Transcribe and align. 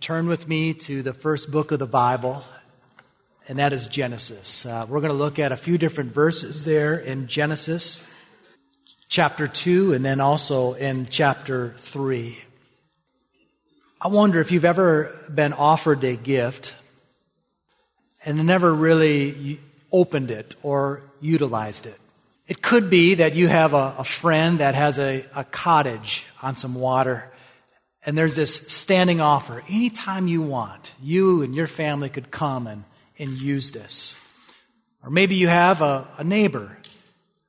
Turn 0.00 0.28
with 0.28 0.46
me 0.46 0.74
to 0.74 1.02
the 1.02 1.12
first 1.12 1.50
book 1.50 1.72
of 1.72 1.80
the 1.80 1.86
Bible, 1.86 2.44
and 3.48 3.58
that 3.58 3.72
is 3.72 3.88
Genesis. 3.88 4.64
Uh, 4.64 4.86
we're 4.88 5.00
going 5.00 5.10
to 5.10 5.18
look 5.18 5.40
at 5.40 5.50
a 5.50 5.56
few 5.56 5.76
different 5.76 6.14
verses 6.14 6.64
there 6.64 6.96
in 6.96 7.26
Genesis 7.26 8.00
chapter 9.08 9.48
2 9.48 9.94
and 9.94 10.04
then 10.04 10.20
also 10.20 10.74
in 10.74 11.08
chapter 11.10 11.74
3. 11.78 12.38
I 14.00 14.06
wonder 14.06 14.38
if 14.38 14.52
you've 14.52 14.64
ever 14.64 15.16
been 15.34 15.52
offered 15.52 16.04
a 16.04 16.14
gift 16.14 16.74
and 18.24 18.46
never 18.46 18.72
really 18.72 19.58
opened 19.90 20.30
it 20.30 20.54
or 20.62 21.02
utilized 21.20 21.86
it. 21.86 21.98
It 22.46 22.62
could 22.62 22.88
be 22.88 23.14
that 23.14 23.34
you 23.34 23.48
have 23.48 23.74
a, 23.74 23.96
a 23.98 24.04
friend 24.04 24.60
that 24.60 24.76
has 24.76 25.00
a, 25.00 25.26
a 25.34 25.42
cottage 25.42 26.24
on 26.40 26.54
some 26.54 26.76
water 26.76 27.32
and 28.04 28.16
there's 28.16 28.36
this 28.36 28.54
standing 28.68 29.20
offer. 29.20 29.62
Anytime 29.68 30.28
you 30.28 30.42
want, 30.42 30.92
you 31.02 31.42
and 31.42 31.54
your 31.54 31.66
family 31.66 32.08
could 32.08 32.30
come 32.30 32.66
and, 32.66 32.84
and 33.18 33.30
use 33.40 33.70
this. 33.70 34.14
Or 35.02 35.10
maybe 35.10 35.36
you 35.36 35.48
have 35.48 35.82
a, 35.82 36.06
a 36.16 36.24
neighbor 36.24 36.76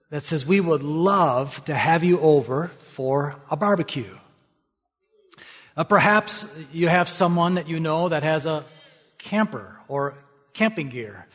that 0.10 0.24
says, 0.24 0.46
We 0.46 0.60
would 0.60 0.84
love 0.84 1.64
to 1.66 1.76
have 1.76 2.04
you 2.04 2.20
over 2.20 2.70
for 2.80 3.36
a 3.50 3.56
barbecue. 3.56 4.16
Uh, 5.78 5.84
perhaps 5.84 6.46
you 6.74 6.88
have 6.88 7.08
someone 7.08 7.56
that 7.56 7.68
you 7.68 7.80
know 7.80 8.10
that 8.10 8.24
has 8.24 8.46
a 8.46 8.66
camper 9.18 9.80
or 9.88 10.16
camping 10.54 10.90
gear 10.90 11.26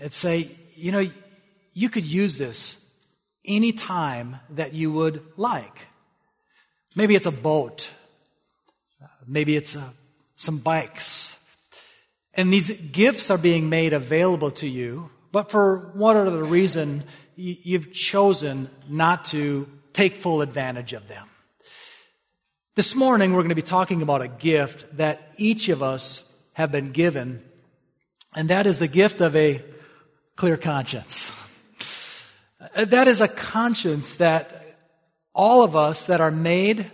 and 0.00 0.12
say, 0.12 0.50
You 0.76 0.92
know, 0.92 1.10
you 1.72 1.88
could 1.88 2.04
use 2.04 2.38
this 2.38 2.76
anytime 3.44 4.36
that 4.50 4.74
you 4.74 4.92
would 4.92 5.22
like. 5.36 5.86
Maybe 6.94 7.14
it's 7.14 7.26
a 7.26 7.32
boat 7.32 7.90
Maybe 9.28 9.56
it's 9.56 9.76
uh, 9.76 9.84
some 10.36 10.58
bikes. 10.58 11.38
And 12.32 12.50
these 12.50 12.70
gifts 12.70 13.30
are 13.30 13.36
being 13.36 13.68
made 13.68 13.92
available 13.92 14.50
to 14.52 14.66
you, 14.66 15.10
but 15.32 15.50
for 15.50 15.90
whatever 15.94 16.42
reason, 16.42 17.04
you've 17.36 17.92
chosen 17.92 18.70
not 18.88 19.26
to 19.26 19.68
take 19.92 20.16
full 20.16 20.40
advantage 20.40 20.94
of 20.94 21.08
them. 21.08 21.28
This 22.74 22.94
morning, 22.94 23.32
we're 23.32 23.42
going 23.42 23.48
to 23.50 23.54
be 23.54 23.62
talking 23.62 24.00
about 24.02 24.22
a 24.22 24.28
gift 24.28 24.96
that 24.96 25.32
each 25.36 25.68
of 25.68 25.82
us 25.82 26.32
have 26.54 26.72
been 26.72 26.92
given, 26.92 27.42
and 28.34 28.48
that 28.48 28.66
is 28.66 28.78
the 28.78 28.88
gift 28.88 29.20
of 29.20 29.36
a 29.36 29.62
clear 30.36 30.56
conscience. 30.56 31.32
That 32.76 33.08
is 33.08 33.20
a 33.20 33.28
conscience 33.28 34.16
that 34.16 34.78
all 35.34 35.62
of 35.62 35.76
us 35.76 36.06
that 36.06 36.20
are 36.20 36.30
made 36.30 36.90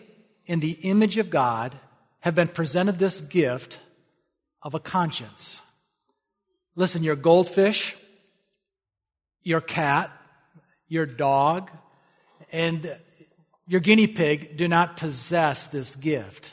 in 0.47 0.61
the 0.61 0.73
image 0.73 1.19
of 1.19 1.30
God 1.30 1.78
have 2.25 2.34
been 2.34 2.48
presented 2.48 2.98
this 2.98 3.20
gift 3.20 3.80
of 4.62 4.72
a 4.72 4.80
conscience. 4.80 5.61
Listen, 6.75 7.03
your 7.03 7.17
goldfish, 7.17 7.94
your 9.42 9.61
cat, 9.61 10.11
your 10.89 11.05
dog, 11.05 11.70
and 12.50 12.97
your 13.67 13.80
guinea 13.80 14.06
pig 14.06 14.56
do 14.56 14.67
not 14.67 14.97
possess 14.97 15.67
this 15.67 15.97
gift. 15.97 16.52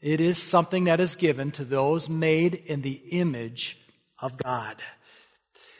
It 0.00 0.20
is 0.20 0.42
something 0.42 0.84
that 0.84 0.98
is 0.98 1.14
given 1.14 1.52
to 1.52 1.64
those 1.64 2.08
made 2.08 2.56
in 2.56 2.82
the 2.82 3.00
image 3.12 3.78
of 4.18 4.36
God. 4.36 4.74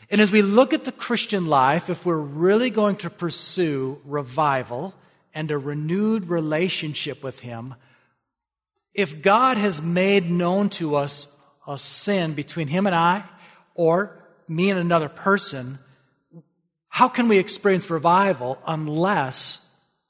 And 0.09 0.21
as 0.21 0.31
we 0.31 0.41
look 0.41 0.73
at 0.73 0.85
the 0.85 0.93
Christian 0.93 1.47
life, 1.47 1.91
if 1.91 2.07
we're 2.07 2.15
really 2.15 2.71
going 2.71 2.95
to 2.99 3.11
pursue 3.11 4.01
revival 4.05 4.95
and 5.35 5.51
a 5.51 5.59
renewed 5.59 6.29
relationship 6.29 7.25
with 7.25 7.41
Him, 7.41 7.75
if 8.95 9.23
God 9.23 9.57
has 9.57 9.81
made 9.81 10.31
known 10.31 10.69
to 10.71 10.97
us 10.97 11.29
a 11.67 11.79
sin 11.79 12.35
between 12.35 12.69
him 12.69 12.87
and 12.87 12.95
I, 12.95 13.25
or 13.75 14.21
me 14.49 14.71
and 14.71 14.79
another 14.79 15.09
person, 15.09 15.79
how 16.89 17.09
can 17.09 17.29
we 17.29 17.39
experience 17.39 17.89
revival 17.89 18.59
unless 18.67 19.65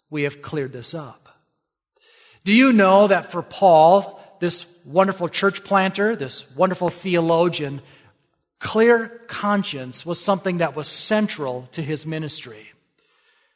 we 0.09 0.23
have 0.23 0.43
cleared 0.43 0.73
this 0.73 0.95
up? 0.95 1.29
Do 2.45 2.55
you 2.55 2.73
know 2.73 3.07
that 3.09 3.31
for 3.31 3.43
Paul, 3.43 4.21
this 4.41 4.65
wonderful 4.85 5.29
church 5.29 5.63
planter, 5.63 6.17
this 6.17 6.51
wonderful 6.57 6.89
theologian, 6.89 7.83
clear 8.59 9.09
conscience 9.29 10.07
was 10.07 10.19
something 10.19 10.59
that 10.59 10.75
was 10.75 10.89
central 10.89 11.69
to 11.73 11.83
his 11.83 12.07
ministry? 12.07 12.70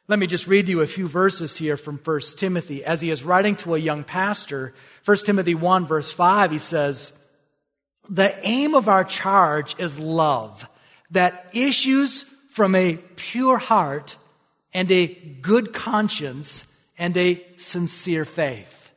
Let 0.07 0.19
me 0.19 0.27
just 0.27 0.45
read 0.45 0.69
you 0.69 0.81
a 0.81 0.87
few 0.87 1.07
verses 1.07 1.57
here 1.57 1.77
from 1.77 1.97
1 1.97 2.19
Timothy. 2.37 2.85
As 2.85 3.01
he 3.01 3.09
is 3.09 3.23
writing 3.23 3.55
to 3.57 3.73
a 3.73 3.79
young 3.79 4.03
pastor, 4.03 4.75
1 5.03 5.17
Timothy 5.25 5.55
1 5.55 5.87
verse 5.87 6.11
5, 6.11 6.51
he 6.51 6.59
says, 6.59 7.11
The 8.07 8.37
aim 8.45 8.75
of 8.75 8.87
our 8.87 9.03
charge 9.03 9.75
is 9.79 9.99
love 9.99 10.67
that 11.09 11.49
issues 11.53 12.25
from 12.51 12.75
a 12.75 12.97
pure 13.15 13.57
heart 13.57 14.15
and 14.75 14.91
a 14.91 15.07
good 15.41 15.73
conscience 15.73 16.67
and 16.99 17.17
a 17.17 17.43
sincere 17.57 18.25
faith. 18.25 18.93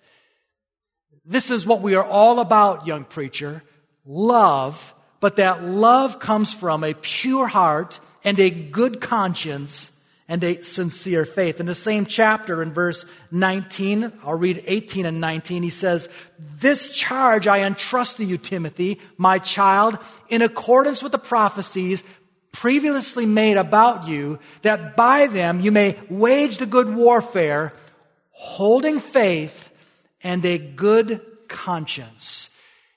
This 1.25 1.51
is 1.51 1.65
what 1.65 1.81
we 1.81 1.95
are 1.95 2.05
all 2.05 2.39
about, 2.39 2.87
young 2.87 3.05
preacher. 3.05 3.63
Love, 4.05 4.95
but 5.21 5.37
that 5.37 5.65
love 5.65 6.19
comes 6.19 6.53
from 6.53 6.85
a 6.85 6.93
pure 6.93 7.47
heart 7.47 7.99
and 8.25 8.39
a 8.39 8.51
good 8.51 9.01
conscience 9.01 9.95
and 10.29 10.45
a 10.45 10.63
sincere 10.63 11.25
faith. 11.25 11.59
In 11.59 11.67
the 11.67 11.75
same 11.75 12.05
chapter, 12.05 12.63
in 12.63 12.73
verse 12.73 13.07
19, 13.31 14.13
I'll 14.23 14.35
read 14.35 14.63
18 14.67 15.07
and 15.07 15.21
19, 15.21 15.63
he 15.63 15.71
says, 15.71 16.09
This 16.39 16.93
charge 16.93 17.47
I 17.47 17.63
entrust 17.63 18.19
to 18.19 18.25
you, 18.25 18.37
Timothy, 18.37 19.01
my 19.17 19.39
child, 19.39 19.99
in 20.29 20.43
accordance 20.43 21.03
with 21.03 21.13
the 21.13 21.19
prophecies 21.19 22.05
previously 22.53 23.25
made 23.25 23.57
about 23.57 24.07
you, 24.07 24.39
that 24.63 24.97
by 24.97 25.27
them 25.29 25.61
you 25.61 25.73
may 25.73 25.99
wage 26.11 26.59
the 26.59 26.67
good 26.67 26.95
warfare, 26.95 27.73
holding 28.31 29.01
faith 29.01 29.71
and 30.23 30.45
a 30.45 30.59
good 30.59 31.21
conscience. 31.49 32.51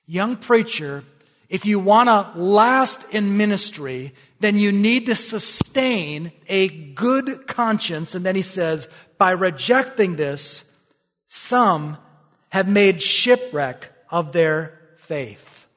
Young 0.06 0.36
preacher, 0.36 1.04
if 1.52 1.66
you 1.66 1.80
want 1.80 2.08
to 2.08 2.42
last 2.42 3.04
in 3.12 3.36
ministry, 3.36 4.14
then 4.40 4.58
you 4.58 4.72
need 4.72 5.08
to 5.08 5.16
sustain 5.18 6.32
a 6.48 6.70
good 6.70 7.46
conscience. 7.46 8.16
And 8.16 8.26
then 8.26 8.38
he 8.38 8.42
says, 8.42 8.88
by 9.18 9.32
rejecting 9.32 10.16
this, 10.16 10.64
some 11.28 11.98
have 12.50 12.70
made 12.70 13.04
shipwreck 13.04 13.92
of 14.10 14.32
their 14.32 14.80
faith. 14.96 15.68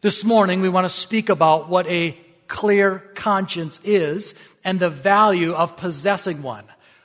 This 0.00 0.24
morning, 0.24 0.60
we 0.60 0.68
want 0.68 0.84
to 0.84 0.88
speak 0.88 1.28
about 1.28 1.68
what 1.68 1.86
a 1.86 2.18
clear 2.48 2.98
conscience 3.14 3.80
is 3.84 4.34
and 4.64 4.80
the 4.80 4.90
value 4.90 5.52
of 5.52 5.76
possessing 5.76 6.42
one. 6.42 6.64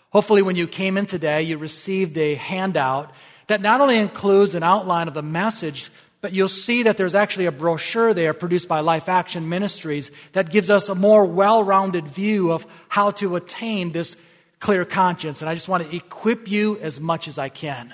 Hopefully, 0.10 0.42
when 0.42 0.56
you 0.56 0.68
came 0.68 0.98
in 0.98 1.06
today, 1.06 1.44
you 1.44 1.60
received 1.60 2.18
a 2.18 2.34
handout 2.34 3.12
that 3.46 3.62
not 3.62 3.82
only 3.82 3.98
includes 3.98 4.56
an 4.56 4.64
outline 4.64 5.08
of 5.08 5.14
the 5.14 5.22
message, 5.22 5.92
but 6.22 6.34
you'll 6.34 6.50
see 6.50 6.84
that 6.84 6.98
there's 6.98 7.16
actually 7.16 7.46
a 7.46 7.52
brochure 7.52 8.14
there 8.14 8.34
produced 8.34 8.68
by 8.68 8.80
Life 8.80 9.08
Action 9.08 9.50
Ministries 9.50 10.12
that 10.34 10.50
gives 10.50 10.70
us 10.70 10.90
a 10.90 10.96
more 10.96 11.26
well-rounded 11.26 12.08
view 12.08 12.52
of 12.52 12.66
how 12.90 13.12
to 13.12 13.36
attain 13.36 13.92
this 13.92 14.16
clear 14.60 14.84
conscience. 14.86 15.42
And 15.42 15.50
I 15.50 15.54
just 15.54 15.68
want 15.68 15.88
to 15.88 15.96
equip 15.96 16.50
you 16.50 16.80
as 16.80 17.00
much 17.00 17.28
as 17.28 17.38
I 17.38 17.50
can. 17.50 17.94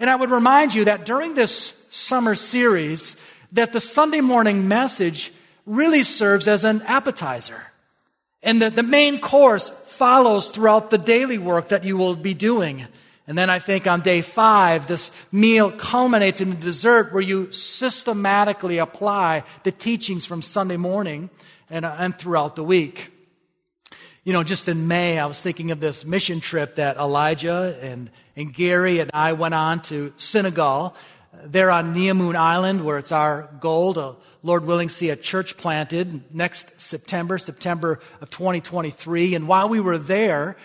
And 0.00 0.08
I 0.08 0.16
would 0.16 0.30
remind 0.30 0.74
you 0.74 0.86
that 0.86 1.04
during 1.04 1.34
this 1.34 1.74
summer 1.90 2.34
series, 2.34 3.16
that 3.52 3.72
the 3.72 3.80
Sunday 3.80 4.20
morning 4.20 4.66
message 4.66 5.32
really 5.66 6.02
serves 6.02 6.48
as 6.48 6.64
an 6.64 6.82
appetizer. 6.82 7.62
And 8.42 8.62
that 8.62 8.74
the 8.74 8.82
main 8.82 9.20
course 9.20 9.70
follows 9.86 10.50
throughout 10.50 10.90
the 10.90 10.98
daily 10.98 11.38
work 11.38 11.68
that 11.68 11.84
you 11.84 11.96
will 11.96 12.16
be 12.16 12.34
doing. 12.34 12.86
And 13.26 13.38
then 13.38 13.50
I 13.50 13.60
think 13.60 13.86
on 13.86 14.00
day 14.00 14.20
five, 14.20 14.86
this 14.88 15.12
meal 15.30 15.70
culminates 15.70 16.40
in 16.40 16.52
a 16.52 16.56
dessert 16.56 17.12
where 17.12 17.22
you 17.22 17.52
systematically 17.52 18.78
apply 18.78 19.44
the 19.62 19.70
teachings 19.70 20.26
from 20.26 20.42
Sunday 20.42 20.76
morning 20.76 21.30
and, 21.70 21.84
uh, 21.84 21.94
and 21.98 22.16
throughout 22.16 22.56
the 22.56 22.64
week. 22.64 23.10
You 24.24 24.32
know, 24.32 24.42
just 24.42 24.68
in 24.68 24.88
May, 24.88 25.18
I 25.18 25.26
was 25.26 25.40
thinking 25.40 25.70
of 25.70 25.80
this 25.80 26.04
mission 26.04 26.40
trip 26.40 26.76
that 26.76 26.96
Elijah 26.96 27.76
and, 27.80 28.10
and 28.36 28.52
Gary 28.52 29.00
and 29.00 29.10
I 29.12 29.32
went 29.32 29.54
on 29.54 29.82
to 29.82 30.12
Senegal. 30.16 30.94
There 31.44 31.70
on 31.70 31.94
Neamoun 31.94 32.36
Island, 32.36 32.84
where 32.84 32.98
it's 32.98 33.10
our 33.10 33.48
goal 33.58 33.94
to, 33.94 34.16
Lord 34.42 34.64
willing, 34.64 34.88
see 34.88 35.10
a 35.10 35.16
church 35.16 35.56
planted 35.56 36.34
next 36.34 36.80
September, 36.80 37.38
September 37.38 38.00
of 38.20 38.30
2023. 38.30 39.34
And 39.34 39.48
while 39.48 39.68
we 39.68 39.80
were 39.80 39.98
there, 39.98 40.56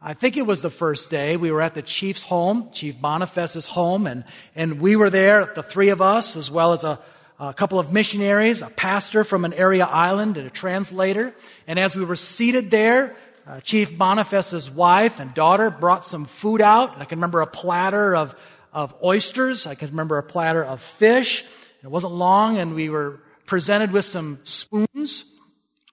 I 0.00 0.12
think 0.12 0.36
it 0.36 0.46
was 0.46 0.60
the 0.60 0.70
first 0.70 1.10
day. 1.10 1.36
We 1.36 1.50
were 1.50 1.62
at 1.62 1.74
the 1.74 1.82
chief's 1.82 2.22
home, 2.22 2.68
Chief 2.70 3.00
Boniface's 3.00 3.66
home, 3.66 4.06
and, 4.06 4.24
and 4.54 4.78
we 4.78 4.94
were 4.94 5.08
there, 5.08 5.50
the 5.54 5.62
three 5.62 5.88
of 5.88 6.02
us, 6.02 6.36
as 6.36 6.50
well 6.50 6.72
as 6.72 6.84
a, 6.84 7.00
a 7.40 7.54
couple 7.54 7.78
of 7.78 7.92
missionaries, 7.92 8.60
a 8.60 8.68
pastor 8.68 9.24
from 9.24 9.46
an 9.46 9.54
area 9.54 9.86
island, 9.86 10.36
and 10.36 10.46
a 10.46 10.50
translator. 10.50 11.34
And 11.66 11.78
as 11.78 11.96
we 11.96 12.04
were 12.04 12.14
seated 12.14 12.70
there, 12.70 13.16
uh, 13.46 13.60
Chief 13.60 13.96
Boniface's 13.96 14.70
wife 14.70 15.18
and 15.18 15.32
daughter 15.32 15.70
brought 15.70 16.06
some 16.06 16.26
food 16.26 16.60
out. 16.60 16.92
And 16.92 17.02
I 17.02 17.06
can 17.06 17.18
remember 17.18 17.40
a 17.40 17.46
platter 17.46 18.14
of, 18.14 18.34
of 18.74 18.94
oysters. 19.02 19.66
I 19.66 19.76
can 19.76 19.88
remember 19.90 20.18
a 20.18 20.22
platter 20.22 20.62
of 20.62 20.82
fish. 20.82 21.42
It 21.82 21.88
wasn't 21.88 22.12
long, 22.12 22.58
and 22.58 22.74
we 22.74 22.90
were 22.90 23.20
presented 23.46 23.92
with 23.92 24.04
some 24.04 24.40
spoons 24.44 25.24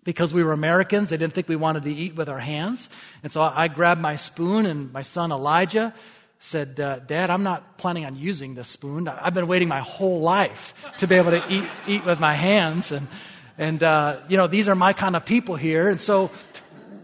because 0.03 0.33
we 0.33 0.43
were 0.43 0.53
Americans. 0.53 1.09
They 1.09 1.17
didn't 1.17 1.33
think 1.33 1.47
we 1.47 1.55
wanted 1.55 1.83
to 1.83 1.93
eat 1.93 2.15
with 2.15 2.29
our 2.29 2.39
hands. 2.39 2.89
And 3.23 3.31
so 3.31 3.41
I 3.41 3.67
grabbed 3.67 4.01
my 4.01 4.15
spoon, 4.15 4.65
and 4.65 4.91
my 4.91 5.01
son 5.01 5.31
Elijah 5.31 5.93
said, 6.39 6.77
uh, 6.79 6.99
Dad, 6.99 7.29
I'm 7.29 7.43
not 7.43 7.77
planning 7.77 8.05
on 8.05 8.17
using 8.17 8.53
this 8.53 8.67
spoon. 8.67 9.07
I've 9.07 9.33
been 9.33 9.47
waiting 9.47 9.69
my 9.69 9.79
whole 9.79 10.19
life 10.19 10.73
to 10.97 11.07
be 11.07 11.15
able 11.15 11.31
to 11.31 11.43
eat, 11.49 11.63
eat 11.87 12.05
with 12.05 12.19
my 12.19 12.33
hands. 12.33 12.91
And, 12.91 13.07
and 13.57 13.81
uh, 13.81 14.17
you 14.27 14.35
know, 14.35 14.47
these 14.47 14.67
are 14.67 14.75
my 14.75 14.91
kind 14.91 15.15
of 15.15 15.25
people 15.25 15.55
here. 15.55 15.89
And 15.89 16.01
so 16.01 16.31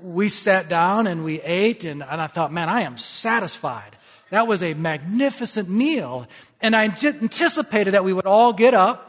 we 0.04 0.28
sat 0.28 0.68
down 0.68 1.08
and 1.08 1.24
we 1.24 1.42
ate, 1.42 1.86
and, 1.86 2.04
and 2.04 2.22
I 2.22 2.28
thought, 2.28 2.52
man, 2.52 2.68
I 2.68 2.82
am 2.82 2.98
satisfied. 2.98 3.96
That 4.30 4.46
was 4.46 4.62
a 4.62 4.74
magnificent 4.74 5.70
meal. 5.70 6.28
And 6.62 6.76
I 6.76 6.84
anticipated 6.84 7.94
that 7.94 8.04
we 8.04 8.12
would 8.12 8.26
all 8.26 8.52
get 8.52 8.74
up 8.74 9.09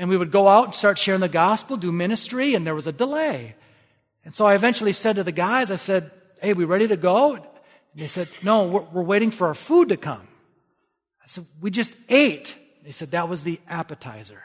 and 0.00 0.08
we 0.08 0.16
would 0.16 0.30
go 0.30 0.48
out 0.48 0.64
and 0.64 0.74
start 0.74 0.98
sharing 0.98 1.20
the 1.20 1.28
gospel, 1.28 1.76
do 1.76 1.92
ministry, 1.92 2.54
and 2.54 2.66
there 2.66 2.74
was 2.74 2.86
a 2.86 2.92
delay. 2.92 3.54
And 4.24 4.32
so 4.32 4.46
I 4.46 4.54
eventually 4.54 4.94
said 4.94 5.16
to 5.16 5.24
the 5.24 5.30
guys, 5.30 5.70
I 5.70 5.74
said, 5.74 6.10
Hey, 6.40 6.54
we 6.54 6.64
ready 6.64 6.88
to 6.88 6.96
go? 6.96 7.34
And 7.34 7.44
they 7.94 8.06
said, 8.06 8.28
No, 8.42 8.66
we're, 8.66 8.80
we're 8.80 9.02
waiting 9.02 9.30
for 9.30 9.48
our 9.48 9.54
food 9.54 9.90
to 9.90 9.98
come. 9.98 10.26
I 11.22 11.26
said, 11.26 11.44
We 11.60 11.70
just 11.70 11.92
ate. 12.08 12.56
They 12.82 12.92
said, 12.92 13.10
That 13.10 13.28
was 13.28 13.44
the 13.44 13.60
appetizer. 13.68 14.42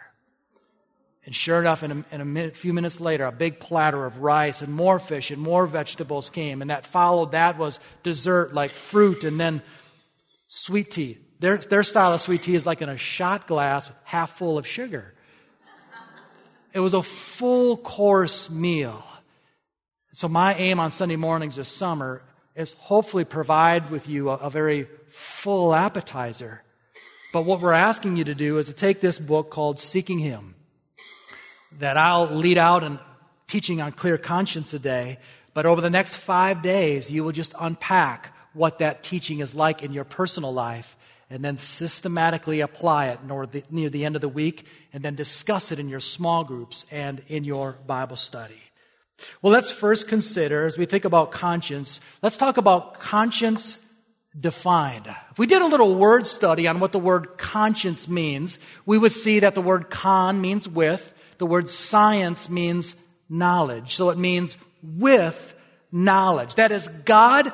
And 1.25 1.33
sure 1.33 1.61
enough, 1.61 1.83
in, 1.83 1.91
a, 1.91 2.05
in 2.11 2.19
a 2.19 2.25
minute, 2.25 2.57
few 2.57 2.73
minutes 2.73 2.99
later, 2.99 3.23
a 3.23 3.31
big 3.31 3.57
platter 3.61 4.05
of 4.05 4.17
rice 4.17 4.61
and 4.61 4.73
more 4.73 4.99
fish 4.99 5.31
and 5.31 5.41
more 5.41 5.67
vegetables 5.67 6.29
came. 6.29 6.61
And 6.61 6.69
that 6.69 6.85
followed 6.85 7.31
that 7.31 7.57
was 7.57 7.79
dessert 8.03 8.53
like 8.53 8.71
fruit 8.71 9.23
and 9.23 9.39
then 9.39 9.61
sweet 10.47 10.91
tea. 10.91 11.17
Their, 11.39 11.57
their 11.59 11.83
style 11.83 12.11
of 12.11 12.19
sweet 12.19 12.43
tea 12.43 12.55
is 12.55 12.65
like 12.65 12.81
in 12.81 12.89
a 12.89 12.97
shot 12.97 13.47
glass 13.47 13.89
half 14.03 14.37
full 14.37 14.57
of 14.57 14.67
sugar. 14.67 15.14
It 16.75 16.81
was 16.81 16.93
a 16.93 17.01
full 17.01 17.77
course 17.77 18.49
meal. 18.49 19.01
So 20.11 20.27
my 20.27 20.55
aim 20.55 20.77
on 20.77 20.91
Sunday 20.91 21.15
mornings 21.15 21.55
this 21.55 21.69
summer 21.69 22.21
is 22.53 22.73
hopefully 22.73 23.23
provide 23.23 23.89
with 23.89 24.09
you 24.09 24.29
a, 24.29 24.33
a 24.33 24.49
very 24.49 24.89
full 25.07 25.73
appetizer. 25.73 26.63
But 27.31 27.43
what 27.43 27.61
we're 27.61 27.71
asking 27.71 28.17
you 28.17 28.25
to 28.25 28.35
do 28.35 28.57
is 28.57 28.65
to 28.65 28.73
take 28.73 28.99
this 28.99 29.19
book 29.19 29.51
called 29.51 29.79
Seeking 29.79 30.19
Him 30.19 30.55
that 31.79 31.95
I'll 31.95 32.27
lead 32.35 32.57
out 32.57 32.83
and 32.83 32.99
teaching 33.47 33.81
on 33.81 33.93
clear 33.93 34.17
conscience 34.17 34.71
today. 34.71 35.17
But 35.53 35.65
over 35.65 35.79
the 35.79 35.89
next 35.89 36.15
five 36.15 36.61
days, 36.61 37.09
you 37.09 37.23
will 37.23 37.31
just 37.31 37.55
unpack 37.57 38.35
what 38.51 38.79
that 38.79 39.01
teaching 39.01 39.39
is 39.39 39.55
like 39.55 39.81
in 39.81 39.93
your 39.93 40.03
personal 40.03 40.53
life 40.53 40.97
and 41.29 41.43
then 41.43 41.57
systematically 41.57 42.61
apply 42.61 43.07
it 43.07 43.19
near 43.71 43.89
the 43.89 44.05
end 44.05 44.15
of 44.15 44.21
the 44.21 44.29
week 44.29 44.65
and 44.93 45.03
then 45.03 45.15
discuss 45.15 45.71
it 45.71 45.79
in 45.79 45.89
your 45.89 45.99
small 45.99 46.43
groups 46.43 46.85
and 46.91 47.21
in 47.27 47.43
your 47.43 47.77
Bible 47.87 48.15
study. 48.15 48.61
Well, 49.41 49.53
let's 49.53 49.71
first 49.71 50.07
consider, 50.07 50.65
as 50.65 50.77
we 50.77 50.85
think 50.85 51.05
about 51.05 51.31
conscience, 51.31 52.01
let's 52.21 52.37
talk 52.37 52.57
about 52.57 52.99
conscience 52.99 53.77
defined. 54.37 55.07
If 55.31 55.39
we 55.39 55.47
did 55.47 55.61
a 55.61 55.67
little 55.67 55.95
word 55.95 56.27
study 56.27 56.67
on 56.67 56.81
what 56.81 56.91
the 56.91 56.99
word 56.99 57.37
conscience 57.37 58.09
means, 58.09 58.59
we 58.85 58.97
would 58.97 59.13
see 59.13 59.39
that 59.39 59.55
the 59.55 59.61
word 59.61 59.89
con 59.89 60.41
means 60.41 60.67
with, 60.67 61.13
the 61.37 61.45
word 61.45 61.69
science 61.69 62.49
means 62.49 62.95
knowledge. 63.29 63.95
So 63.95 64.09
it 64.09 64.17
means 64.17 64.57
with 64.83 65.55
knowledge. 65.91 66.55
That 66.55 66.73
is, 66.73 66.87
God 67.05 67.53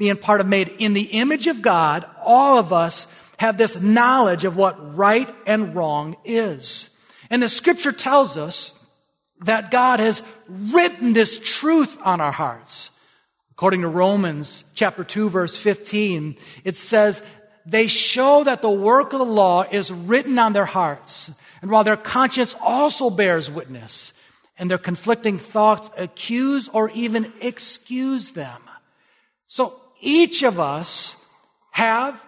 being 0.00 0.16
part 0.16 0.40
of 0.40 0.46
made 0.46 0.68
in 0.78 0.94
the 0.94 1.02
image 1.02 1.46
of 1.46 1.60
God, 1.60 2.06
all 2.24 2.56
of 2.58 2.72
us 2.72 3.06
have 3.36 3.58
this 3.58 3.78
knowledge 3.78 4.46
of 4.46 4.56
what 4.56 4.96
right 4.96 5.28
and 5.46 5.74
wrong 5.76 6.16
is. 6.24 6.88
And 7.28 7.42
the 7.42 7.50
scripture 7.50 7.92
tells 7.92 8.38
us 8.38 8.72
that 9.40 9.70
God 9.70 10.00
has 10.00 10.22
written 10.48 11.12
this 11.12 11.38
truth 11.38 11.98
on 12.02 12.22
our 12.22 12.32
hearts. 12.32 12.88
According 13.50 13.82
to 13.82 13.88
Romans 13.88 14.64
chapter 14.74 15.04
2 15.04 15.28
verse 15.28 15.54
15, 15.54 16.36
it 16.64 16.76
says, 16.76 17.22
they 17.66 17.86
show 17.86 18.42
that 18.44 18.62
the 18.62 18.70
work 18.70 19.12
of 19.12 19.18
the 19.18 19.26
law 19.26 19.66
is 19.70 19.92
written 19.92 20.38
on 20.38 20.54
their 20.54 20.64
hearts. 20.64 21.30
And 21.60 21.70
while 21.70 21.84
their 21.84 21.98
conscience 21.98 22.56
also 22.58 23.10
bears 23.10 23.50
witness, 23.50 24.14
and 24.56 24.70
their 24.70 24.78
conflicting 24.78 25.36
thoughts 25.36 25.90
accuse 25.96 26.68
or 26.68 26.90
even 26.90 27.32
excuse 27.40 28.30
them. 28.30 28.62
So 29.46 29.79
each 30.00 30.42
of 30.42 30.58
us 30.58 31.16
have 31.70 32.24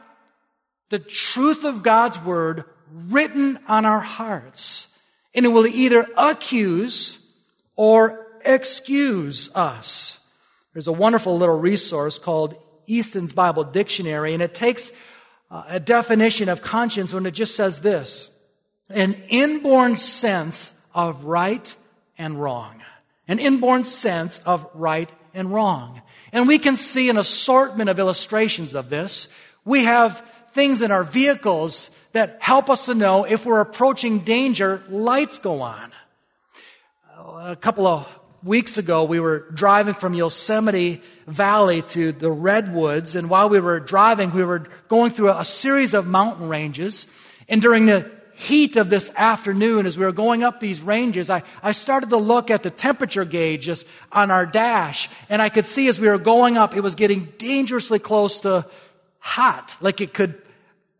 the 0.90 0.98
truth 0.98 1.64
of 1.64 1.82
God's 1.82 2.18
word 2.18 2.64
written 2.92 3.58
on 3.66 3.84
our 3.84 4.00
hearts. 4.00 4.88
And 5.34 5.46
it 5.46 5.48
will 5.48 5.66
either 5.66 6.06
accuse 6.16 7.18
or 7.76 8.26
excuse 8.44 9.50
us. 9.54 10.18
There's 10.74 10.88
a 10.88 10.92
wonderful 10.92 11.36
little 11.36 11.58
resource 11.58 12.18
called 12.18 12.56
Easton's 12.86 13.32
Bible 13.32 13.64
Dictionary, 13.64 14.34
and 14.34 14.42
it 14.42 14.54
takes 14.54 14.92
uh, 15.50 15.64
a 15.68 15.80
definition 15.80 16.48
of 16.48 16.62
conscience 16.62 17.12
when 17.12 17.26
it 17.26 17.32
just 17.32 17.54
says 17.54 17.80
this 17.80 18.30
an 18.90 19.14
inborn 19.28 19.96
sense 19.96 20.72
of 20.94 21.24
right 21.24 21.74
and 22.18 22.40
wrong. 22.40 22.82
An 23.28 23.38
inborn 23.38 23.84
sense 23.84 24.38
of 24.40 24.68
right 24.74 25.10
and 25.32 25.52
wrong. 25.52 26.01
And 26.32 26.48
we 26.48 26.58
can 26.58 26.76
see 26.76 27.10
an 27.10 27.18
assortment 27.18 27.90
of 27.90 27.98
illustrations 27.98 28.74
of 28.74 28.88
this. 28.88 29.28
We 29.64 29.84
have 29.84 30.26
things 30.52 30.82
in 30.82 30.90
our 30.90 31.04
vehicles 31.04 31.90
that 32.12 32.38
help 32.40 32.70
us 32.70 32.86
to 32.86 32.94
know 32.94 33.24
if 33.24 33.44
we're 33.44 33.60
approaching 33.60 34.20
danger, 34.20 34.82
lights 34.88 35.38
go 35.38 35.60
on. 35.62 35.92
A 37.44 37.56
couple 37.56 37.86
of 37.86 38.08
weeks 38.42 38.78
ago, 38.78 39.04
we 39.04 39.20
were 39.20 39.46
driving 39.54 39.94
from 39.94 40.14
Yosemite 40.14 41.00
Valley 41.26 41.82
to 41.82 42.12
the 42.12 42.30
Redwoods, 42.30 43.14
and 43.14 43.30
while 43.30 43.48
we 43.48 43.60
were 43.60 43.78
driving, 43.78 44.32
we 44.32 44.44
were 44.44 44.66
going 44.88 45.10
through 45.10 45.30
a 45.30 45.44
series 45.44 45.94
of 45.94 46.06
mountain 46.06 46.48
ranges. 46.48 47.06
And 47.48 47.62
during 47.62 47.86
the 47.86 48.10
heat 48.42 48.76
of 48.76 48.90
this 48.90 49.10
afternoon, 49.16 49.86
as 49.86 49.96
we 49.96 50.04
were 50.04 50.12
going 50.12 50.42
up 50.42 50.58
these 50.58 50.80
ranges, 50.80 51.30
I, 51.30 51.42
I 51.62 51.72
started 51.72 52.10
to 52.10 52.16
look 52.16 52.50
at 52.50 52.62
the 52.62 52.70
temperature 52.70 53.24
gauges 53.24 53.84
on 54.10 54.30
our 54.30 54.44
dash, 54.44 55.08
and 55.28 55.40
I 55.40 55.48
could 55.48 55.66
see 55.66 55.86
as 55.88 56.00
we 56.00 56.08
were 56.08 56.18
going 56.18 56.56
up, 56.58 56.76
it 56.76 56.80
was 56.80 56.94
getting 56.96 57.32
dangerously 57.38 57.98
close 57.98 58.40
to 58.40 58.66
hot, 59.18 59.76
like 59.80 60.00
it 60.00 60.12
could 60.12 60.40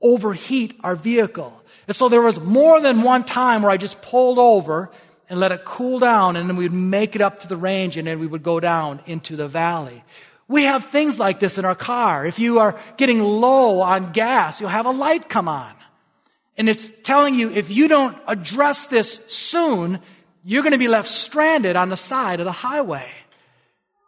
overheat 0.00 0.78
our 0.84 0.94
vehicle. 0.94 1.60
And 1.88 1.96
so 1.96 2.08
there 2.08 2.22
was 2.22 2.38
more 2.38 2.80
than 2.80 3.02
one 3.02 3.24
time 3.24 3.62
where 3.62 3.72
I 3.72 3.76
just 3.76 4.00
pulled 4.00 4.38
over 4.38 4.90
and 5.28 5.40
let 5.40 5.50
it 5.50 5.64
cool 5.64 5.98
down, 5.98 6.36
and 6.36 6.48
then 6.48 6.56
we'd 6.56 6.72
make 6.72 7.16
it 7.16 7.22
up 7.22 7.40
to 7.40 7.48
the 7.48 7.56
range, 7.56 7.96
and 7.96 8.06
then 8.06 8.20
we 8.20 8.26
would 8.26 8.42
go 8.42 8.60
down 8.60 9.00
into 9.06 9.34
the 9.34 9.48
valley. 9.48 10.04
We 10.46 10.64
have 10.64 10.86
things 10.86 11.18
like 11.18 11.40
this 11.40 11.58
in 11.58 11.64
our 11.64 11.74
car. 11.74 12.24
If 12.24 12.38
you 12.38 12.60
are 12.60 12.78
getting 12.96 13.20
low 13.22 13.80
on 13.80 14.12
gas, 14.12 14.60
you'll 14.60 14.70
have 14.70 14.86
a 14.86 14.90
light 14.90 15.28
come 15.28 15.48
on. 15.48 15.72
And 16.56 16.68
it's 16.68 16.90
telling 17.02 17.34
you 17.34 17.50
if 17.50 17.70
you 17.70 17.88
don't 17.88 18.16
address 18.26 18.86
this 18.86 19.20
soon, 19.28 20.00
you're 20.44 20.62
going 20.62 20.72
to 20.72 20.78
be 20.78 20.88
left 20.88 21.08
stranded 21.08 21.76
on 21.76 21.88
the 21.88 21.96
side 21.96 22.40
of 22.40 22.44
the 22.44 22.52
highway. 22.52 23.10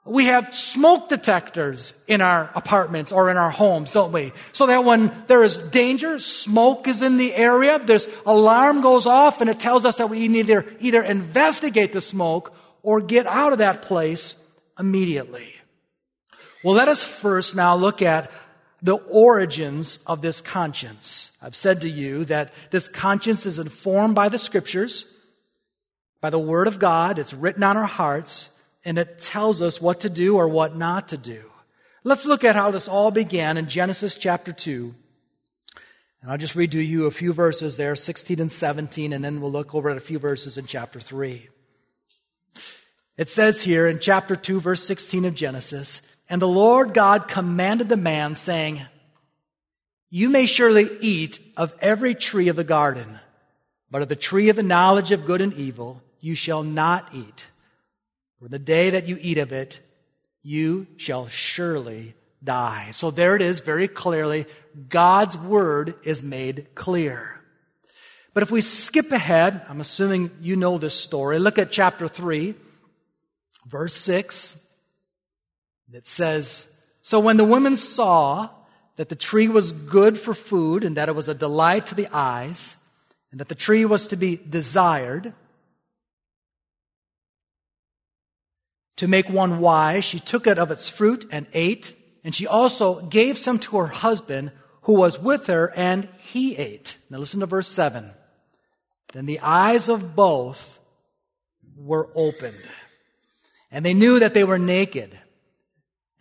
We 0.07 0.27
have 0.27 0.55
smoke 0.55 1.09
detectors 1.09 1.95
in 2.07 2.21
our 2.21 2.51
apartments 2.55 3.11
or 3.11 3.31
in 3.31 3.39
our 3.39 3.51
homes, 3.51 3.93
don't 3.93 4.13
we? 4.13 4.33
So 4.53 4.67
that 4.67 4.85
when 4.85 5.25
there 5.29 5.43
is 5.43 5.57
danger, 5.57 6.19
smoke 6.19 6.87
is 6.89 7.01
in 7.01 7.17
the 7.17 7.35
area, 7.35 7.79
this 7.79 8.07
alarm 8.27 8.83
goes 8.83 9.07
off 9.07 9.41
and 9.41 9.49
it 9.49 9.59
tells 9.59 9.87
us 9.87 9.97
that 9.97 10.11
we 10.11 10.19
either, 10.19 10.67
either 10.81 11.03
investigate 11.03 11.95
the 11.95 12.03
smoke 12.03 12.55
or 12.83 13.01
get 13.01 13.27
out 13.27 13.53
of 13.53 13.59
that 13.59 13.81
place 13.81 14.37
immediately. 14.79 15.55
Well, 16.63 16.75
let 16.75 16.89
us 16.89 17.03
first 17.03 17.57
now 17.57 17.75
look 17.77 18.03
at 18.03 18.31
the 18.85 18.97
origins 18.97 19.99
of 20.07 20.21
this 20.21 20.43
conscience. 20.43 21.33
I've 21.41 21.57
said 21.57 21.81
to 21.81 21.89
you 21.89 22.27
that 22.27 22.53
this 22.71 22.87
conscience 22.87 23.47
is 23.47 23.59
informed 23.59 24.15
by 24.15 24.29
the 24.29 24.37
scriptures, 24.39 25.07
by 26.21 26.29
the 26.29 26.39
word 26.39 26.69
of 26.69 26.79
God. 26.79 27.19
It's 27.19 27.33
written 27.33 27.63
on 27.63 27.79
our 27.79 27.87
hearts, 27.87 28.51
and 28.85 28.99
it 28.99 29.21
tells 29.21 29.63
us 29.63 29.81
what 29.81 30.01
to 30.01 30.11
do 30.11 30.37
or 30.37 30.47
what 30.47 30.77
not 30.77 31.09
to 31.09 31.17
do. 31.17 31.51
Let's 32.05 32.27
look 32.27 32.45
at 32.45 32.57
how 32.57 32.71
this 32.73 32.87
all 32.87 33.11
began 33.11 33.57
in 33.57 33.71
Genesis 33.71 34.17
chapter 34.17 34.53
2. 34.53 34.95
And 36.21 36.31
I'll 36.31 36.37
just 36.37 36.55
read 36.55 36.73
to 36.73 36.81
you 36.81 37.07
a 37.07 37.11
few 37.11 37.33
verses 37.33 37.79
there, 37.79 37.97
16 37.97 38.39
and 38.39 38.53
17, 38.53 39.15
and 39.15 39.25
then 39.25 39.41
we'll 39.41 39.51
look 39.51 39.75
over 39.75 39.89
at 39.89 39.97
a 39.97 40.01
few 40.01 40.19
verses 40.19 40.59
in 40.59 40.67
chapter 40.67 41.01
3. 41.01 41.49
It 43.17 43.31
says 43.31 43.63
here 43.63 43.89
in 43.89 43.99
chapter 43.99 44.37
2, 44.37 44.61
verse 44.61 44.85
16 44.85 45.25
of 45.25 45.35
Genesis, 45.35 46.03
and 46.29 46.41
the 46.41 46.49
Lord 46.49 46.95
God 46.95 47.29
commanded 47.29 47.89
the 47.89 47.97
man, 47.97 48.35
saying, 48.35 48.83
You 50.11 50.29
may 50.31 50.47
surely 50.47 50.89
eat 51.01 51.39
of 51.57 51.75
every 51.81 52.15
tree 52.15 52.49
of 52.49 52.57
the 52.57 52.65
garden, 52.65 53.19
but 53.91 54.03
of 54.03 54.09
the 54.09 54.17
tree 54.17 54.49
of 54.49 54.57
the 54.57 54.63
knowledge 54.63 55.13
of 55.13 55.27
good 55.27 55.41
and 55.41 55.53
evil 55.55 56.03
you 56.21 56.35
shall 56.35 56.63
not 56.63 57.15
eat. 57.15 57.47
For 58.41 58.49
the 58.49 58.59
day 58.59 58.91
that 58.91 59.09
you 59.09 59.19
eat 59.21 59.39
of 59.39 59.53
it, 59.53 59.79
you 60.43 60.87
shall 60.97 61.29
surely 61.29 62.15
die. 62.43 62.91
So 62.93 63.11
there 63.11 63.37
it 63.37 63.43
is 63.43 63.61
very 63.61 63.89
clearly. 63.89 64.47
God's 64.89 65.37
word 65.37 65.95
is 66.05 66.23
made 66.23 66.75
clear. 66.75 67.41
But 68.33 68.43
if 68.43 68.51
we 68.51 68.61
skip 68.61 69.13
ahead, 69.13 69.65
I'm 69.69 69.81
assuming 69.81 70.31
you 70.41 70.57
know 70.57 70.77
this 70.79 70.99
story. 70.99 71.39
Look 71.39 71.59
at 71.59 71.71
chapter 71.71 72.09
3, 72.09 72.55
verse 73.67 73.95
6. 73.95 74.57
It 75.95 76.09
says, 76.09 76.69
So 77.03 77.21
when 77.21 77.37
the 77.37 77.45
women 77.45 77.77
saw 77.77 78.51
that 78.97 79.09
the 79.09 79.17
tree 79.17 79.49
was 79.49 79.73
good 79.73 80.19
for 80.19 80.35
food 80.35 80.83
and 80.83 80.97
that 80.97 81.09
it 81.09 81.15
was 81.15 81.29
a 81.29 81.35
delight 81.35 81.87
to 81.89 81.95
the 81.95 82.09
eyes 82.13 82.77
and 83.31 83.41
that 83.41 83.49
the 83.49 83.55
tree 83.55 83.85
was 83.85 84.09
to 84.09 84.17
be 84.17 84.37
desired, 84.37 85.33
to 88.97 89.09
make 89.09 89.29
one 89.29 89.61
wise, 89.61 90.05
she 90.05 90.21
took 90.21 90.47
it 90.47 90.59
of 90.59 90.71
its 90.71 90.89
fruit 90.89 91.27
and 91.31 91.47
ate, 91.53 91.97
and 92.23 92.35
she 92.35 92.47
also 92.47 93.01
gave 93.01 93.39
some 93.39 93.59
to 93.61 93.77
her 93.79 93.87
husband 93.87 94.53
who 94.83 94.95
was 94.95 95.19
with 95.19 95.47
her, 95.47 95.73
and 95.75 96.09
he 96.19 96.57
ate. 96.57 96.97
Now 97.09 97.19
listen 97.19 97.41
to 97.41 97.47
verse 97.47 97.69
7. 97.69 98.11
Then 99.13 99.27
the 99.27 99.41
eyes 99.41 99.89
of 99.89 100.15
both 100.15 100.79
were 101.77 102.11
opened, 102.15 102.69
and 103.71 103.85
they 103.85 103.95
knew 103.95 104.19
that 104.19 104.35
they 104.35 104.45
were 104.45 104.59
naked. 104.59 105.19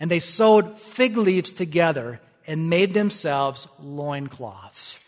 And 0.03 0.11
they 0.11 0.19
sewed 0.19 0.77
fig 0.79 1.15
leaves 1.15 1.53
together 1.53 2.19
and 2.45 2.69
made 2.69 2.93
themselves 2.93 3.69
loincloths. 3.79 4.99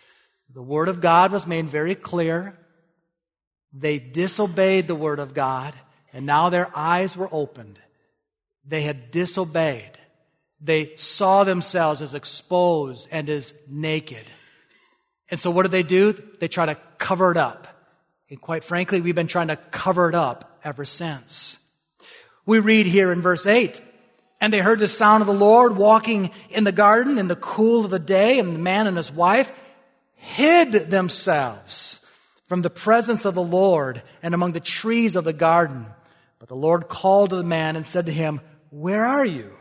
The 0.53 0.61
word 0.61 0.87
of 0.87 1.01
God 1.01 1.33
was 1.33 1.45
made 1.45 1.65
very 1.65 1.95
clear. 1.95 2.57
They 3.73 3.99
disobeyed 3.99 4.87
the 4.87 4.95
word 4.95 5.19
of 5.19 5.33
God, 5.33 5.73
and 6.13 6.25
now 6.25 6.47
their 6.47 6.71
eyes 6.73 7.17
were 7.17 7.27
opened. 7.29 7.77
They 8.65 8.83
had 8.83 9.11
disobeyed. 9.11 9.99
They 10.61 10.95
saw 10.95 11.43
themselves 11.43 12.01
as 12.01 12.15
exposed 12.15 13.09
and 13.11 13.29
as 13.29 13.53
naked. 13.67 14.23
And 15.27 15.41
so 15.41 15.51
what 15.51 15.63
do 15.63 15.67
they 15.67 15.83
do? 15.83 16.13
They 16.39 16.47
try 16.47 16.67
to 16.67 16.75
cover 16.99 17.31
it 17.31 17.37
up. 17.37 17.67
And 18.29 18.39
quite 18.39 18.63
frankly, 18.63 19.01
we've 19.01 19.13
been 19.13 19.27
trying 19.27 19.49
to 19.49 19.57
cover 19.57 20.07
it 20.07 20.15
up 20.15 20.57
ever 20.63 20.85
since. 20.85 21.57
We 22.45 22.59
read 22.59 22.85
here 22.85 23.11
in 23.11 23.19
verse 23.19 23.45
8, 23.45 23.81
and 24.42 24.51
they 24.51 24.60
heard 24.60 24.80
the 24.80 24.88
sound 24.88 25.22
of 25.22 25.27
the 25.27 25.34
Lord 25.34 25.75
walking 25.75 26.32
in 26.50 26.63
the 26.63 26.72
garden 26.72 27.18
in 27.18 27.27
the 27.27 27.36
cool 27.36 27.86
of 27.86 27.92
the 27.92 28.00
day, 28.00 28.39
and 28.39 28.56
the 28.56 28.60
man 28.60 28.88
and 28.88 28.98
his 28.98 29.12
wife 29.12 29.51
hid 30.15 30.72
themselves 30.89 32.00
from 32.48 32.62
the 32.62 32.70
presence 32.70 33.25
of 33.25 33.36
the 33.36 33.44
Lord 33.44 34.01
and 34.22 34.34
among 34.34 34.51
the 34.51 34.60
trees 34.60 35.15
of 35.15 35.24
the 35.24 35.34
garden. 35.34 35.86
But 36.39 36.50
the 36.50 36.56
Lord 36.56 36.88
called 36.88 37.32
to 37.32 37.38
the 37.38 37.44
man 37.44 37.75
and 37.75 37.86
said 37.86 38.06
to 38.08 38.13
him, 38.13 38.42
Where 38.70 39.06
are 39.06 39.25
you? 39.25 39.51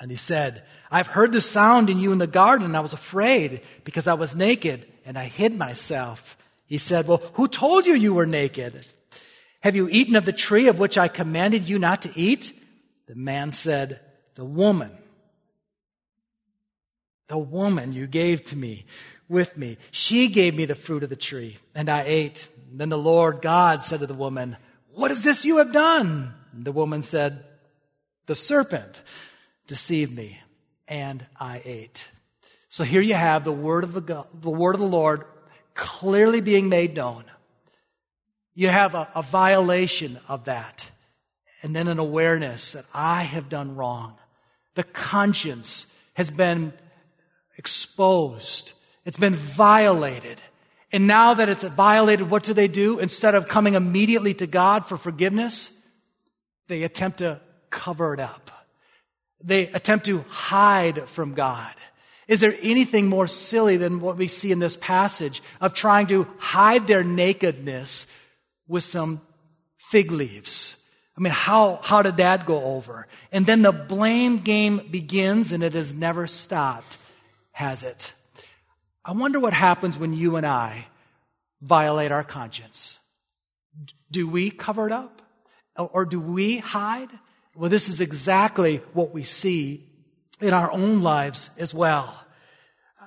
And 0.00 0.10
he 0.10 0.16
said, 0.16 0.64
I've 0.90 1.06
heard 1.06 1.32
the 1.32 1.40
sound 1.40 1.90
in 1.90 1.98
you 1.98 2.12
in 2.12 2.18
the 2.18 2.26
garden, 2.26 2.66
and 2.66 2.76
I 2.76 2.80
was 2.80 2.92
afraid 2.92 3.62
because 3.84 4.06
I 4.06 4.14
was 4.14 4.36
naked 4.36 4.86
and 5.04 5.18
I 5.18 5.24
hid 5.24 5.56
myself. 5.56 6.36
He 6.66 6.78
said, 6.78 7.06
Well, 7.06 7.22
who 7.34 7.48
told 7.48 7.86
you 7.86 7.94
you 7.94 8.14
were 8.14 8.26
naked? 8.26 8.86
Have 9.60 9.76
you 9.76 9.88
eaten 9.88 10.16
of 10.16 10.24
the 10.24 10.32
tree 10.32 10.68
of 10.68 10.78
which 10.78 10.96
I 10.98 11.08
commanded 11.08 11.68
you 11.68 11.78
not 11.78 12.02
to 12.02 12.12
eat? 12.18 12.52
The 13.08 13.14
man 13.14 13.50
said, 13.50 14.00
The 14.34 14.44
woman, 14.44 14.92
the 17.28 17.38
woman 17.38 17.92
you 17.92 18.06
gave 18.06 18.44
to 18.46 18.56
me 18.56 18.84
with 19.28 19.56
me, 19.56 19.78
she 19.90 20.28
gave 20.28 20.54
me 20.54 20.66
the 20.66 20.74
fruit 20.74 21.02
of 21.02 21.08
the 21.10 21.16
tree, 21.16 21.56
and 21.74 21.88
I 21.88 22.02
ate. 22.02 22.48
then 22.70 22.90
the 22.90 22.98
Lord 22.98 23.42
God 23.42 23.82
said 23.82 24.00
to 24.00 24.06
the 24.06 24.14
woman, 24.14 24.56
What 24.92 25.10
is 25.10 25.24
this 25.24 25.44
you 25.44 25.58
have 25.58 25.72
done? 25.72 26.34
The 26.52 26.72
woman 26.72 27.02
said, 27.02 27.44
The 28.26 28.36
serpent 28.36 29.02
deceived 29.66 30.14
me, 30.14 30.40
and 30.86 31.24
I 31.40 31.62
ate. 31.64 32.08
So 32.68 32.84
here 32.84 33.00
you 33.00 33.14
have 33.14 33.44
the 33.44 33.52
word 33.52 33.84
of 33.84 33.94
the, 33.94 34.00
God, 34.02 34.26
the 34.34 34.50
word 34.50 34.74
of 34.74 34.80
the 34.80 34.86
Lord 34.86 35.24
clearly 35.74 36.40
being 36.40 36.68
made 36.68 36.94
known. 36.94 37.24
You 38.54 38.68
have 38.68 38.94
a, 38.94 39.08
a 39.14 39.22
violation 39.22 40.18
of 40.28 40.44
that, 40.44 40.90
and 41.62 41.74
then 41.74 41.88
an 41.88 41.98
awareness 41.98 42.72
that 42.72 42.84
I 42.94 43.22
have 43.22 43.48
done 43.48 43.76
wrong. 43.76 44.14
The 44.74 44.84
conscience 44.84 45.86
has 46.14 46.30
been 46.30 46.72
exposed. 47.56 48.72
It's 49.04 49.18
been 49.18 49.34
violated. 49.34 50.40
And 50.92 51.06
now 51.06 51.34
that 51.34 51.48
it's 51.48 51.64
violated, 51.64 52.30
what 52.30 52.44
do 52.44 52.54
they 52.54 52.68
do? 52.68 52.98
Instead 52.98 53.34
of 53.34 53.48
coming 53.48 53.74
immediately 53.74 54.34
to 54.34 54.46
God 54.46 54.86
for 54.86 54.96
forgiveness, 54.96 55.70
they 56.68 56.82
attempt 56.84 57.18
to 57.18 57.40
cover 57.70 58.14
it 58.14 58.20
up. 58.20 58.50
They 59.42 59.68
attempt 59.68 60.06
to 60.06 60.24
hide 60.28 61.08
from 61.08 61.34
God. 61.34 61.74
Is 62.26 62.40
there 62.40 62.56
anything 62.60 63.06
more 63.06 63.26
silly 63.26 63.76
than 63.76 64.00
what 64.00 64.16
we 64.16 64.28
see 64.28 64.52
in 64.52 64.58
this 64.58 64.76
passage 64.76 65.42
of 65.60 65.74
trying 65.74 66.06
to 66.08 66.26
hide 66.38 66.86
their 66.86 67.02
nakedness 67.02 68.06
with 68.66 68.84
some 68.84 69.20
fig 69.76 70.10
leaves? 70.10 70.77
I 71.18 71.20
mean, 71.20 71.32
how, 71.32 71.80
how 71.82 72.02
did 72.02 72.18
that 72.18 72.46
go 72.46 72.62
over? 72.62 73.08
And 73.32 73.44
then 73.44 73.62
the 73.62 73.72
blame 73.72 74.38
game 74.38 74.78
begins 74.88 75.50
and 75.50 75.64
it 75.64 75.74
has 75.74 75.92
never 75.92 76.28
stopped, 76.28 76.96
has 77.50 77.82
it? 77.82 78.12
I 79.04 79.10
wonder 79.10 79.40
what 79.40 79.52
happens 79.52 79.98
when 79.98 80.12
you 80.12 80.36
and 80.36 80.46
I 80.46 80.86
violate 81.60 82.12
our 82.12 82.22
conscience. 82.22 83.00
Do 84.12 84.28
we 84.28 84.50
cover 84.50 84.86
it 84.86 84.92
up? 84.92 85.20
Or 85.76 86.04
do 86.04 86.20
we 86.20 86.58
hide? 86.58 87.10
Well, 87.56 87.68
this 87.68 87.88
is 87.88 88.00
exactly 88.00 88.76
what 88.92 89.12
we 89.12 89.24
see 89.24 89.88
in 90.40 90.52
our 90.52 90.70
own 90.70 91.02
lives 91.02 91.50
as 91.58 91.74
well. 91.74 92.16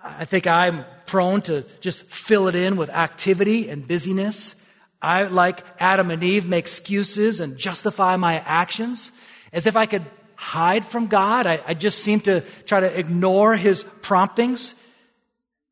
I 0.04 0.26
think 0.26 0.48
I'm 0.48 0.84
prone 1.06 1.44
to 1.44 1.62
just 1.80 2.04
fill 2.08 2.50
it 2.50 2.56
in 2.56 2.76
with 2.76 2.90
activity 2.90 3.70
and 3.70 3.88
busyness. 3.88 4.56
I, 5.02 5.24
like 5.24 5.64
Adam 5.80 6.12
and 6.12 6.24
Eve, 6.24 6.48
make 6.48 6.66
excuses 6.66 7.40
and 7.40 7.58
justify 7.58 8.16
my 8.16 8.40
actions 8.40 9.12
as 9.52 9.66
if 9.66 9.76
I 9.76 9.86
could 9.86 10.06
hide 10.36 10.86
from 10.86 11.08
God. 11.08 11.48
I, 11.48 11.62
I 11.66 11.74
just 11.74 12.00
seem 12.00 12.20
to 12.22 12.42
try 12.66 12.80
to 12.80 13.00
ignore 13.00 13.56
his 13.56 13.84
promptings 14.02 14.76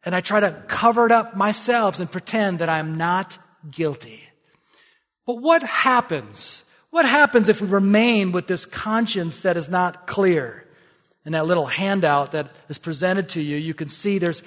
and 0.04 0.16
I 0.16 0.22
try 0.22 0.40
to 0.40 0.64
cover 0.68 1.06
it 1.06 1.12
up 1.12 1.36
myself 1.36 2.00
and 2.00 2.12
pretend 2.12 2.60
that 2.60 2.70
I'm 2.70 2.96
not 2.98 3.38
guilty. 3.70 4.24
But 5.26 5.36
what 5.36 5.62
happens 5.64 6.64
what 6.90 7.06
happens 7.06 7.50
if 7.50 7.62
we 7.62 7.68
remain 7.68 8.32
with 8.32 8.48
this 8.48 8.66
conscience 8.66 9.42
that 9.42 9.58
is 9.58 9.70
not 9.70 10.08
clear? 10.08 10.66
In 11.26 11.34
that 11.34 11.46
little 11.46 11.68
handout 11.68 12.32
that 12.32 12.52
is 12.70 12.80
presented 12.80 13.30
to 13.30 13.42
you, 13.42 13.58
you 13.58 13.74
can 13.74 13.88
see 13.88 14.18
there's 14.18 14.42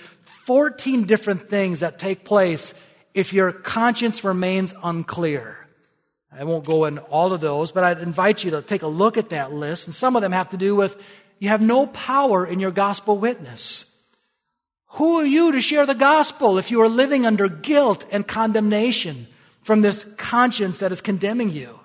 14 0.47 1.05
different 1.05 1.49
things 1.49 1.81
that 1.81 1.99
take 1.99 2.25
place 2.25 2.75
if 3.15 3.33
your 3.33 3.53
conscience 3.53 4.25
remains 4.25 4.75
unclear. 4.83 5.59
I 6.31 6.45
won't 6.45 6.65
go 6.65 6.87
into 6.87 7.03
all 7.03 7.33
of 7.33 7.41
those, 7.41 7.73
but 7.73 7.85
I'd 7.85 8.01
invite 8.01 8.43
you 8.43 8.53
to 8.53 8.63
take 8.63 8.83
a 8.83 8.87
look 8.87 9.17
at 9.17 9.31
that 9.31 9.53
list. 9.53 9.87
And 9.87 9.95
some 9.95 10.17
of 10.17 10.23
them 10.23 10.33
have 10.33 10.51
to 10.51 10.57
do 10.57 10.75
with 10.75 11.03
you 11.39 11.49
have 11.49 11.61
no 11.61 11.87
power 11.87 12.47
in 12.47 12.61
your 12.61 12.71
gospel 12.71 13.19
witness. 13.19 13.85
Who 14.93 15.19
are 15.19 15.27
you 15.27 15.53
to 15.53 15.61
share 15.61 15.87
the 15.87 15.95
gospel 15.95 16.57
if 16.57 16.71
you 16.71 16.81
are 16.83 16.89
living 16.89 17.27
under 17.27 17.49
guilt 17.49 18.07
and 18.11 18.27
condemnation 18.27 19.27
from 19.63 19.81
this 19.81 20.05
conscience 20.17 20.79
that 20.79 20.93
is 20.93 21.01
condemning 21.01 21.51
you? 21.51 21.81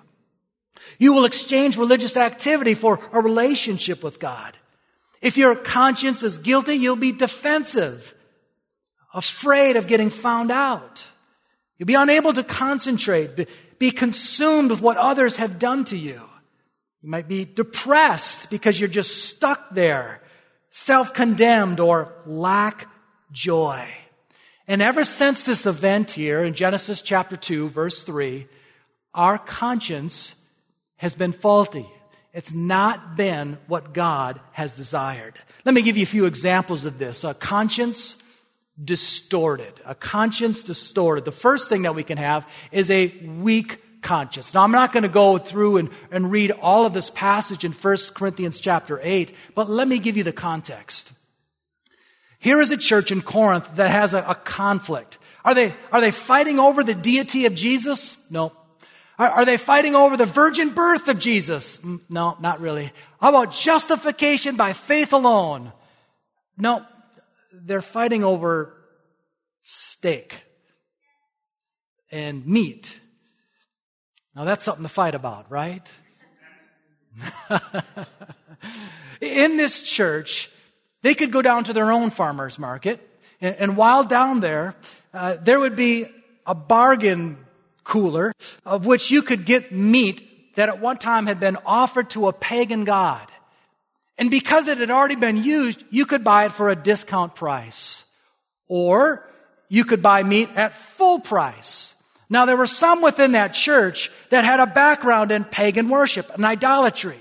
You 0.98 1.12
will 1.12 1.24
exchange 1.24 1.76
religious 1.76 2.16
activity 2.16 2.74
for 2.74 3.00
a 3.12 3.20
relationship 3.20 4.02
with 4.02 4.20
God. 4.20 4.56
If 5.20 5.36
your 5.36 5.56
conscience 5.56 6.22
is 6.22 6.38
guilty, 6.38 6.74
you'll 6.74 6.96
be 6.96 7.12
defensive, 7.12 8.14
afraid 9.12 9.76
of 9.76 9.88
getting 9.88 10.10
found 10.10 10.52
out. 10.52 11.04
You'll 11.78 11.86
be 11.86 11.94
unable 11.94 12.32
to 12.34 12.42
concentrate, 12.42 13.48
be 13.78 13.90
consumed 13.92 14.70
with 14.70 14.80
what 14.80 14.96
others 14.96 15.36
have 15.36 15.58
done 15.58 15.84
to 15.86 15.96
you. 15.96 16.20
You 17.02 17.10
might 17.10 17.28
be 17.28 17.44
depressed 17.44 18.50
because 18.50 18.78
you're 18.80 18.88
just 18.88 19.24
stuck 19.26 19.70
there, 19.70 20.20
self-condemned 20.70 21.78
or 21.78 22.12
lack 22.26 22.88
joy. 23.30 23.88
And 24.66 24.82
ever 24.82 25.04
since 25.04 25.44
this 25.44 25.64
event 25.66 26.10
here 26.10 26.42
in 26.42 26.54
Genesis 26.54 27.00
chapter 27.00 27.36
2 27.36 27.68
verse 27.68 28.02
3, 28.02 28.46
our 29.14 29.38
conscience 29.38 30.34
has 30.96 31.14
been 31.14 31.32
faulty. 31.32 31.88
It's 32.34 32.52
not 32.52 33.16
been 33.16 33.58
what 33.68 33.94
God 33.94 34.40
has 34.52 34.74
desired. 34.74 35.34
Let 35.64 35.74
me 35.74 35.82
give 35.82 35.96
you 35.96 36.02
a 36.02 36.06
few 36.06 36.26
examples 36.26 36.84
of 36.84 36.98
this. 36.98 37.24
A 37.24 37.34
conscience 37.34 38.16
distorted. 38.82 39.72
A 39.84 39.94
conscience 39.94 40.62
distorted. 40.62 41.24
The 41.24 41.32
first 41.32 41.68
thing 41.68 41.82
that 41.82 41.94
we 41.94 42.04
can 42.04 42.18
have 42.18 42.48
is 42.70 42.90
a 42.90 43.08
weak 43.40 43.82
conscience. 44.02 44.54
Now, 44.54 44.62
I'm 44.62 44.72
not 44.72 44.92
going 44.92 45.02
to 45.02 45.08
go 45.08 45.38
through 45.38 45.78
and, 45.78 45.90
and 46.10 46.30
read 46.30 46.52
all 46.52 46.86
of 46.86 46.92
this 46.92 47.10
passage 47.10 47.64
in 47.64 47.72
1 47.72 47.96
Corinthians 48.14 48.60
chapter 48.60 49.00
8, 49.02 49.32
but 49.54 49.68
let 49.68 49.88
me 49.88 49.98
give 49.98 50.16
you 50.16 50.24
the 50.24 50.32
context. 50.32 51.12
Here 52.38 52.60
is 52.60 52.70
a 52.70 52.76
church 52.76 53.10
in 53.10 53.22
Corinth 53.22 53.68
that 53.76 53.90
has 53.90 54.14
a, 54.14 54.22
a 54.22 54.34
conflict. 54.34 55.18
Are 55.44 55.54
they, 55.54 55.74
are 55.90 56.00
they 56.00 56.12
fighting 56.12 56.60
over 56.60 56.84
the 56.84 56.94
deity 56.94 57.46
of 57.46 57.54
Jesus? 57.54 58.16
No. 58.30 58.52
Are, 59.18 59.28
are 59.28 59.44
they 59.44 59.56
fighting 59.56 59.96
over 59.96 60.16
the 60.16 60.26
virgin 60.26 60.70
birth 60.70 61.08
of 61.08 61.18
Jesus? 61.18 61.78
Mm, 61.78 62.00
no, 62.08 62.36
not 62.40 62.60
really. 62.60 62.92
How 63.20 63.30
about 63.30 63.52
justification 63.52 64.56
by 64.56 64.72
faith 64.72 65.12
alone? 65.12 65.72
No, 66.56 66.84
they're 67.64 67.80
fighting 67.80 68.24
over 68.24 68.74
steak 69.62 70.34
and 72.10 72.46
meat. 72.46 73.00
Now 74.34 74.44
that's 74.44 74.64
something 74.64 74.84
to 74.84 74.88
fight 74.88 75.14
about, 75.14 75.50
right? 75.50 75.90
In 79.20 79.56
this 79.56 79.82
church, 79.82 80.50
they 81.02 81.14
could 81.14 81.32
go 81.32 81.42
down 81.42 81.64
to 81.64 81.72
their 81.72 81.90
own 81.90 82.10
farmer's 82.10 82.58
market, 82.58 83.00
and, 83.40 83.56
and 83.56 83.76
while 83.76 84.04
down 84.04 84.40
there, 84.40 84.74
uh, 85.12 85.36
there 85.42 85.58
would 85.58 85.76
be 85.76 86.06
a 86.46 86.54
bargain 86.54 87.36
cooler 87.84 88.32
of 88.64 88.86
which 88.86 89.10
you 89.10 89.22
could 89.22 89.44
get 89.44 89.72
meat 89.72 90.54
that 90.56 90.68
at 90.68 90.80
one 90.80 90.98
time 90.98 91.26
had 91.26 91.40
been 91.40 91.56
offered 91.64 92.10
to 92.10 92.28
a 92.28 92.32
pagan 92.32 92.84
god. 92.84 93.30
And 94.18 94.30
because 94.30 94.66
it 94.66 94.78
had 94.78 94.90
already 94.90 95.14
been 95.14 95.42
used, 95.42 95.82
you 95.90 96.04
could 96.04 96.24
buy 96.24 96.46
it 96.46 96.52
for 96.52 96.68
a 96.68 96.76
discount 96.76 97.36
price. 97.36 98.02
Or 98.66 99.24
you 99.68 99.84
could 99.84 100.02
buy 100.02 100.22
meat 100.24 100.50
at 100.56 100.74
full 100.74 101.20
price. 101.20 101.94
Now 102.28 102.44
there 102.44 102.56
were 102.56 102.66
some 102.66 103.00
within 103.00 103.32
that 103.32 103.54
church 103.54 104.10
that 104.30 104.44
had 104.44 104.60
a 104.60 104.66
background 104.66 105.30
in 105.30 105.44
pagan 105.44 105.88
worship 105.88 106.30
and 106.34 106.44
idolatry. 106.44 107.18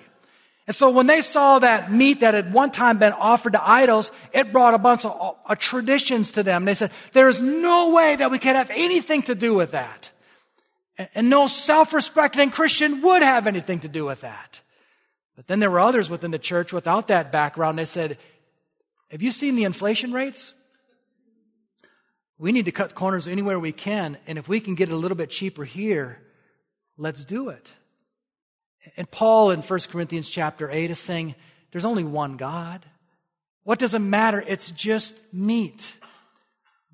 And 0.65 0.75
so 0.75 0.89
when 0.89 1.07
they 1.07 1.21
saw 1.21 1.59
that 1.59 1.93
meat 1.93 2.19
that 2.19 2.33
had 2.33 2.51
one 2.51 2.71
time 2.71 2.97
been 2.97 3.13
offered 3.13 3.53
to 3.53 3.65
idols, 3.65 4.11
it 4.33 4.51
brought 4.51 4.73
a 4.73 4.77
bunch 4.77 5.05
of 5.05 5.37
uh, 5.47 5.55
traditions 5.55 6.31
to 6.33 6.43
them. 6.43 6.65
They 6.65 6.73
said, 6.73 6.91
there 7.13 7.29
is 7.29 7.39
no 7.39 7.91
way 7.91 8.17
that 8.17 8.31
we 8.31 8.39
can 8.39 8.55
have 8.55 8.69
anything 8.71 9.21
to 9.23 9.35
do 9.35 9.53
with 9.53 9.71
that. 9.71 10.09
And 11.15 11.29
no 11.29 11.47
self-respecting 11.47 12.51
Christian 12.51 13.01
would 13.01 13.21
have 13.21 13.47
anything 13.47 13.79
to 13.81 13.87
do 13.87 14.03
with 14.03 14.21
that. 14.21 14.59
But 15.37 15.47
then 15.47 15.59
there 15.59 15.71
were 15.71 15.79
others 15.79 16.09
within 16.09 16.31
the 16.31 16.39
church 16.39 16.73
without 16.73 17.07
that 17.07 17.31
background. 17.31 17.77
They 17.77 17.85
said, 17.85 18.17
have 19.11 19.21
you 19.21 19.31
seen 19.31 19.55
the 19.55 19.63
inflation 19.63 20.11
rates? 20.11 20.53
We 22.39 22.51
need 22.51 22.65
to 22.65 22.71
cut 22.71 22.95
corners 22.95 23.27
anywhere 23.27 23.59
we 23.59 23.71
can. 23.71 24.17
And 24.27 24.37
if 24.37 24.49
we 24.49 24.59
can 24.59 24.75
get 24.75 24.89
it 24.89 24.93
a 24.93 24.97
little 24.97 25.15
bit 25.15 25.29
cheaper 25.29 25.63
here, 25.63 26.19
let's 26.97 27.23
do 27.23 27.49
it. 27.49 27.71
And 28.97 29.09
Paul 29.09 29.51
in 29.51 29.61
1 29.61 29.79
Corinthians 29.91 30.27
chapter 30.27 30.71
8 30.71 30.89
is 30.89 30.99
saying, 30.99 31.35
there's 31.71 31.85
only 31.85 32.03
one 32.03 32.37
God. 32.37 32.83
What 33.63 33.79
does 33.79 33.93
it 33.93 33.99
matter? 33.99 34.43
It's 34.45 34.71
just 34.71 35.15
meat. 35.31 35.95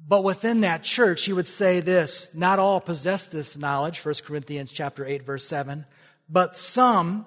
But 0.05 0.23
within 0.23 0.61
that 0.61 0.83
church, 0.83 1.23
he 1.23 1.31
would 1.33 1.47
say 1.47 1.79
this, 1.79 2.27
not 2.33 2.59
all 2.59 2.81
possess 2.81 3.27
this 3.27 3.57
knowledge, 3.57 4.03
1 4.03 4.15
Corinthians 4.25 4.71
chapter 4.71 5.05
8 5.05 5.25
verse 5.25 5.47
7, 5.47 5.85
but 6.27 6.57
some 6.57 7.25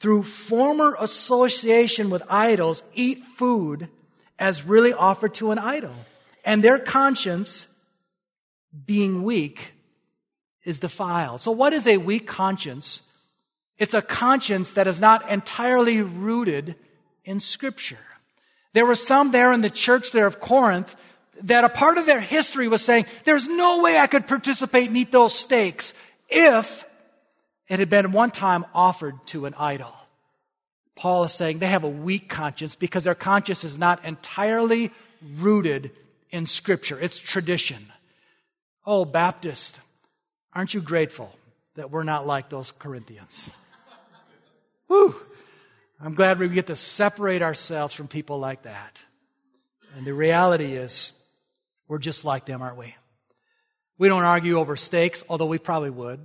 through 0.00 0.22
former 0.24 0.96
association 1.00 2.10
with 2.10 2.22
idols 2.28 2.82
eat 2.94 3.22
food 3.36 3.88
as 4.38 4.64
really 4.64 4.92
offered 4.92 5.34
to 5.34 5.50
an 5.50 5.58
idol. 5.58 5.94
And 6.44 6.62
their 6.62 6.78
conscience, 6.78 7.66
being 8.84 9.22
weak, 9.22 9.72
is 10.64 10.80
defiled. 10.80 11.40
So 11.40 11.50
what 11.50 11.72
is 11.72 11.86
a 11.86 11.96
weak 11.96 12.26
conscience? 12.26 13.02
It's 13.78 13.94
a 13.94 14.02
conscience 14.02 14.72
that 14.74 14.86
is 14.86 15.00
not 15.00 15.30
entirely 15.30 16.00
rooted 16.00 16.76
in 17.24 17.40
scripture. 17.40 17.98
There 18.72 18.86
were 18.86 18.94
some 18.94 19.30
there 19.30 19.52
in 19.52 19.60
the 19.60 19.70
church 19.70 20.10
there 20.10 20.26
of 20.26 20.40
Corinth 20.40 20.94
that 21.42 21.64
a 21.64 21.68
part 21.68 21.98
of 21.98 22.06
their 22.06 22.20
history 22.20 22.68
was 22.68 22.82
saying, 22.82 23.06
there's 23.24 23.46
no 23.46 23.82
way 23.82 23.98
I 23.98 24.06
could 24.06 24.26
participate 24.26 24.88
and 24.88 24.96
eat 24.96 25.12
those 25.12 25.34
steaks 25.34 25.92
if 26.28 26.84
it 27.68 27.78
had 27.78 27.88
been 27.88 28.12
one 28.12 28.30
time 28.30 28.64
offered 28.74 29.14
to 29.28 29.46
an 29.46 29.54
idol. 29.54 29.92
Paul 30.96 31.24
is 31.24 31.32
saying 31.32 31.58
they 31.58 31.66
have 31.66 31.84
a 31.84 31.88
weak 31.88 32.28
conscience 32.28 32.74
because 32.74 33.04
their 33.04 33.14
conscience 33.14 33.64
is 33.64 33.78
not 33.78 34.04
entirely 34.04 34.92
rooted 35.36 35.90
in 36.30 36.46
scripture. 36.46 36.98
It's 37.00 37.18
tradition. 37.18 37.86
Oh, 38.86 39.04
Baptist, 39.04 39.78
aren't 40.52 40.74
you 40.74 40.80
grateful 40.80 41.34
that 41.74 41.90
we're 41.90 42.04
not 42.04 42.26
like 42.26 42.48
those 42.48 42.70
Corinthians? 42.70 43.50
Whew. 44.88 45.16
I'm 46.00 46.14
glad 46.14 46.38
we 46.38 46.48
get 46.48 46.66
to 46.66 46.76
separate 46.76 47.40
ourselves 47.40 47.94
from 47.94 48.08
people 48.08 48.38
like 48.38 48.62
that. 48.62 49.00
And 49.96 50.06
the 50.06 50.12
reality 50.12 50.76
is, 50.76 51.12
we're 51.88 51.98
just 51.98 52.24
like 52.24 52.46
them, 52.46 52.62
aren't 52.62 52.76
we? 52.76 52.94
We 53.96 54.08
don't 54.08 54.24
argue 54.24 54.58
over 54.58 54.76
steaks, 54.76 55.24
although 55.28 55.46
we 55.46 55.58
probably 55.58 55.90
would. 55.90 56.20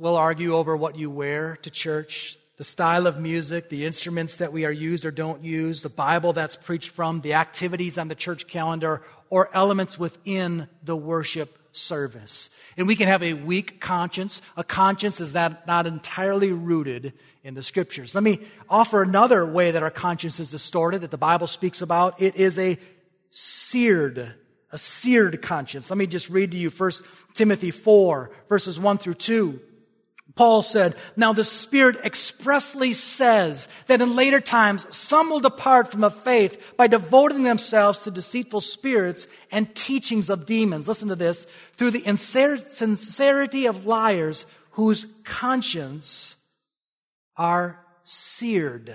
We'll 0.00 0.16
argue 0.16 0.54
over 0.54 0.76
what 0.76 0.96
you 0.96 1.10
wear 1.10 1.56
to 1.62 1.70
church, 1.70 2.38
the 2.56 2.62
style 2.62 3.08
of 3.08 3.18
music, 3.18 3.68
the 3.68 3.84
instruments 3.84 4.36
that 4.36 4.52
we 4.52 4.64
are 4.64 4.70
used 4.70 5.04
or 5.04 5.10
don't 5.10 5.42
use, 5.42 5.82
the 5.82 5.88
Bible 5.88 6.32
that's 6.32 6.54
preached 6.54 6.90
from, 6.90 7.20
the 7.20 7.34
activities 7.34 7.98
on 7.98 8.06
the 8.06 8.14
church 8.14 8.46
calendar, 8.46 9.02
or 9.28 9.50
elements 9.52 9.98
within 9.98 10.68
the 10.84 10.94
worship 10.94 11.58
service. 11.72 12.48
And 12.76 12.86
we 12.86 12.94
can 12.94 13.08
have 13.08 13.24
a 13.24 13.32
weak 13.32 13.80
conscience. 13.80 14.40
A 14.56 14.62
conscience 14.62 15.18
is 15.18 15.34
not, 15.34 15.66
not 15.66 15.88
entirely 15.88 16.52
rooted 16.52 17.12
in 17.42 17.54
the 17.54 17.62
scriptures. 17.64 18.14
Let 18.14 18.22
me 18.22 18.38
offer 18.68 19.02
another 19.02 19.44
way 19.44 19.72
that 19.72 19.82
our 19.82 19.90
conscience 19.90 20.38
is 20.38 20.52
distorted 20.52 21.00
that 21.00 21.10
the 21.10 21.18
Bible 21.18 21.48
speaks 21.48 21.82
about. 21.82 22.22
It 22.22 22.36
is 22.36 22.56
a 22.56 22.78
seared, 23.30 24.32
a 24.70 24.78
seared 24.78 25.42
conscience. 25.42 25.90
Let 25.90 25.98
me 25.98 26.06
just 26.06 26.30
read 26.30 26.52
to 26.52 26.56
you 26.56 26.70
1 26.70 26.92
Timothy 27.34 27.72
4 27.72 28.30
verses 28.48 28.78
1 28.78 28.98
through 28.98 29.14
2. 29.14 29.60
Paul 30.38 30.62
said, 30.62 30.94
Now 31.16 31.32
the 31.32 31.42
Spirit 31.42 31.96
expressly 32.04 32.92
says 32.92 33.66
that 33.88 34.00
in 34.00 34.14
later 34.14 34.40
times 34.40 34.86
some 34.96 35.30
will 35.30 35.40
depart 35.40 35.90
from 35.90 36.00
the 36.00 36.12
faith 36.12 36.76
by 36.76 36.86
devoting 36.86 37.42
themselves 37.42 38.02
to 38.02 38.12
deceitful 38.12 38.60
spirits 38.60 39.26
and 39.50 39.74
teachings 39.74 40.30
of 40.30 40.46
demons. 40.46 40.86
Listen 40.86 41.08
to 41.08 41.16
this. 41.16 41.44
Through 41.74 41.90
the 41.90 42.16
sincerity 42.16 43.66
of 43.66 43.84
liars 43.84 44.46
whose 44.70 45.08
conscience 45.24 46.36
are 47.36 47.84
seared. 48.04 48.94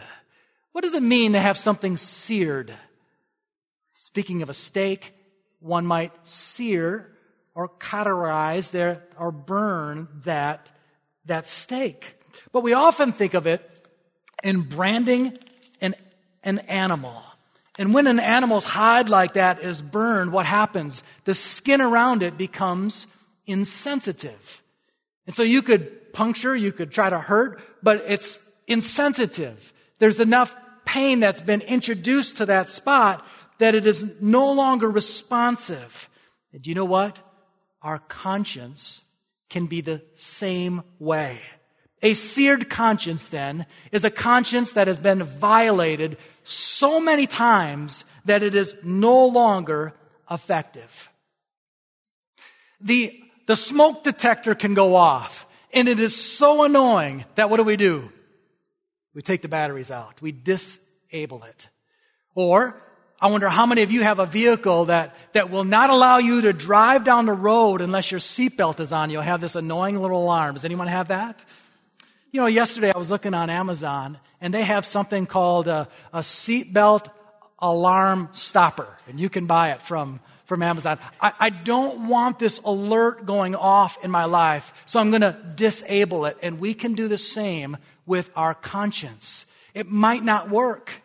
What 0.72 0.86
does 0.86 0.94
it 0.94 1.04
mean 1.04 1.34
to 1.34 1.42
have 1.42 1.58
something 1.58 1.98
seared? 1.98 2.74
Speaking 3.92 4.44
of 4.44 4.50
a 4.50 4.54
steak, 4.54 5.14
one 5.60 5.86
might 5.86 6.14
sear 6.24 7.12
or 7.54 7.68
cauterize 7.68 8.72
there 8.72 9.04
or 9.20 9.34
burn 9.34 10.08
that 10.24 10.70
that 11.26 11.48
steak. 11.48 12.18
But 12.52 12.62
we 12.62 12.74
often 12.74 13.12
think 13.12 13.34
of 13.34 13.48
it 13.48 13.70
in 14.44 14.62
branding 14.62 15.38
an, 15.82 15.96
an 16.44 16.60
animal. 16.60 17.24
And 17.78 17.94
when 17.94 18.08
an 18.08 18.20
animal's 18.20 18.66
hide 18.66 19.10
like 19.10 19.34
that 19.34 19.64
is 19.64 19.82
burned, 19.82 20.32
what 20.32 20.46
happens? 20.46 21.02
The 21.24 21.34
skin 21.34 21.82
around 21.82 22.22
it 22.22 22.38
becomes 22.38 23.08
insensitive. 23.48 24.62
And 25.26 25.36
so 25.36 25.44
you 25.44 25.62
could 25.62 26.14
puncture, 26.14 26.56
you 26.56 26.72
could 26.72 26.92
try 26.92 27.10
to 27.10 27.20
hurt, 27.20 27.62
but 27.82 28.04
it's 28.08 28.40
insensitive. 28.68 29.74
There's 30.00 30.20
enough 30.20 30.56
pain 30.86 31.20
that's 31.20 31.42
been 31.42 31.62
introduced 31.62 32.38
to 32.38 32.46
that 32.46 32.70
spot 32.70 33.26
that 33.58 33.74
it 33.74 33.86
is 33.86 34.06
no 34.20 34.52
longer 34.52 34.90
responsive. 34.90 36.10
And 36.52 36.66
you 36.68 36.76
know 36.76 36.86
what? 36.86 37.18
Our 37.82 38.00
conscience 38.00 39.02
can 39.54 39.68
be 39.68 39.82
the 39.82 40.02
same 40.16 40.82
way. 40.98 41.40
A 42.02 42.16
seared 42.16 42.72
conscience, 42.72 43.30
then, 43.30 43.68
is 43.92 44.04
a 44.04 44.10
conscience 44.10 44.74
that 44.74 44.88
has 44.88 44.98
been 44.98 45.22
violated 45.22 46.18
so 46.44 47.00
many 47.00 47.28
times 47.28 48.04
that 48.26 48.42
it 48.42 48.56
is 48.56 48.76
no 48.84 49.28
longer 49.28 49.94
effective. 50.30 51.12
The, 52.82 53.14
the 53.46 53.56
smoke 53.56 54.04
detector 54.04 54.56
can 54.56 54.74
go 54.74 54.96
off, 54.96 55.46
and 55.72 55.88
it 55.88 56.00
is 56.00 56.20
so 56.20 56.64
annoying 56.64 57.24
that 57.36 57.52
what 57.52 57.58
do 57.58 57.64
we 57.64 57.78
do? 57.78 58.12
We 59.14 59.22
take 59.22 59.44
the 59.44 59.48
batteries 59.48 59.92
out. 59.92 60.20
We 60.20 60.32
disable 60.32 61.44
it. 61.44 61.70
Or 62.34 62.82
I 63.24 63.28
wonder 63.28 63.48
how 63.48 63.66
many 63.66 63.84
of 63.84 63.92
you 63.92 64.04
have 64.04 64.20
a 64.20 64.26
vehicle 64.26 64.86
that, 64.86 65.16
that 65.32 65.50
will 65.50 65.64
not 65.64 65.90
allow 65.90 66.18
you 66.18 66.42
to 66.42 66.52
drive 66.52 67.06
down 67.06 67.26
the 67.26 67.32
road 67.32 67.80
unless 67.80 68.12
your 68.12 68.20
seatbelt 68.20 68.82
is 68.82 68.92
on. 68.92 69.10
You'll 69.12 69.22
have 69.22 69.40
this 69.40 69.56
annoying 69.56 69.98
little 69.98 70.22
alarm. 70.22 70.56
Does 70.56 70.66
anyone 70.66 70.88
have 70.88 71.08
that? 71.08 71.42
You 72.34 72.42
know, 72.42 72.48
yesterday 72.48 72.92
I 72.94 72.98
was 72.98 73.10
looking 73.10 73.34
on 73.34 73.50
Amazon 73.50 74.20
and 74.42 74.54
they 74.54 74.64
have 74.64 74.86
something 74.86 75.26
called 75.26 75.70
a, 75.70 75.88
a 76.12 76.20
seatbelt 76.20 77.08
alarm 77.60 78.28
stopper 78.34 78.90
and 79.08 79.18
you 79.18 79.30
can 79.30 79.46
buy 79.46 79.72
it 79.72 79.82
from, 79.82 80.20
from 80.44 80.62
Amazon. 80.62 81.00
I, 81.22 81.32
I 81.40 81.50
don't 81.50 82.10
want 82.10 82.40
this 82.40 82.60
alert 82.60 83.26
going 83.26 83.56
off 83.56 84.04
in 84.04 84.12
my 84.12 84.26
life, 84.26 84.74
so 84.86 85.00
I'm 85.00 85.12
going 85.12 85.22
to 85.22 85.38
disable 85.56 86.26
it. 86.26 86.36
And 86.42 86.60
we 86.60 86.74
can 86.74 86.94
do 86.94 87.08
the 87.08 87.18
same 87.18 87.78
with 88.06 88.30
our 88.36 88.54
conscience. 88.54 89.46
It 89.74 89.88
might 89.88 90.26
not 90.26 90.50
work. 90.50 91.03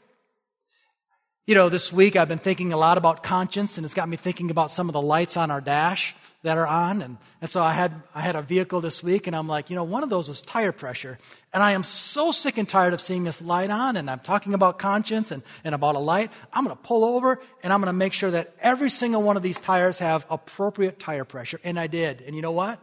You 1.48 1.54
know, 1.54 1.70
this 1.70 1.90
week 1.90 2.14
I've 2.14 2.28
been 2.28 2.36
thinking 2.36 2.74
a 2.74 2.76
lot 2.76 2.98
about 2.98 3.22
conscience, 3.22 3.78
and 3.78 3.86
it's 3.86 3.94
got 3.94 4.06
me 4.06 4.18
thinking 4.18 4.50
about 4.50 4.70
some 4.70 4.90
of 4.90 4.92
the 4.92 5.00
lights 5.00 5.34
on 5.38 5.50
our 5.50 5.62
dash 5.62 6.14
that 6.42 6.58
are 6.58 6.66
on. 6.66 7.00
And, 7.00 7.16
and 7.40 7.48
so 7.48 7.62
I 7.62 7.72
had, 7.72 8.02
I 8.14 8.20
had 8.20 8.36
a 8.36 8.42
vehicle 8.42 8.82
this 8.82 9.02
week, 9.02 9.26
and 9.26 9.34
I'm 9.34 9.48
like, 9.48 9.70
you 9.70 9.74
know, 9.74 9.82
one 9.82 10.02
of 10.02 10.10
those 10.10 10.28
was 10.28 10.42
tire 10.42 10.72
pressure. 10.72 11.18
And 11.54 11.62
I 11.62 11.72
am 11.72 11.84
so 11.84 12.32
sick 12.32 12.58
and 12.58 12.68
tired 12.68 12.92
of 12.92 13.00
seeing 13.00 13.24
this 13.24 13.40
light 13.40 13.70
on, 13.70 13.96
and 13.96 14.10
I'm 14.10 14.18
talking 14.18 14.52
about 14.52 14.78
conscience 14.78 15.30
and, 15.30 15.42
and 15.64 15.74
about 15.74 15.94
a 15.94 16.00
light. 16.00 16.30
I'm 16.52 16.64
going 16.64 16.76
to 16.76 16.82
pull 16.82 17.02
over, 17.02 17.40
and 17.62 17.72
I'm 17.72 17.80
going 17.80 17.86
to 17.86 17.94
make 17.94 18.12
sure 18.12 18.30
that 18.32 18.54
every 18.60 18.90
single 18.90 19.22
one 19.22 19.38
of 19.38 19.42
these 19.42 19.58
tires 19.58 20.00
have 20.00 20.26
appropriate 20.28 20.98
tire 20.98 21.24
pressure. 21.24 21.60
And 21.64 21.80
I 21.80 21.86
did. 21.86 22.20
And 22.20 22.36
you 22.36 22.42
know 22.42 22.52
what? 22.52 22.78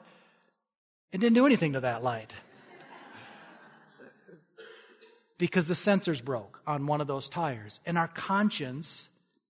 It 1.12 1.21
didn't 1.21 1.36
do 1.36 1.45
anything 1.45 1.73
to 1.73 1.82
that 1.82 2.04
light 2.04 2.34
because 5.38 5.67
the 5.67 5.75
sensors 5.75 6.23
broke 6.23 6.55
on 6.67 6.88
one 6.88 7.01
of 7.01 7.08
those 7.08 7.30
tires. 7.30 7.80
And 7.86 7.97
our 7.97 8.08
conscience 8.08 9.10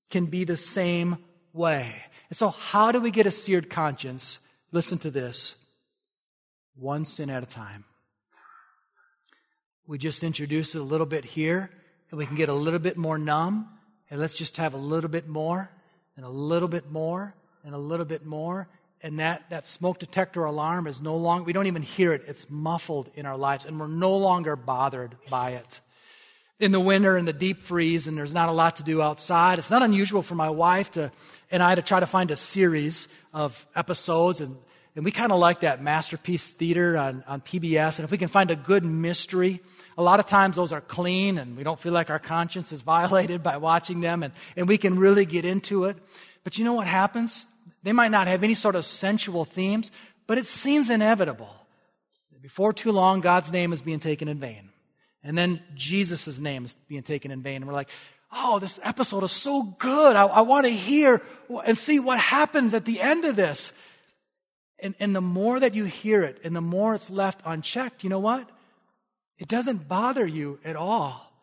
can 0.09 0.25
be 0.25 0.43
the 0.43 0.57
same 0.57 1.17
way. 1.53 2.03
And 2.29 2.37
so, 2.37 2.49
how 2.49 2.91
do 2.91 2.99
we 2.99 3.11
get 3.11 3.25
a 3.25 3.31
seared 3.31 3.69
conscience? 3.69 4.39
Listen 4.71 4.97
to 4.99 5.11
this 5.11 5.55
one 6.75 7.05
sin 7.05 7.29
at 7.29 7.43
a 7.43 7.45
time. 7.45 7.85
We 9.87 9.97
just 9.97 10.23
introduce 10.23 10.75
it 10.75 10.79
a 10.79 10.83
little 10.83 11.05
bit 11.05 11.23
here, 11.23 11.69
and 12.09 12.17
we 12.17 12.25
can 12.25 12.35
get 12.35 12.49
a 12.49 12.53
little 12.53 12.79
bit 12.79 12.97
more 12.97 13.17
numb, 13.17 13.69
and 14.09 14.19
let's 14.19 14.35
just 14.35 14.57
have 14.57 14.73
a 14.73 14.77
little 14.77 15.09
bit 15.09 15.27
more, 15.27 15.69
and 16.17 16.25
a 16.25 16.29
little 16.29 16.67
bit 16.67 16.91
more, 16.91 17.35
and 17.63 17.75
a 17.75 17.77
little 17.77 18.05
bit 18.05 18.25
more. 18.25 18.67
And 19.01 19.19
that, 19.19 19.43
that 19.51 19.67
smoke 19.67 19.99
detector 19.99 20.43
alarm 20.45 20.87
is 20.87 21.01
no 21.01 21.15
longer, 21.15 21.43
we 21.43 21.53
don't 21.53 21.67
even 21.67 21.83
hear 21.83 22.13
it. 22.13 22.23
It's 22.27 22.49
muffled 22.49 23.11
in 23.13 23.25
our 23.25 23.37
lives, 23.37 23.65
and 23.65 23.79
we're 23.79 23.87
no 23.87 24.17
longer 24.17 24.55
bothered 24.55 25.15
by 25.29 25.51
it 25.51 25.79
in 26.59 26.71
the 26.71 26.79
winter 26.79 27.17
in 27.17 27.25
the 27.25 27.33
deep 27.33 27.61
freeze 27.61 28.07
and 28.07 28.17
there's 28.17 28.33
not 28.33 28.49
a 28.49 28.51
lot 28.51 28.77
to 28.77 28.83
do 28.83 29.01
outside. 29.01 29.59
It's 29.59 29.69
not 29.69 29.81
unusual 29.81 30.21
for 30.21 30.35
my 30.35 30.49
wife 30.49 30.91
to, 30.91 31.11
and 31.51 31.61
I 31.61 31.75
to 31.75 31.81
try 31.81 31.99
to 31.99 32.05
find 32.05 32.31
a 32.31 32.35
series 32.35 33.07
of 33.33 33.65
episodes 33.75 34.41
and, 34.41 34.55
and 34.95 35.03
we 35.03 35.11
kind 35.11 35.33
of 35.33 35.39
like 35.39 35.59
that 35.61 35.83
masterpiece 35.83 36.47
theater 36.47 36.97
on, 36.97 37.23
on 37.27 37.41
PBS. 37.41 37.99
And 37.99 38.05
if 38.05 38.11
we 38.11 38.17
can 38.17 38.29
find 38.29 38.49
a 38.51 38.55
good 38.55 38.85
mystery, 38.85 39.59
a 39.97 40.03
lot 40.03 40.21
of 40.21 40.27
times 40.27 40.55
those 40.55 40.71
are 40.71 40.79
clean 40.79 41.37
and 41.37 41.57
we 41.57 41.63
don't 41.63 41.79
feel 41.79 41.91
like 41.91 42.09
our 42.09 42.19
conscience 42.19 42.71
is 42.71 42.81
violated 42.93 43.43
by 43.43 43.57
watching 43.57 43.99
them 43.99 44.23
and, 44.23 44.33
and 44.55 44.67
we 44.67 44.77
can 44.77 44.97
really 44.97 45.25
get 45.25 45.43
into 45.43 45.85
it. 45.85 45.97
But 46.45 46.57
you 46.57 46.63
know 46.63 46.73
what 46.73 46.87
happens? 46.87 47.45
They 47.83 47.91
might 47.91 48.11
not 48.11 48.27
have 48.27 48.43
any 48.43 48.55
sort 48.55 48.75
of 48.75 48.85
sensual 48.85 49.43
themes, 49.43 49.91
but 50.25 50.37
it 50.37 50.45
seems 50.45 50.89
inevitable. 50.89 51.53
Before 52.41 52.71
too 52.71 52.91
long, 52.91 53.21
God's 53.21 53.51
name 53.51 53.73
is 53.73 53.81
being 53.81 53.99
taken 53.99 54.27
in 54.27 54.39
vain. 54.39 54.69
And 55.25 55.35
then 55.35 55.59
Jesus' 55.73 56.39
name 56.39 56.65
is 56.65 56.75
being 56.87 57.01
taken 57.01 57.31
in 57.31 57.41
vain. 57.41 57.57
And 57.57 57.65
we're 57.65 57.73
like, 57.73 57.89
oh, 58.31 58.59
this 58.59 58.79
episode 58.83 59.23
is 59.23 59.31
so 59.31 59.63
good. 59.63 60.15
I, 60.15 60.25
I 60.25 60.41
want 60.41 60.67
to 60.67 60.71
hear 60.71 61.21
and 61.65 61.75
see 61.75 61.99
what 61.99 62.19
happens 62.19 62.75
at 62.75 62.85
the 62.85 63.01
end 63.01 63.25
of 63.25 63.35
this. 63.35 63.73
And, 64.77 64.93
and 64.99 65.15
the 65.15 65.21
more 65.21 65.59
that 65.59 65.73
you 65.73 65.85
hear 65.85 66.21
it 66.21 66.39
and 66.43 66.55
the 66.55 66.61
more 66.61 66.93
it's 66.93 67.09
left 67.09 67.41
unchecked, 67.43 68.03
you 68.03 68.09
know 68.09 68.19
what? 68.19 68.47
It 69.39 69.47
doesn't 69.47 69.87
bother 69.87 70.27
you 70.27 70.59
at 70.63 70.75
all. 70.75 71.33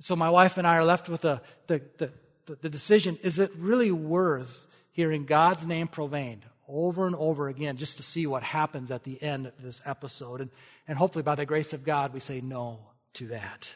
So 0.00 0.14
my 0.14 0.28
wife 0.28 0.58
and 0.58 0.66
I 0.66 0.76
are 0.76 0.84
left 0.84 1.08
with 1.08 1.22
the, 1.22 1.40
the, 1.66 1.80
the, 1.96 2.12
the 2.60 2.68
decision 2.68 3.18
is 3.22 3.38
it 3.38 3.52
really 3.56 3.90
worth 3.90 4.66
hearing 4.90 5.24
God's 5.24 5.66
name 5.66 5.88
profaned 5.88 6.42
over 6.68 7.06
and 7.06 7.16
over 7.16 7.48
again 7.48 7.78
just 7.78 7.96
to 7.96 8.02
see 8.02 8.26
what 8.26 8.42
happens 8.42 8.90
at 8.90 9.04
the 9.04 9.22
end 9.22 9.46
of 9.46 9.54
this 9.62 9.80
episode? 9.86 10.42
And, 10.42 10.50
and 10.86 10.98
hopefully, 10.98 11.22
by 11.22 11.36
the 11.36 11.46
grace 11.46 11.72
of 11.72 11.84
God, 11.84 12.12
we 12.12 12.20
say 12.20 12.42
no 12.42 12.80
to 13.14 13.28
that. 13.28 13.74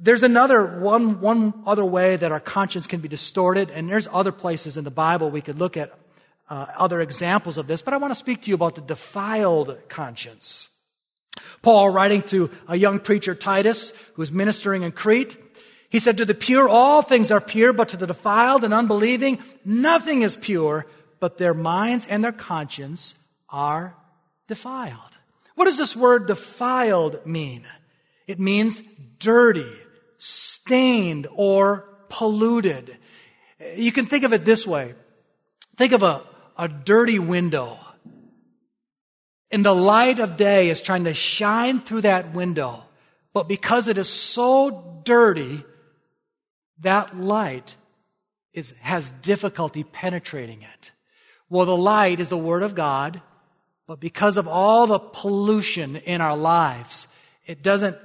There's 0.00 0.22
another 0.22 0.78
one, 0.78 1.20
one 1.20 1.52
other 1.66 1.84
way 1.84 2.16
that 2.16 2.30
our 2.30 2.40
conscience 2.40 2.86
can 2.86 3.00
be 3.00 3.08
distorted, 3.08 3.70
and 3.70 3.88
there's 3.88 4.06
other 4.12 4.32
places 4.32 4.76
in 4.76 4.84
the 4.84 4.90
Bible 4.90 5.30
we 5.30 5.40
could 5.40 5.58
look 5.58 5.76
at 5.76 5.92
uh, 6.48 6.66
other 6.76 7.00
examples 7.00 7.58
of 7.58 7.66
this, 7.66 7.82
but 7.82 7.92
I 7.92 7.96
want 7.96 8.12
to 8.12 8.18
speak 8.18 8.42
to 8.42 8.48
you 8.48 8.54
about 8.54 8.74
the 8.74 8.80
defiled 8.80 9.76
conscience. 9.88 10.68
Paul, 11.62 11.90
writing 11.90 12.22
to 12.22 12.50
a 12.68 12.76
young 12.76 13.00
preacher, 13.00 13.34
Titus, 13.34 13.90
who 14.14 14.22
was 14.22 14.30
ministering 14.30 14.82
in 14.82 14.92
Crete, 14.92 15.36
he 15.90 15.98
said, 15.98 16.16
To 16.16 16.24
the 16.24 16.34
pure, 16.34 16.68
all 16.68 17.02
things 17.02 17.30
are 17.30 17.40
pure, 17.40 17.72
but 17.72 17.90
to 17.90 17.96
the 17.96 18.06
defiled 18.06 18.64
and 18.64 18.74
unbelieving, 18.74 19.38
nothing 19.64 20.22
is 20.22 20.36
pure, 20.36 20.86
but 21.20 21.38
their 21.38 21.54
minds 21.54 22.06
and 22.06 22.22
their 22.22 22.32
conscience 22.32 23.14
are 23.48 23.94
defiled. 24.46 25.18
What 25.54 25.64
does 25.64 25.78
this 25.78 25.96
word 25.96 26.26
defiled 26.26 27.26
mean? 27.26 27.66
It 28.28 28.38
means 28.38 28.82
dirty, 29.18 29.72
stained, 30.18 31.26
or 31.34 31.88
polluted. 32.10 32.98
You 33.74 33.90
can 33.90 34.06
think 34.06 34.22
of 34.22 34.32
it 34.32 34.44
this 34.44 34.66
way. 34.66 34.94
Think 35.76 35.92
of 35.92 36.02
a, 36.02 36.22
a 36.56 36.68
dirty 36.68 37.18
window. 37.18 37.78
And 39.50 39.64
the 39.64 39.74
light 39.74 40.18
of 40.18 40.36
day 40.36 40.68
is 40.68 40.82
trying 40.82 41.04
to 41.04 41.14
shine 41.14 41.80
through 41.80 42.02
that 42.02 42.34
window. 42.34 42.84
But 43.32 43.48
because 43.48 43.88
it 43.88 43.96
is 43.96 44.08
so 44.08 45.00
dirty, 45.04 45.64
that 46.80 47.18
light 47.18 47.76
is, 48.52 48.74
has 48.80 49.10
difficulty 49.22 49.84
penetrating 49.84 50.60
it. 50.60 50.90
Well, 51.48 51.64
the 51.64 51.76
light 51.76 52.20
is 52.20 52.28
the 52.28 52.36
Word 52.36 52.62
of 52.62 52.74
God, 52.74 53.22
but 53.86 54.00
because 54.00 54.36
of 54.36 54.46
all 54.46 54.86
the 54.86 54.98
pollution 54.98 55.96
in 55.96 56.20
our 56.20 56.36
lives, 56.36 57.08
it 57.46 57.62
doesn't 57.62 57.96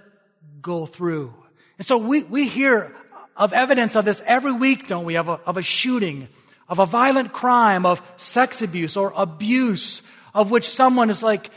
go 0.63 0.87
through. 0.87 1.31
And 1.77 1.85
so 1.85 1.99
we, 1.99 2.23
we 2.23 2.47
hear 2.47 2.95
of 3.37 3.53
evidence 3.53 3.95
of 3.95 4.05
this 4.05 4.21
every 4.25 4.53
week, 4.53 4.87
don't 4.87 5.05
we? 5.05 5.17
Of 5.17 5.29
a, 5.29 5.39
of 5.45 5.57
a 5.57 5.61
shooting, 5.61 6.27
of 6.67 6.79
a 6.79 6.85
violent 6.85 7.33
crime, 7.33 7.85
of 7.85 8.01
sex 8.17 8.63
abuse 8.63 8.97
or 8.97 9.13
abuse, 9.15 10.01
of 10.33 10.49
which 10.49 10.67
someone 10.67 11.11
is 11.11 11.21
like 11.21 11.51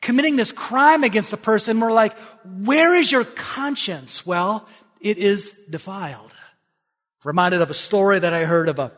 committing 0.00 0.36
this 0.36 0.52
crime 0.52 1.04
against 1.04 1.32
a 1.32 1.36
person. 1.36 1.80
We're 1.80 1.92
like, 1.92 2.16
where 2.44 2.94
is 2.94 3.12
your 3.12 3.24
conscience? 3.24 4.24
Well, 4.24 4.66
it 5.00 5.18
is 5.18 5.54
defiled. 5.68 6.32
Reminded 7.24 7.60
of 7.60 7.68
a 7.68 7.74
story 7.74 8.18
that 8.18 8.32
I 8.32 8.44
heard 8.44 8.68
of 8.68 8.78
a, 8.78 8.92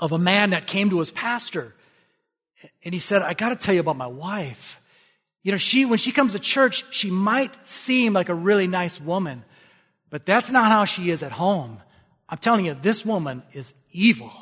of 0.00 0.12
a 0.12 0.18
man 0.18 0.50
that 0.50 0.66
came 0.66 0.90
to 0.90 0.98
his 0.98 1.10
pastor. 1.10 1.74
And 2.84 2.94
he 2.94 3.00
said, 3.00 3.20
I 3.20 3.34
got 3.34 3.50
to 3.50 3.56
tell 3.56 3.74
you 3.74 3.80
about 3.80 3.96
my 3.96 4.06
wife. 4.06 4.80
You 5.44 5.52
know, 5.52 5.58
she, 5.58 5.84
when 5.84 5.98
she 5.98 6.10
comes 6.10 6.32
to 6.32 6.38
church, 6.38 6.84
she 6.90 7.10
might 7.10 7.54
seem 7.68 8.14
like 8.14 8.30
a 8.30 8.34
really 8.34 8.66
nice 8.66 8.98
woman, 8.98 9.44
but 10.08 10.24
that's 10.24 10.50
not 10.50 10.72
how 10.72 10.86
she 10.86 11.10
is 11.10 11.22
at 11.22 11.32
home. 11.32 11.80
I'm 12.28 12.38
telling 12.38 12.64
you, 12.64 12.74
this 12.74 13.04
woman 13.04 13.42
is 13.52 13.74
evil. 13.92 14.32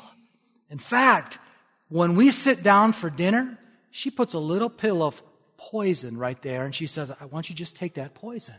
In 0.71 0.77
fact, 0.77 1.39
when 1.89 2.15
we 2.15 2.31
sit 2.31 2.63
down 2.63 2.93
for 2.93 3.09
dinner, 3.09 3.59
she 3.91 4.09
puts 4.09 4.33
a 4.33 4.39
little 4.39 4.69
pill 4.69 5.03
of 5.03 5.21
poison 5.57 6.17
right 6.17 6.41
there 6.41 6.63
and 6.63 6.73
she 6.73 6.87
says, 6.87 7.11
I 7.19 7.25
want 7.25 7.49
you 7.49 7.55
just 7.55 7.75
take 7.75 7.95
that 7.95 8.13
poison. 8.13 8.55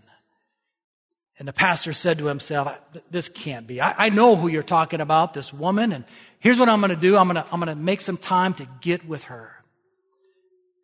And 1.39 1.49
the 1.49 1.53
pastor 1.53 1.95
said 1.95 2.19
to 2.19 2.27
himself, 2.27 2.79
this 3.11 3.29
can't 3.29 3.67
be. 3.67 3.81
I, 3.81 4.07
I 4.07 4.09
know 4.11 4.37
who 4.37 4.49
you're 4.49 4.63
talking 4.63 5.01
about, 5.01 5.35
this 5.35 5.53
woman, 5.53 5.93
and 5.93 6.05
here's 6.39 6.59
what 6.59 6.69
I'm 6.69 6.81
going 6.81 6.91
to 6.91 6.97
do. 6.97 7.17
I'm 7.17 7.27
going 7.27 7.43
I'm 7.51 7.59
going 7.59 7.75
to 7.75 7.83
make 7.83 8.03
some 8.03 8.19
time 8.19 8.55
to 8.55 8.69
get 8.83 9.09
with 9.09 9.25
her. 9.25 9.51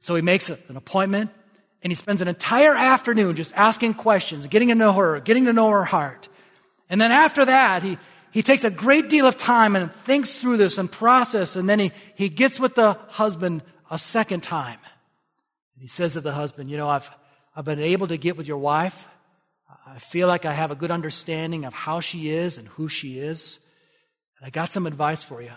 So 0.01 0.17
he 0.17 0.23
makes 0.23 0.49
an 0.49 0.77
appointment 0.77 1.31
and 1.83 1.91
he 1.91 1.95
spends 1.95 2.21
an 2.21 2.29
entire 2.29 2.75
afternoon 2.75 3.37
just 3.37 3.53
asking 3.55 3.95
questions, 3.95 4.47
getting 4.47 4.69
to 4.69 4.75
know 4.75 4.93
her, 4.93 5.21
getting 5.21 5.47
to 5.47 5.53
know 5.53 5.71
her 5.71 5.85
heart. 5.85 6.29
And 6.89 7.01
then 7.01 7.13
after 7.13 7.45
that, 7.45 7.83
he, 7.83 7.99
he 8.33 8.43
takes 8.43 8.65
a 8.65 8.71
great 8.71 9.09
deal 9.09 9.27
of 9.27 9.37
time 9.37 9.77
and 9.77 9.93
thinks 9.93 10.37
through 10.37 10.59
this 10.59 10.79
and 10.79 10.91
process, 10.91 11.57
and 11.57 11.69
then 11.69 11.79
he, 11.79 11.93
he 12.15 12.29
gets 12.29 12.61
with 12.61 12.75
the 12.75 12.95
husband 13.09 13.63
a 13.91 13.99
second 13.99 14.43
time. 14.43 14.79
And 15.75 15.83
he 15.83 15.89
says 15.89 16.13
to 16.13 16.21
the 16.21 16.33
husband, 16.33 16.71
you 16.71 16.77
know, 16.77 16.89
I've, 16.89 17.11
I've 17.57 17.65
been 17.65 17.81
able 17.81 18.09
to 18.09 18.17
get 18.17 18.37
with 18.37 18.47
your 18.47 18.59
wife. 18.59 19.09
I 19.87 19.99
feel 19.99 20.29
like 20.29 20.45
I 20.45 20.53
have 20.53 20.71
a 20.71 20.77
good 20.77 20.91
understanding 20.91 21.65
of 21.65 21.73
how 21.73 22.01
she 22.01 22.31
is 22.31 22.59
and 22.59 22.69
who 22.69 22.89
she 22.89 23.19
is. 23.19 23.59
And 24.39 24.47
I 24.47 24.51
got 24.51 24.71
some 24.71 24.87
advice 24.87 25.23
for 25.23 25.43
you. 25.43 25.53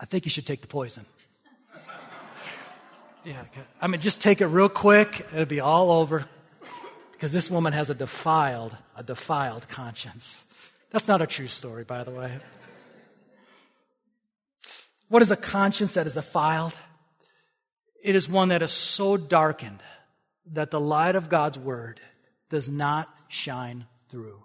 I 0.00 0.06
think 0.06 0.24
you 0.24 0.30
should 0.30 0.46
take 0.46 0.62
the 0.62 0.66
poison. 0.66 1.04
Yeah, 3.24 3.42
I 3.82 3.86
mean, 3.86 4.00
just 4.00 4.22
take 4.22 4.40
it 4.40 4.46
real 4.46 4.70
quick. 4.70 5.26
It'll 5.32 5.44
be 5.44 5.60
all 5.60 5.90
over. 5.90 6.26
Because 7.12 7.32
this 7.32 7.50
woman 7.50 7.74
has 7.74 7.90
a 7.90 7.94
defiled, 7.94 8.74
a 8.96 9.02
defiled 9.02 9.68
conscience. 9.68 10.44
That's 10.90 11.06
not 11.06 11.20
a 11.20 11.26
true 11.26 11.48
story, 11.48 11.84
by 11.84 12.02
the 12.02 12.12
way. 12.12 12.38
What 15.08 15.20
is 15.20 15.30
a 15.30 15.36
conscience 15.36 15.94
that 15.94 16.06
is 16.06 16.14
defiled? 16.14 16.72
It 18.02 18.14
is 18.14 18.26
one 18.26 18.48
that 18.48 18.62
is 18.62 18.72
so 18.72 19.18
darkened 19.18 19.82
that 20.52 20.70
the 20.70 20.80
light 20.80 21.14
of 21.14 21.28
God's 21.28 21.58
word 21.58 22.00
does 22.48 22.70
not 22.70 23.08
shine 23.28 23.84
through. 24.08 24.42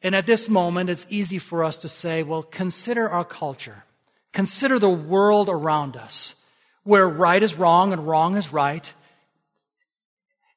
And 0.00 0.14
at 0.14 0.26
this 0.26 0.48
moment, 0.48 0.90
it's 0.90 1.06
easy 1.10 1.38
for 1.38 1.64
us 1.64 1.78
to 1.78 1.88
say, 1.88 2.22
well, 2.22 2.44
consider 2.44 3.08
our 3.08 3.24
culture. 3.24 3.84
Consider 4.32 4.78
the 4.78 4.88
world 4.88 5.48
around 5.48 5.96
us 5.96 6.36
where 6.84 7.08
right 7.08 7.42
is 7.42 7.54
wrong 7.54 7.92
and 7.92 8.06
wrong 8.06 8.36
is 8.36 8.52
right. 8.52 8.92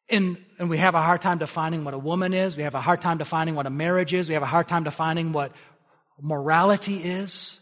And, 0.10 0.38
and 0.60 0.70
we 0.70 0.78
have 0.78 0.96
a 0.96 1.02
hard 1.02 1.22
time 1.22 1.38
defining 1.38 1.84
what 1.84 1.94
a 1.94 2.00
woman 2.00 2.34
is. 2.34 2.56
We 2.56 2.64
have 2.64 2.76
a 2.76 2.82
hard 2.82 3.02
time 3.02 3.18
defining 3.18 3.56
what 3.56 3.66
a 3.66 3.72
marriage 3.72 4.14
is. 4.14 4.28
We 4.28 4.36
have 4.36 4.44
a 4.44 4.48
hard 4.48 4.68
time 4.68 4.84
defining 4.84 5.34
what 5.34 5.52
morality 6.22 6.98
is. 6.98 7.60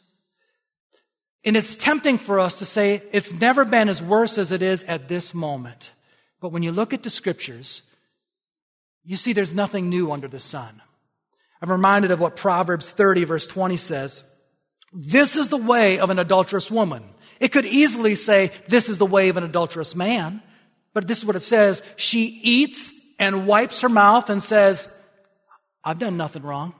And 1.45 1.57
it's 1.57 1.75
tempting 1.75 2.17
for 2.17 2.39
us 2.39 2.59
to 2.59 2.65
say 2.65 3.03
it's 3.11 3.33
never 3.33 3.65
been 3.65 3.89
as 3.89 4.01
worse 4.01 4.37
as 4.37 4.51
it 4.51 4.61
is 4.61 4.83
at 4.85 5.07
this 5.07 5.33
moment. 5.33 5.91
But 6.39 6.49
when 6.49 6.63
you 6.63 6.71
look 6.71 6.93
at 6.93 7.03
the 7.03 7.09
scriptures, 7.09 7.83
you 9.03 9.17
see 9.17 9.33
there's 9.33 9.53
nothing 9.53 9.89
new 9.89 10.11
under 10.11 10.27
the 10.27 10.39
sun. 10.39 10.81
I'm 11.61 11.71
reminded 11.71 12.11
of 12.11 12.19
what 12.19 12.35
Proverbs 12.35 12.91
30 12.91 13.23
verse 13.25 13.47
20 13.47 13.77
says. 13.77 14.23
This 14.93 15.35
is 15.35 15.49
the 15.49 15.57
way 15.57 15.99
of 15.99 16.09
an 16.09 16.19
adulterous 16.19 16.69
woman. 16.69 17.03
It 17.43 17.51
could 17.51 17.65
easily 17.65 18.15
say, 18.15 18.51
this 18.69 18.87
is 18.87 18.99
the 18.99 19.05
way 19.05 19.27
of 19.27 19.35
an 19.35 19.43
adulterous 19.43 19.97
man. 19.97 20.41
But 20.93 21.09
this 21.09 21.17
is 21.17 21.25
what 21.25 21.35
it 21.35 21.41
says. 21.41 21.83
She 21.97 22.39
eats 22.41 22.93
and 23.19 23.45
wipes 23.45 23.81
her 23.81 23.89
mouth 23.89 24.29
and 24.29 24.41
says, 24.41 24.87
I've 25.83 25.99
done 25.99 26.15
nothing 26.15 26.43
wrong. 26.43 26.73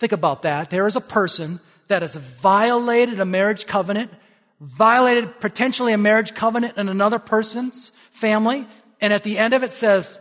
Think 0.00 0.12
about 0.12 0.42
that. 0.42 0.68
There 0.68 0.86
is 0.86 0.96
a 0.96 1.00
person 1.00 1.60
that 1.88 2.02
has 2.02 2.14
violated 2.14 3.20
a 3.20 3.24
marriage 3.24 3.66
covenant, 3.66 4.10
violated 4.60 5.40
potentially 5.40 5.94
a 5.94 5.98
marriage 5.98 6.34
covenant 6.34 6.76
in 6.76 6.90
another 6.90 7.18
person's 7.18 7.90
family, 8.10 8.68
and 9.00 9.14
at 9.14 9.22
the 9.22 9.38
end 9.38 9.54
of 9.54 9.62
it 9.62 9.72
says, 9.72 10.18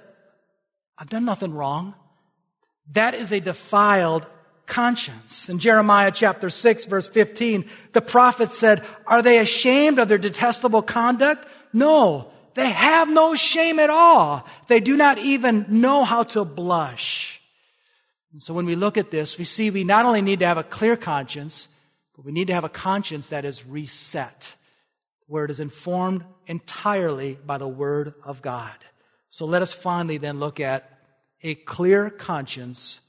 I've 0.97 1.09
done 1.09 1.25
nothing 1.25 1.53
wrong. 1.53 1.95
That 2.93 3.13
is 3.13 3.33
a 3.33 3.41
defiled 3.41 4.25
conscience. 4.65 5.49
In 5.49 5.59
Jeremiah 5.59 6.11
chapter 6.11 6.49
6 6.49 6.85
verse 6.85 7.07
15, 7.09 7.65
the 7.91 8.01
prophet 8.01 8.51
said, 8.51 8.85
are 9.05 9.21
they 9.21 9.39
ashamed 9.39 9.99
of 9.99 10.07
their 10.07 10.17
detestable 10.17 10.81
conduct? 10.81 11.47
No, 11.73 12.31
they 12.53 12.69
have 12.69 13.09
no 13.09 13.35
shame 13.35 13.79
at 13.79 13.89
all. 13.89 14.47
They 14.67 14.79
do 14.79 14.95
not 14.95 15.17
even 15.17 15.65
know 15.69 16.03
how 16.03 16.23
to 16.23 16.45
blush. 16.45 17.41
And 18.31 18.41
so 18.41 18.53
when 18.53 18.65
we 18.65 18.75
look 18.75 18.97
at 18.97 19.11
this, 19.11 19.37
we 19.37 19.43
see 19.43 19.69
we 19.69 19.83
not 19.83 20.05
only 20.05 20.21
need 20.21 20.39
to 20.39 20.47
have 20.47 20.57
a 20.57 20.63
clear 20.63 20.95
conscience, 20.95 21.67
but 22.15 22.25
we 22.25 22.31
need 22.31 22.47
to 22.47 22.53
have 22.53 22.63
a 22.63 22.69
conscience 22.69 23.29
that 23.29 23.45
is 23.45 23.65
reset, 23.65 24.53
where 25.27 25.45
it 25.45 25.51
is 25.51 25.59
informed 25.59 26.23
entirely 26.47 27.37
by 27.45 27.57
the 27.57 27.67
Word 27.67 28.13
of 28.23 28.41
God. 28.41 28.73
So 29.29 29.45
let 29.45 29.61
us 29.61 29.73
finally 29.73 30.17
then 30.17 30.39
look 30.39 30.59
at 30.59 30.89
a 31.41 31.55
clear 31.55 32.09
conscience 32.09 33.01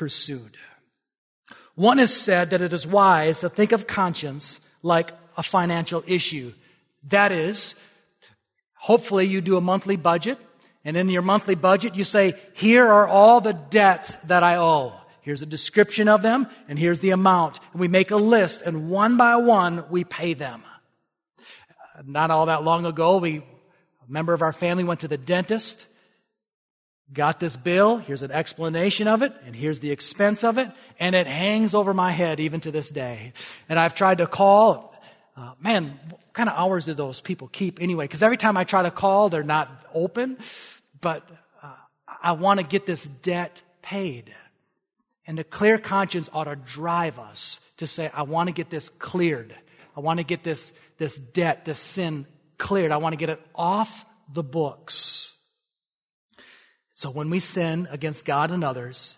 pursued. 0.00 0.56
One 1.74 1.98
has 1.98 2.10
said 2.10 2.48
that 2.50 2.62
it 2.62 2.72
is 2.72 2.86
wise 2.86 3.40
to 3.40 3.50
think 3.50 3.72
of 3.72 3.86
conscience 3.86 4.58
like 4.82 5.12
a 5.36 5.42
financial 5.42 6.02
issue. 6.06 6.54
That 7.10 7.32
is, 7.32 7.74
hopefully 8.76 9.26
you 9.26 9.42
do 9.42 9.58
a 9.58 9.60
monthly 9.60 9.96
budget, 9.96 10.38
and 10.86 10.96
in 10.96 11.10
your 11.10 11.20
monthly 11.20 11.54
budget 11.54 11.96
you 11.96 12.04
say, 12.04 12.32
here 12.54 12.86
are 12.86 13.06
all 13.06 13.42
the 13.42 13.52
debts 13.52 14.16
that 14.24 14.42
I 14.42 14.56
owe. 14.56 14.94
Here's 15.20 15.42
a 15.42 15.46
description 15.46 16.08
of 16.08 16.22
them, 16.22 16.46
and 16.66 16.78
here's 16.78 17.00
the 17.00 17.10
amount. 17.10 17.60
And 17.72 17.80
we 17.82 17.86
make 17.86 18.10
a 18.10 18.16
list, 18.16 18.62
and 18.62 18.88
one 18.88 19.18
by 19.18 19.36
one 19.36 19.84
we 19.90 20.04
pay 20.04 20.32
them. 20.32 20.62
Not 22.06 22.30
all 22.30 22.46
that 22.46 22.64
long 22.64 22.86
ago, 22.86 23.18
we, 23.18 23.36
a 23.36 23.42
member 24.08 24.32
of 24.32 24.40
our 24.40 24.54
family 24.54 24.82
went 24.82 25.00
to 25.00 25.08
the 25.08 25.18
dentist, 25.18 25.84
Got 27.12 27.40
this 27.40 27.56
bill. 27.56 27.96
Here's 27.96 28.22
an 28.22 28.30
explanation 28.30 29.08
of 29.08 29.22
it. 29.22 29.32
And 29.44 29.54
here's 29.54 29.80
the 29.80 29.90
expense 29.90 30.44
of 30.44 30.58
it. 30.58 30.70
And 31.00 31.16
it 31.16 31.26
hangs 31.26 31.74
over 31.74 31.92
my 31.92 32.12
head 32.12 32.38
even 32.38 32.60
to 32.60 32.70
this 32.70 32.88
day. 32.88 33.32
And 33.68 33.80
I've 33.80 33.94
tried 33.94 34.18
to 34.18 34.26
call. 34.26 34.94
Uh, 35.36 35.52
man, 35.60 35.98
what 36.08 36.20
kind 36.32 36.48
of 36.48 36.56
hours 36.56 36.84
do 36.84 36.94
those 36.94 37.20
people 37.20 37.48
keep 37.48 37.80
anyway? 37.80 38.04
Because 38.04 38.22
every 38.22 38.36
time 38.36 38.56
I 38.56 38.64
try 38.64 38.82
to 38.82 38.92
call, 38.92 39.28
they're 39.28 39.42
not 39.42 39.68
open. 39.92 40.38
But 41.00 41.28
uh, 41.62 41.72
I 42.22 42.32
want 42.32 42.60
to 42.60 42.66
get 42.66 42.86
this 42.86 43.04
debt 43.04 43.60
paid. 43.82 44.32
And 45.26 45.38
a 45.40 45.44
clear 45.44 45.78
conscience 45.78 46.30
ought 46.32 46.44
to 46.44 46.56
drive 46.56 47.18
us 47.18 47.58
to 47.78 47.88
say, 47.88 48.10
I 48.14 48.22
want 48.22 48.48
to 48.48 48.52
get 48.52 48.70
this 48.70 48.88
cleared. 48.88 49.54
I 49.96 50.00
want 50.00 50.18
to 50.18 50.24
get 50.24 50.44
this, 50.44 50.72
this 50.98 51.16
debt, 51.16 51.64
this 51.64 51.78
sin 51.78 52.26
cleared. 52.56 52.92
I 52.92 52.98
want 52.98 53.14
to 53.14 53.16
get 53.16 53.30
it 53.30 53.40
off 53.54 54.04
the 54.32 54.44
books. 54.44 55.36
So 57.00 57.08
when 57.08 57.30
we 57.30 57.40
sin 57.40 57.88
against 57.90 58.26
God 58.26 58.50
and 58.50 58.62
others, 58.62 59.16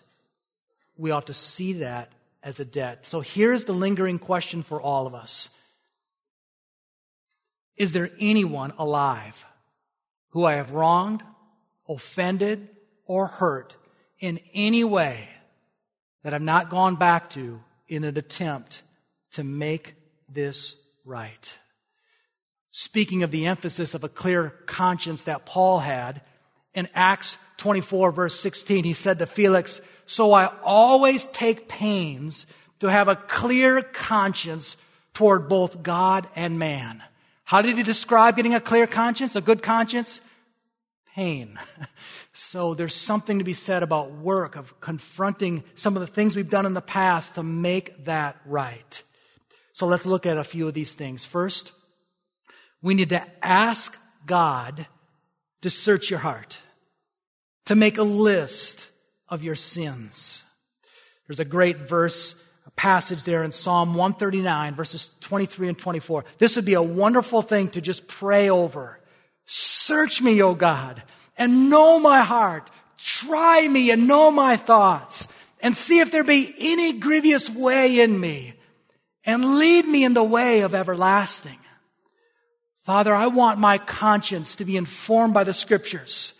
we 0.95 1.11
ought 1.11 1.27
to 1.27 1.33
see 1.33 1.73
that 1.73 2.13
as 2.41 2.61
a 2.61 2.63
debt. 2.63 3.05
So 3.05 3.19
here's 3.19 3.65
the 3.65 3.73
lingering 3.73 4.19
question 4.19 4.63
for 4.63 4.81
all 4.81 5.05
of 5.05 5.13
us 5.13 5.49
Is 7.75 7.91
there 7.91 8.09
anyone 8.21 8.71
alive 8.77 9.45
who 10.29 10.45
I 10.45 10.53
have 10.53 10.71
wronged, 10.71 11.23
offended, 11.89 12.69
or 13.05 13.27
hurt 13.27 13.75
in 14.17 14.39
any 14.53 14.85
way 14.85 15.27
that 16.23 16.33
I've 16.33 16.41
not 16.41 16.69
gone 16.69 16.95
back 16.95 17.31
to 17.31 17.59
in 17.89 18.05
an 18.05 18.17
attempt 18.17 18.81
to 19.31 19.43
make 19.43 19.95
this 20.29 20.77
right? 21.03 21.53
Speaking 22.71 23.23
of 23.23 23.31
the 23.31 23.45
emphasis 23.45 23.93
of 23.93 24.05
a 24.05 24.09
clear 24.09 24.51
conscience 24.67 25.25
that 25.25 25.45
Paul 25.45 25.79
had, 25.79 26.21
in 26.73 26.87
Acts 26.93 27.37
24 27.57 28.11
verse 28.11 28.39
16, 28.39 28.83
he 28.83 28.93
said 28.93 29.19
to 29.19 29.25
Felix, 29.25 29.81
so 30.05 30.33
I 30.33 30.49
always 30.63 31.25
take 31.25 31.67
pains 31.67 32.45
to 32.79 32.87
have 32.87 33.07
a 33.07 33.15
clear 33.15 33.81
conscience 33.81 34.75
toward 35.13 35.47
both 35.47 35.83
God 35.83 36.27
and 36.35 36.59
man. 36.59 37.01
How 37.45 37.61
did 37.61 37.77
he 37.77 37.83
describe 37.83 38.35
getting 38.35 38.55
a 38.55 38.59
clear 38.59 38.87
conscience, 38.87 39.35
a 39.35 39.41
good 39.41 39.61
conscience? 39.61 40.19
Pain. 41.15 41.59
So 42.33 42.73
there's 42.73 42.95
something 42.95 43.37
to 43.37 43.45
be 43.45 43.53
said 43.53 43.83
about 43.83 44.11
work, 44.11 44.55
of 44.55 44.79
confronting 44.81 45.63
some 45.75 45.95
of 45.95 46.01
the 46.01 46.07
things 46.07 46.35
we've 46.35 46.49
done 46.49 46.65
in 46.65 46.73
the 46.73 46.81
past 46.81 47.35
to 47.35 47.43
make 47.43 48.05
that 48.05 48.37
right. 48.45 49.03
So 49.71 49.85
let's 49.85 50.07
look 50.07 50.25
at 50.25 50.37
a 50.37 50.43
few 50.43 50.67
of 50.67 50.73
these 50.73 50.95
things. 50.95 51.23
First, 51.23 51.73
we 52.81 52.95
need 52.95 53.09
to 53.09 53.23
ask 53.45 53.95
God 54.25 54.87
to 55.63 55.69
search 55.69 56.09
your 56.09 56.19
heart 56.19 56.57
to 57.65 57.75
make 57.75 57.97
a 57.97 58.03
list 58.03 58.85
of 59.29 59.43
your 59.43 59.55
sins. 59.55 60.43
There's 61.25 61.39
a 61.39 61.45
great 61.45 61.77
verse, 61.77 62.35
a 62.67 62.71
passage 62.71 63.23
there 63.23 63.43
in 63.43 63.53
Psalm 63.53 63.95
139, 63.95 64.75
verses 64.75 65.09
23 65.21 65.69
and 65.69 65.77
24. 65.77 66.25
This 66.37 66.57
would 66.57 66.65
be 66.65 66.73
a 66.73 66.81
wonderful 66.81 67.41
thing 67.41 67.69
to 67.69 67.81
just 67.81 68.07
pray 68.07 68.49
over. 68.49 68.99
Search 69.45 70.21
me, 70.21 70.41
O 70.41 70.53
God, 70.53 71.01
and 71.37 71.69
know 71.69 71.97
my 71.97 72.19
heart. 72.19 72.69
Try 72.97 73.65
me 73.65 73.89
and 73.91 74.05
know 74.05 74.31
my 74.31 74.57
thoughts, 74.57 75.27
and 75.61 75.75
see 75.75 75.99
if 75.99 76.11
there 76.11 76.25
be 76.25 76.53
any 76.57 76.99
grievous 76.99 77.49
way 77.49 78.01
in 78.01 78.19
me, 78.19 78.53
and 79.25 79.57
lead 79.57 79.85
me 79.85 80.03
in 80.03 80.13
the 80.13 80.23
way 80.23 80.61
of 80.61 80.75
everlasting. 80.75 81.57
Father, 82.83 83.13
I 83.13 83.27
want 83.27 83.59
my 83.59 83.77
conscience 83.77 84.55
to 84.55 84.65
be 84.65 84.75
informed 84.75 85.33
by 85.33 85.45
the 85.45 85.53
scriptures. 85.53 86.33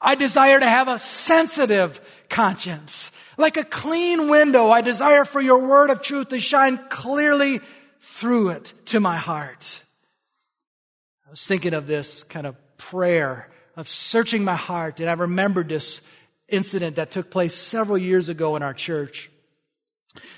I 0.00 0.14
desire 0.14 0.58
to 0.58 0.68
have 0.68 0.88
a 0.88 0.98
sensitive 0.98 2.00
conscience. 2.28 3.12
Like 3.36 3.56
a 3.56 3.64
clean 3.64 4.28
window, 4.28 4.70
I 4.70 4.80
desire 4.80 5.24
for 5.24 5.40
your 5.40 5.66
word 5.66 5.90
of 5.90 6.02
truth 6.02 6.30
to 6.30 6.40
shine 6.40 6.80
clearly 6.88 7.60
through 8.00 8.50
it 8.50 8.72
to 8.86 9.00
my 9.00 9.16
heart. 9.16 9.82
I 11.26 11.30
was 11.30 11.46
thinking 11.46 11.74
of 11.74 11.86
this 11.86 12.22
kind 12.24 12.46
of 12.46 12.56
prayer 12.78 13.48
of 13.76 13.86
searching 13.86 14.44
my 14.44 14.56
heart, 14.56 15.00
and 15.00 15.08
I 15.08 15.14
remembered 15.14 15.68
this 15.68 16.00
incident 16.48 16.96
that 16.96 17.10
took 17.10 17.30
place 17.30 17.54
several 17.54 17.96
years 17.96 18.28
ago 18.28 18.56
in 18.56 18.62
our 18.62 18.74
church. 18.74 19.30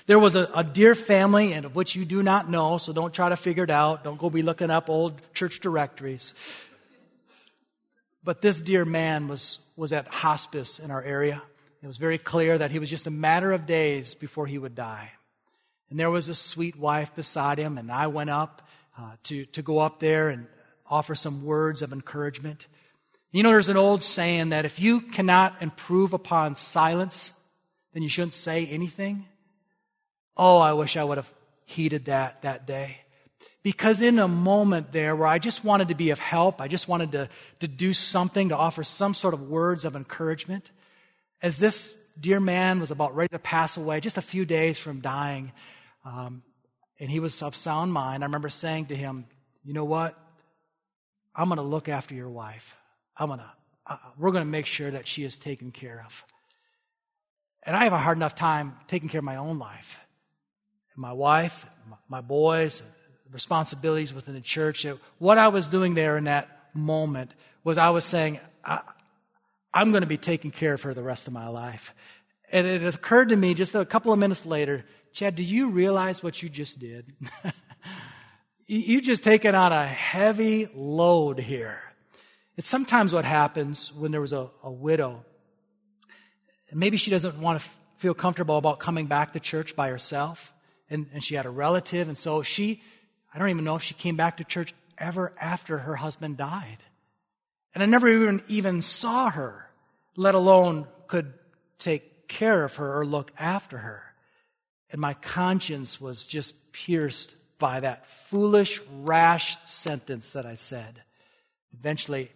There 0.05 0.19
was 0.19 0.35
a, 0.35 0.49
a, 0.53 0.63
dear 0.63 0.95
family, 0.95 1.53
and 1.53 1.65
of 1.65 1.75
which 1.75 1.95
you 1.95 2.05
do 2.05 2.23
not 2.23 2.49
know, 2.49 2.77
so 2.77 2.93
don't 2.93 3.13
try 3.13 3.29
to 3.29 3.35
figure 3.35 3.63
it 3.63 3.69
out. 3.69 4.03
Don't 4.03 4.17
go 4.17 4.29
be 4.29 4.41
looking 4.41 4.69
up 4.69 4.89
old 4.89 5.19
church 5.33 5.59
directories. 5.59 6.33
But 8.23 8.41
this 8.41 8.61
dear 8.61 8.85
man 8.85 9.27
was, 9.27 9.59
was 9.75 9.91
at 9.93 10.07
hospice 10.07 10.79
in 10.79 10.91
our 10.91 11.01
area. 11.01 11.41
It 11.83 11.87
was 11.87 11.97
very 11.97 12.17
clear 12.17 12.57
that 12.57 12.71
he 12.71 12.79
was 12.79 12.89
just 12.89 13.05
a 13.05 13.11
matter 13.11 13.51
of 13.51 13.65
days 13.65 14.15
before 14.15 14.47
he 14.47 14.57
would 14.57 14.75
die. 14.75 15.11
And 15.89 15.99
there 15.99 16.09
was 16.09 16.29
a 16.29 16.35
sweet 16.35 16.75
wife 16.77 17.13
beside 17.13 17.59
him, 17.59 17.77
and 17.77 17.91
I 17.91 18.07
went 18.07 18.29
up 18.29 18.67
uh, 18.97 19.11
to, 19.23 19.45
to 19.45 19.61
go 19.61 19.79
up 19.79 19.99
there 19.99 20.29
and 20.29 20.47
offer 20.89 21.15
some 21.15 21.43
words 21.43 21.81
of 21.81 21.91
encouragement. 21.91 22.67
You 23.31 23.43
know, 23.43 23.49
there's 23.49 23.69
an 23.69 23.77
old 23.77 24.01
saying 24.01 24.49
that 24.49 24.65
if 24.65 24.79
you 24.79 25.01
cannot 25.01 25.61
improve 25.61 26.13
upon 26.13 26.55
silence, 26.55 27.33
then 27.93 28.01
you 28.01 28.09
shouldn't 28.09 28.33
say 28.33 28.65
anything. 28.65 29.25
Oh, 30.37 30.57
I 30.57 30.73
wish 30.73 30.97
I 30.97 31.03
would 31.03 31.17
have 31.17 31.31
heeded 31.65 32.05
that 32.05 32.41
that 32.41 32.67
day. 32.67 32.97
Because 33.63 34.01
in 34.01 34.19
a 34.19 34.27
moment 34.27 34.91
there 34.91 35.15
where 35.15 35.27
I 35.27 35.39
just 35.39 35.63
wanted 35.63 35.87
to 35.87 35.95
be 35.95 36.11
of 36.11 36.19
help, 36.19 36.61
I 36.61 36.67
just 36.67 36.87
wanted 36.87 37.13
to, 37.13 37.29
to 37.61 37.67
do 37.67 37.93
something, 37.93 38.49
to 38.49 38.57
offer 38.57 38.83
some 38.83 39.15
sort 39.15 39.33
of 39.33 39.41
words 39.41 39.85
of 39.85 39.95
encouragement, 39.95 40.69
as 41.41 41.57
this 41.57 41.93
dear 42.19 42.39
man 42.39 42.79
was 42.79 42.91
about 42.91 43.15
ready 43.15 43.29
to 43.29 43.39
pass 43.39 43.75
away, 43.75 43.99
just 44.01 44.17
a 44.17 44.21
few 44.21 44.45
days 44.45 44.77
from 44.77 44.99
dying, 44.99 45.51
um, 46.05 46.43
and 46.99 47.09
he 47.09 47.19
was 47.19 47.41
of 47.41 47.55
sound 47.55 47.91
mind, 47.91 48.23
I 48.23 48.27
remember 48.27 48.49
saying 48.49 48.85
to 48.87 48.95
him, 48.95 49.25
You 49.63 49.73
know 49.73 49.85
what? 49.85 50.15
I'm 51.35 51.49
going 51.49 51.57
to 51.57 51.63
look 51.63 51.89
after 51.89 52.13
your 52.13 52.29
wife. 52.29 52.77
I'm 53.17 53.27
going 53.27 53.39
to 53.39 53.51
uh, 53.87 53.97
we're 54.17 54.31
going 54.31 54.43
to 54.43 54.49
make 54.49 54.65
sure 54.65 54.89
that 54.89 55.07
she 55.07 55.23
is 55.23 55.37
taken 55.37 55.71
care 55.71 56.03
of. 56.05 56.25
And 57.63 57.75
I 57.75 57.83
have 57.83 57.93
a 57.93 57.97
hard 57.97 58.17
enough 58.17 58.35
time 58.35 58.77
taking 58.87 59.09
care 59.09 59.19
of 59.19 59.25
my 59.25 59.35
own 59.37 59.59
life. 59.59 59.99
My 60.95 61.13
wife, 61.13 61.65
my 62.07 62.21
boys, 62.21 62.81
responsibilities 63.31 64.13
within 64.13 64.33
the 64.33 64.41
church. 64.41 64.85
What 65.17 65.37
I 65.37 65.49
was 65.49 65.69
doing 65.69 65.93
there 65.93 66.17
in 66.17 66.25
that 66.25 66.69
moment 66.73 67.31
was 67.63 67.77
I 67.77 67.89
was 67.89 68.05
saying, 68.05 68.39
I, 68.63 68.81
I'm 69.73 69.91
going 69.91 70.01
to 70.01 70.07
be 70.07 70.17
taking 70.17 70.51
care 70.51 70.73
of 70.73 70.81
her 70.83 70.93
the 70.93 71.03
rest 71.03 71.27
of 71.27 71.33
my 71.33 71.47
life. 71.47 71.93
And 72.51 72.65
it 72.65 72.85
occurred 72.85 73.29
to 73.29 73.35
me 73.35 73.53
just 73.53 73.75
a 73.75 73.83
couple 73.83 74.13
of 74.13 74.19
minutes 74.19 74.45
later, 74.45 74.85
Chad, 75.11 75.35
do 75.35 75.43
you 75.43 75.69
realize 75.69 76.23
what 76.23 76.41
you 76.41 76.47
just 76.47 76.79
did? 76.79 77.13
you 78.67 79.01
just 79.01 79.23
taken 79.23 79.55
on 79.55 79.73
a 79.73 79.85
heavy 79.85 80.69
load 80.73 81.39
here. 81.39 81.81
It's 82.57 82.69
sometimes 82.69 83.13
what 83.13 83.25
happens 83.25 83.91
when 83.93 84.11
there 84.11 84.21
was 84.21 84.31
a, 84.31 84.49
a 84.63 84.71
widow. 84.71 85.25
Maybe 86.71 86.97
she 86.97 87.11
doesn't 87.11 87.37
want 87.37 87.59
to 87.59 87.65
f- 87.65 87.77
feel 87.97 88.13
comfortable 88.13 88.57
about 88.57 88.79
coming 88.79 89.07
back 89.07 89.33
to 89.33 89.39
church 89.39 89.75
by 89.75 89.89
herself. 89.89 90.53
And, 90.89 91.07
and 91.13 91.23
she 91.23 91.35
had 91.35 91.45
a 91.45 91.49
relative. 91.49 92.07
And 92.07 92.17
so 92.17 92.43
she, 92.43 92.81
I 93.33 93.39
don't 93.39 93.49
even 93.49 93.65
know 93.65 93.75
if 93.75 93.83
she 93.83 93.93
came 93.93 94.15
back 94.15 94.37
to 94.37 94.43
church 94.43 94.73
ever 94.97 95.33
after 95.39 95.79
her 95.79 95.95
husband 95.95 96.37
died. 96.37 96.77
And 97.73 97.83
I 97.83 97.87
never 97.87 98.07
even, 98.07 98.41
even 98.47 98.81
saw 98.81 99.29
her, 99.29 99.69
let 100.15 100.35
alone 100.35 100.87
could 101.07 101.33
take 101.77 102.27
care 102.27 102.63
of 102.63 102.75
her 102.75 102.99
or 102.99 103.05
look 103.05 103.31
after 103.37 103.77
her. 103.77 104.01
And 104.91 105.01
my 105.01 105.13
conscience 105.13 105.99
was 105.99 106.25
just 106.25 106.71
pierced 106.71 107.35
by 107.57 107.79
that 107.79 108.05
foolish, 108.07 108.81
rash 109.01 109.57
sentence 109.65 110.33
that 110.33 110.45
I 110.45 110.55
said. 110.55 111.01
Eventually, 111.73 112.31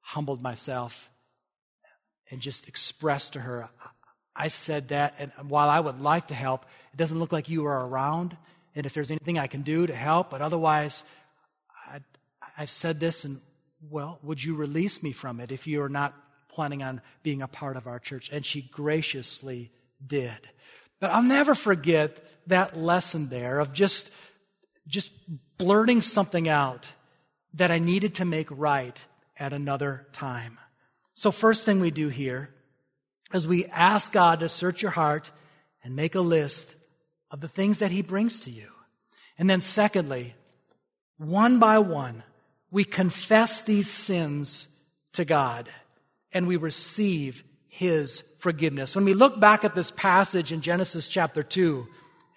humbled 0.00 0.42
myself 0.42 1.10
and 2.30 2.40
just 2.40 2.66
expressed 2.66 3.34
to 3.34 3.40
her, 3.40 3.68
I 4.36 4.48
said 4.48 4.88
that, 4.88 5.14
and 5.18 5.32
while 5.48 5.68
I 5.68 5.78
would 5.78 6.00
like 6.00 6.28
to 6.28 6.34
help, 6.34 6.66
it 6.92 6.96
doesn't 6.96 7.18
look 7.18 7.32
like 7.32 7.48
you 7.48 7.66
are 7.66 7.86
around. 7.86 8.36
And 8.74 8.84
if 8.86 8.92
there's 8.92 9.10
anything 9.10 9.38
I 9.38 9.46
can 9.46 9.62
do 9.62 9.86
to 9.86 9.94
help, 9.94 10.30
but 10.30 10.42
otherwise, 10.42 11.04
I, 11.86 12.00
I've 12.58 12.70
said 12.70 12.98
this, 12.98 13.24
and 13.24 13.40
well, 13.90 14.18
would 14.22 14.42
you 14.42 14.54
release 14.56 15.02
me 15.02 15.12
from 15.12 15.40
it 15.40 15.52
if 15.52 15.66
you 15.66 15.82
are 15.82 15.88
not 15.88 16.14
planning 16.48 16.82
on 16.82 17.00
being 17.22 17.42
a 17.42 17.48
part 17.48 17.76
of 17.76 17.86
our 17.86 17.98
church? 17.98 18.30
And 18.32 18.44
she 18.44 18.62
graciously 18.62 19.70
did. 20.04 20.38
But 21.00 21.10
I'll 21.10 21.22
never 21.22 21.54
forget 21.54 22.24
that 22.46 22.76
lesson 22.76 23.28
there 23.28 23.60
of 23.60 23.72
just, 23.72 24.10
just 24.88 25.12
blurting 25.58 26.02
something 26.02 26.48
out 26.48 26.88
that 27.54 27.70
I 27.70 27.78
needed 27.78 28.16
to 28.16 28.24
make 28.24 28.48
right 28.50 29.00
at 29.38 29.52
another 29.52 30.06
time. 30.12 30.58
So 31.14 31.30
first 31.30 31.64
thing 31.64 31.80
we 31.80 31.90
do 31.90 32.08
here 32.08 32.50
is 33.34 33.46
we 33.46 33.66
ask 33.66 34.12
God 34.12 34.40
to 34.40 34.48
search 34.48 34.80
your 34.80 34.92
heart 34.92 35.30
and 35.82 35.96
make 35.96 36.14
a 36.14 36.20
list 36.20 36.76
of 37.30 37.40
the 37.40 37.48
things 37.48 37.80
that 37.80 37.90
He 37.90 38.00
brings 38.00 38.40
to 38.40 38.50
you. 38.50 38.68
And 39.36 39.50
then 39.50 39.60
secondly, 39.60 40.34
one 41.18 41.58
by 41.58 41.78
one, 41.80 42.22
we 42.70 42.84
confess 42.84 43.60
these 43.60 43.90
sins 43.90 44.68
to 45.12 45.24
God 45.24 45.68
and 46.32 46.46
we 46.46 46.56
receive 46.56 47.44
His 47.68 48.22
forgiveness. 48.38 48.94
When 48.94 49.04
we 49.04 49.14
look 49.14 49.40
back 49.40 49.64
at 49.64 49.74
this 49.74 49.90
passage 49.90 50.52
in 50.52 50.60
Genesis 50.60 51.08
chapter 51.08 51.42
2 51.42 51.86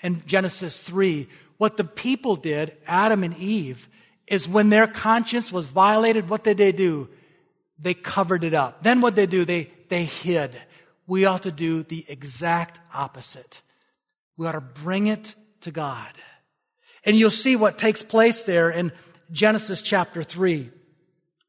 and 0.02 0.26
Genesis 0.26 0.82
3, 0.82 1.28
what 1.58 1.78
the 1.78 1.84
people 1.84 2.36
did, 2.36 2.76
Adam 2.88 3.24
and 3.24 3.38
Eve, 3.38 3.88
is 4.28 4.48
when 4.48 4.70
their 4.70 4.88
conscience 4.88 5.52
was 5.52 5.66
violated, 5.66 6.30
what 6.30 6.44
did 6.44 6.58
they 6.58 6.72
do? 6.72 7.08
They 7.80 7.94
covered 7.94 8.44
it 8.44 8.54
up. 8.54 8.84
Then 8.84 9.02
what 9.02 9.16
did 9.16 9.30
they 9.30 9.38
do? 9.38 9.46
They, 9.46 9.72
they 9.90 10.06
hid. 10.06 10.60
We 11.08 11.26
ought 11.26 11.43
to 11.43 11.52
do 11.52 11.84
the 11.84 12.06
exact 12.08 12.80
opposite. 12.93 13.62
We 14.36 14.46
ought 14.46 14.52
to 14.52 14.62
bring 14.62 15.08
it 15.08 15.34
to 15.62 15.72
God. 15.72 16.12
And 17.04 17.17
you'll 17.17 17.32
see 17.32 17.56
what 17.56 17.78
takes 17.78 18.04
place 18.04 18.43
there 18.43 18.70
in 18.70 18.91
Genesis 19.32 19.82
chapter 19.82 20.22
3, 20.22 20.70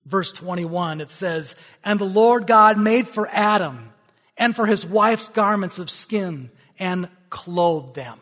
verse 0.07 0.33
21. 0.33 1.01
It 1.01 1.11
says, 1.11 1.57
And 1.85 1.99
the 1.99 2.05
Lord 2.05 2.47
God 2.47 2.79
made 2.79 3.09
for 3.09 3.29
Adam 3.29 3.93
and 4.37 4.55
for 4.55 4.67
his 4.67 4.87
wife's 4.87 5.29
garments 5.29 5.79
of 5.79 5.91
skin 5.91 6.51
and 6.79 7.09
clothed 7.29 7.97
them. 7.97 8.19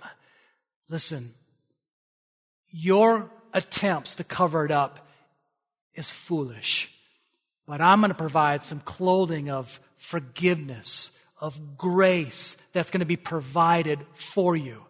Listen, 0.88 1.34
your 2.70 3.30
attempts 3.52 4.16
to 4.16 4.24
cover 4.24 4.64
it 4.64 4.70
up 4.70 5.06
is 5.94 6.10
foolish. 6.10 6.90
But 7.66 7.80
I'm 7.80 8.00
going 8.00 8.10
to 8.10 8.14
provide 8.14 8.62
some 8.62 8.80
clothing 8.80 9.50
of 9.50 9.80
forgiveness, 9.96 11.10
of 11.38 11.76
grace 11.76 12.56
that's 12.72 12.90
going 12.90 13.00
to 13.00 13.06
be 13.06 13.16
provided 13.16 14.00
for 14.14 14.56
you. 14.56 14.82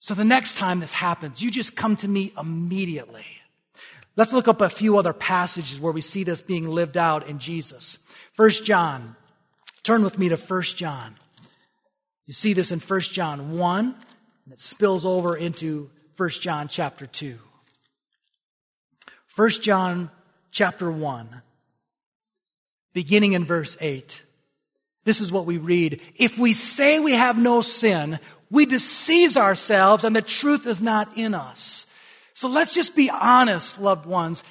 So 0.00 0.14
the 0.14 0.24
next 0.24 0.56
time 0.56 0.80
this 0.80 0.92
happens, 0.92 1.42
you 1.42 1.50
just 1.50 1.76
come 1.76 1.96
to 1.96 2.08
me 2.08 2.32
immediately. 2.38 3.26
Let's 4.16 4.32
look 4.32 4.48
up 4.48 4.60
a 4.60 4.68
few 4.68 4.98
other 4.98 5.12
passages 5.12 5.80
where 5.80 5.92
we 5.92 6.00
see 6.00 6.24
this 6.24 6.40
being 6.40 6.68
lived 6.68 6.96
out 6.96 7.28
in 7.28 7.38
Jesus. 7.38 7.98
First 8.32 8.64
John. 8.64 9.16
Turn 9.84 10.02
with 10.02 10.18
me 10.18 10.28
to 10.28 10.36
First 10.36 10.76
John. 10.76 11.16
You 12.26 12.34
see 12.34 12.52
this 12.52 12.72
in 12.72 12.80
First 12.80 13.12
John 13.12 13.56
1, 13.56 13.84
and 14.44 14.52
it 14.52 14.60
spills 14.60 15.06
over 15.06 15.36
into 15.36 15.90
First 16.14 16.42
John 16.42 16.68
chapter 16.68 17.06
2. 17.06 17.38
First 19.26 19.62
John 19.62 20.10
chapter 20.50 20.90
1, 20.90 21.42
beginning 22.92 23.32
in 23.34 23.44
verse 23.44 23.76
8. 23.80 24.22
This 25.08 25.22
is 25.22 25.32
what 25.32 25.46
we 25.46 25.56
read. 25.56 26.02
If 26.16 26.36
we 26.36 26.52
say 26.52 26.98
we 26.98 27.14
have 27.14 27.38
no 27.38 27.62
sin, 27.62 28.18
we 28.50 28.66
deceive 28.66 29.38
ourselves 29.38 30.04
and 30.04 30.14
the 30.14 30.20
truth 30.20 30.66
is 30.66 30.82
not 30.82 31.16
in 31.16 31.34
us. 31.34 31.86
So 32.34 32.46
let's 32.46 32.74
just 32.74 32.94
be 32.94 33.08
honest, 33.08 33.80
loved 33.80 34.04
ones. 34.04 34.44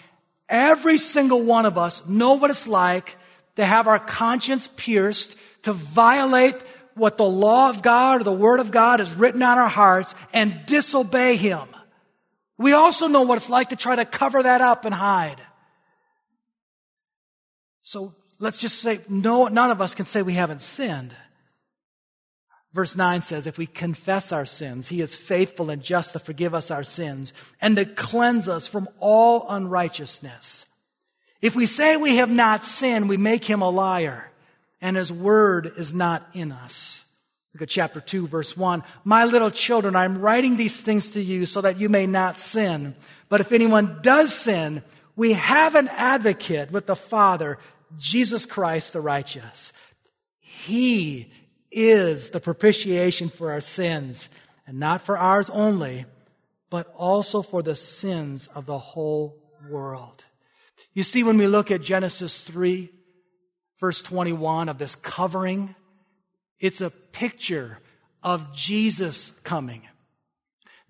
Every 0.50 0.98
single 0.98 1.44
one 1.44 1.68
of 1.68 1.78
us 1.78 2.04
know 2.08 2.34
what 2.34 2.50
it's 2.50 2.68
like 2.68 3.18
to 3.58 3.64
have 3.64 3.88
our 3.88 4.00
conscience 4.00 4.68
pierced, 4.76 5.36
to 5.62 5.74
violate 5.74 6.56
what 6.96 7.20
the 7.20 7.24
law 7.24 7.70
of 7.70 7.84
God 7.84 8.22
or 8.22 8.24
the 8.24 8.34
word 8.34 8.60
of 8.60 8.72
God 8.72 9.00
is 9.00 9.14
written 9.14 9.44
on 9.44 9.60
our 9.60 9.70
hearts 9.70 10.16
and 10.34 10.66
disobey 10.66 11.36
Him. 11.36 11.68
We 12.58 12.74
also 12.74 13.06
know 13.06 13.22
what 13.22 13.38
it's 13.38 13.52
like 13.52 13.70
to 13.70 13.76
try 13.76 13.96
to 13.96 14.06
cover 14.06 14.42
that 14.42 14.62
up 14.62 14.86
and 14.86 14.96
hide. 14.96 15.40
So 17.84 18.16
let's 18.40 18.60
just 18.60 18.80
say, 18.80 19.02
no, 19.10 19.48
none 19.48 19.72
of 19.72 19.82
us 19.82 19.96
can 19.96 20.06
say 20.06 20.22
we 20.22 20.34
haven't 20.34 20.62
sinned. 20.62 21.16
Verse 22.74 22.96
9 22.96 23.22
says, 23.22 23.48
If 23.48 23.58
we 23.58 23.66
confess 23.66 24.32
our 24.32 24.46
sins, 24.46 24.90
He 24.90 25.02
is 25.02 25.16
faithful 25.16 25.70
and 25.70 25.82
just 25.82 26.14
to 26.14 26.20
forgive 26.20 26.54
us 26.54 26.70
our 26.70 26.84
sins 26.84 27.34
and 27.60 27.76
to 27.76 27.86
cleanse 27.86 28.48
us 28.48 28.68
from 28.68 28.88
all 29.00 29.46
unrighteousness. 29.50 30.66
If 31.42 31.56
we 31.56 31.66
say 31.66 31.98
we 31.98 32.18
have 32.18 32.32
not 32.32 32.64
sinned, 32.64 33.10
we 33.10 33.18
make 33.18 33.46
Him 33.46 33.62
a 33.62 33.70
liar, 33.70 34.32
and 34.82 34.98
His 34.98 35.12
word 35.12 35.74
is 35.78 35.94
not 35.94 36.28
in 36.34 36.52
us. 36.52 37.06
Look 37.54 37.64
at 37.64 37.70
chapter 37.70 38.00
2, 38.00 38.28
verse 38.28 38.56
1. 38.56 38.84
My 39.04 39.26
little 39.26 39.50
children, 39.50 39.96
I'm 39.96 40.20
writing 40.20 40.58
these 40.58 40.80
things 40.82 41.12
to 41.12 41.22
you 41.22 41.48
so 41.48 41.62
that 41.62 41.80
you 41.80 41.90
may 41.90 42.06
not 42.06 42.40
sin. 42.40 42.96
But 43.30 43.42
if 43.42 43.52
anyone 43.52 44.00
does 44.04 44.32
sin, 44.34 44.84
we 45.16 45.34
have 45.34 45.74
an 45.74 45.88
advocate 45.88 46.72
with 46.72 46.86
the 46.86 46.96
Father, 46.96 47.58
Jesus 47.98 48.46
Christ 48.46 48.94
the 48.94 49.02
righteous. 49.02 49.72
He 50.40 51.32
is 51.72 52.32
the 52.32 52.40
propitiation 52.40 53.30
for 53.30 53.52
our 53.52 53.62
sins, 53.62 54.30
and 54.66 54.80
not 54.80 55.02
for 55.02 55.18
ours 55.18 55.50
only, 55.50 56.06
but 56.70 56.92
also 56.96 57.42
for 57.42 57.62
the 57.62 57.76
sins 57.76 58.48
of 58.56 58.66
the 58.66 58.78
whole 58.78 59.38
world. 59.70 60.26
You 60.94 61.04
see, 61.04 61.24
when 61.24 61.38
we 61.38 61.48
look 61.48 61.72
at 61.72 61.82
Genesis 61.82 62.42
3, 62.44 62.90
verse 63.80 64.02
21 64.02 64.70
of 64.70 64.78
this 64.78 64.96
covering, 64.96 65.76
it's 66.60 66.82
a 66.82 66.90
picture 66.90 67.80
of 68.24 68.54
Jesus 68.54 69.32
coming, 69.44 69.84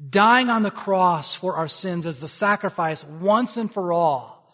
dying 0.10 0.50
on 0.50 0.64
the 0.64 0.72
cross 0.72 1.36
for 1.36 1.56
our 1.56 1.68
sins 1.68 2.06
as 2.06 2.20
the 2.20 2.28
sacrifice 2.28 3.04
once 3.04 3.58
and 3.58 3.72
for 3.72 3.92
all, 3.92 4.52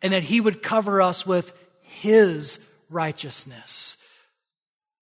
and 0.00 0.12
that 0.12 0.22
he 0.22 0.40
would 0.40 0.62
cover 0.62 1.02
us 1.02 1.26
with 1.26 1.52
his 2.00 2.58
righteousness. 2.90 3.96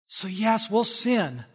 So, 0.08 0.28
yes, 0.28 0.70
we'll 0.70 0.84
sin, 0.84 1.46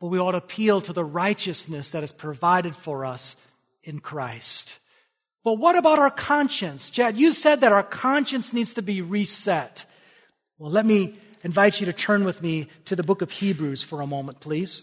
but 0.00 0.08
we 0.08 0.18
ought 0.18 0.32
to 0.32 0.38
appeal 0.38 0.80
to 0.82 0.92
the 0.92 1.04
righteousness 1.04 1.90
that 1.92 2.04
is 2.04 2.12
provided 2.12 2.76
for 2.76 3.04
us 3.04 3.36
in 3.82 4.00
Christ. 4.00 4.78
But 5.44 5.54
what 5.54 5.76
about 5.76 5.98
our 5.98 6.10
conscience? 6.10 6.90
Chad, 6.90 7.16
you 7.16 7.32
said 7.32 7.62
that 7.62 7.72
our 7.72 7.82
conscience 7.82 8.52
needs 8.52 8.74
to 8.74 8.82
be 8.82 9.00
reset. 9.00 9.86
Well, 10.58 10.70
let 10.70 10.84
me 10.84 11.16
invite 11.42 11.80
you 11.80 11.86
to 11.86 11.92
turn 11.92 12.24
with 12.24 12.42
me 12.42 12.68
to 12.84 12.96
the 12.96 13.02
book 13.02 13.22
of 13.22 13.30
Hebrews 13.30 13.82
for 13.82 14.02
a 14.02 14.06
moment, 14.06 14.40
please. 14.40 14.82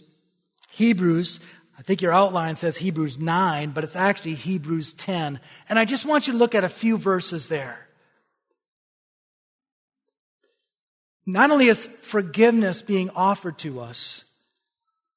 Hebrews, 0.71 1.39
I 1.77 1.83
think 1.83 2.01
your 2.01 2.13
outline 2.13 2.55
says 2.55 2.77
Hebrews 2.77 3.19
9, 3.19 3.71
but 3.71 3.83
it's 3.83 3.95
actually 3.95 4.35
Hebrews 4.35 4.93
10. 4.93 5.39
And 5.69 5.77
I 5.77 5.85
just 5.85 6.05
want 6.05 6.25
you 6.25 6.33
to 6.33 6.39
look 6.39 6.55
at 6.55 6.63
a 6.63 6.69
few 6.69 6.97
verses 6.97 7.47
there. 7.47 7.84
Not 11.25 11.51
only 11.51 11.67
is 11.67 11.87
forgiveness 12.01 12.81
being 12.81 13.09
offered 13.11 13.57
to 13.59 13.79
us, 13.79 14.25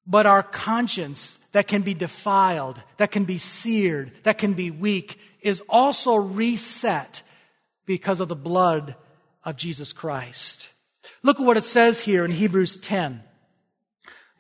but 0.07 0.25
our 0.25 0.43
conscience 0.43 1.39
that 1.53 1.69
can 1.69 1.83
be 1.83 1.95
defiled, 1.95 2.81
that 2.97 3.11
can 3.11 3.25
be 3.25 3.37
seared, 3.39 4.13
that 4.23 4.39
can 4.39 4.55
be 4.55 4.71
weak, 4.71 5.19
is 5.43 5.63
also 5.69 6.17
reset 6.17 7.23
because 7.85 8.21
of 8.21 8.29
the 8.29 8.37
blood 8.37 8.97
of 9.45 9.57
Jesus 9.57 9.93
Christ. 9.93 10.71
Look 11.23 11.41
at 11.41 11.47
what 11.47 11.57
it 11.57 11.65
says 11.65 12.01
here 12.01 12.25
in 12.25 12.31
Hebrews 12.31 12.79
10, 12.79 13.23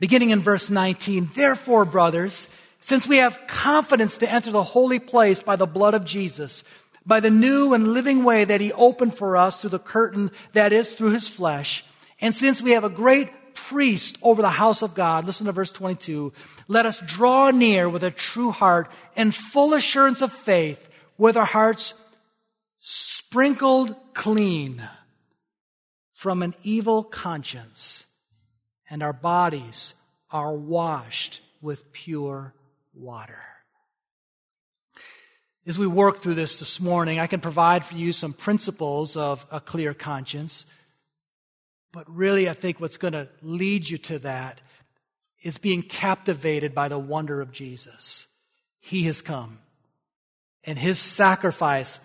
beginning 0.00 0.30
in 0.30 0.40
verse 0.40 0.70
19. 0.70 1.30
Therefore, 1.34 1.84
brothers, 1.84 2.48
since 2.80 3.06
we 3.06 3.18
have 3.18 3.46
confidence 3.46 4.18
to 4.18 4.30
enter 4.30 4.50
the 4.50 4.62
holy 4.62 4.98
place 4.98 5.42
by 5.42 5.56
the 5.56 5.66
blood 5.66 5.94
of 5.94 6.04
Jesus, 6.04 6.64
by 7.09 7.20
the 7.20 7.30
new 7.30 7.72
and 7.72 7.94
living 7.94 8.22
way 8.22 8.44
that 8.44 8.61
he 8.61 8.72
opened 8.74 9.14
for 9.14 9.36
us 9.36 9.61
through 9.61 9.70
the 9.70 9.78
curtain 9.78 10.30
that 10.52 10.72
is 10.72 10.94
through 10.94 11.12
his 11.12 11.26
flesh, 11.26 11.82
and 12.20 12.34
since 12.34 12.61
we 12.61 12.72
have 12.72 12.84
a 12.84 12.90
great 12.90 13.30
priest 13.54 14.18
over 14.22 14.40
the 14.42 14.50
house 14.50 14.82
of 14.82 14.94
God. 14.94 15.26
Listen 15.26 15.46
to 15.46 15.52
verse 15.52 15.72
22. 15.72 16.32
Let 16.68 16.86
us 16.86 17.00
draw 17.00 17.50
near 17.50 17.88
with 17.88 18.04
a 18.04 18.11
true 18.11 18.52
heart 18.52 18.90
and 19.16 19.34
full 19.34 19.74
assurance 19.74 20.22
of 20.22 20.32
faith 20.32 20.88
with 21.16 21.36
our 21.36 21.44
hearts 21.44 21.94
sprinkled 22.78 23.96
clean 24.14 24.88
from 26.12 26.42
an 26.42 26.54
evil 26.62 27.02
conscience 27.02 28.06
and 28.88 29.02
our 29.02 29.12
bodies 29.12 29.94
are 30.30 30.54
washed 30.54 31.40
with 31.61 31.92
pure 31.92 32.54
water. 32.94 33.57
As 35.68 35.78
we 35.78 35.86
work 35.86 36.22
through 36.22 36.36
this 36.36 36.58
this 36.58 36.80
morning, 36.80 37.20
I 37.20 37.26
can 37.26 37.40
provide 37.40 37.84
for 37.84 37.94
you 37.94 38.14
some 38.14 38.32
principles 38.32 39.18
of 39.18 39.46
a 39.50 39.60
clear 39.60 39.92
conscience. 39.92 40.64
But 41.92 42.08
really, 42.08 42.48
I 42.48 42.54
think 42.54 42.80
what's 42.80 42.96
going 42.96 43.12
to 43.12 43.28
lead 43.42 43.86
you 43.86 43.98
to 43.98 44.18
that 44.20 44.62
is 45.42 45.58
being 45.58 45.82
captivated 45.82 46.74
by 46.74 46.88
the 46.88 46.98
wonder 46.98 47.42
of 47.42 47.52
Jesus. 47.52 48.26
He 48.80 49.02
has 49.02 49.20
come, 49.20 49.58
and 50.64 50.78
his 50.78 50.98
sacrifice 50.98 52.00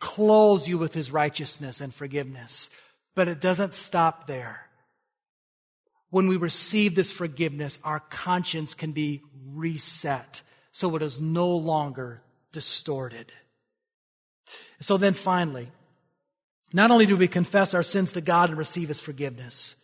clothes 0.00 0.68
you 0.68 0.76
with 0.76 0.92
his 0.92 1.10
righteousness 1.10 1.80
and 1.80 1.94
forgiveness. 1.94 2.68
But 3.14 3.26
it 3.26 3.40
doesn't 3.40 3.72
stop 3.72 4.26
there. 4.26 4.66
When 6.10 6.28
we 6.28 6.36
receive 6.36 6.94
this 6.94 7.10
forgiveness, 7.10 7.78
our 7.82 8.00
conscience 8.00 8.74
can 8.74 8.92
be 8.92 9.22
reset 9.46 10.42
so 10.72 10.94
it 10.94 11.00
is 11.00 11.22
no 11.22 11.56
longer 11.56 12.20
distorted. 12.52 13.32
So 14.80 14.96
then 14.96 15.14
finally, 15.14 15.70
not 16.72 16.90
only 16.90 17.06
do 17.06 17.16
we 17.16 17.28
confess 17.28 17.74
our 17.74 17.82
sins 17.82 18.12
to 18.12 18.20
God 18.20 18.50
and 18.50 18.58
receive 18.58 18.88
His 18.88 19.00
forgiveness, 19.00 19.74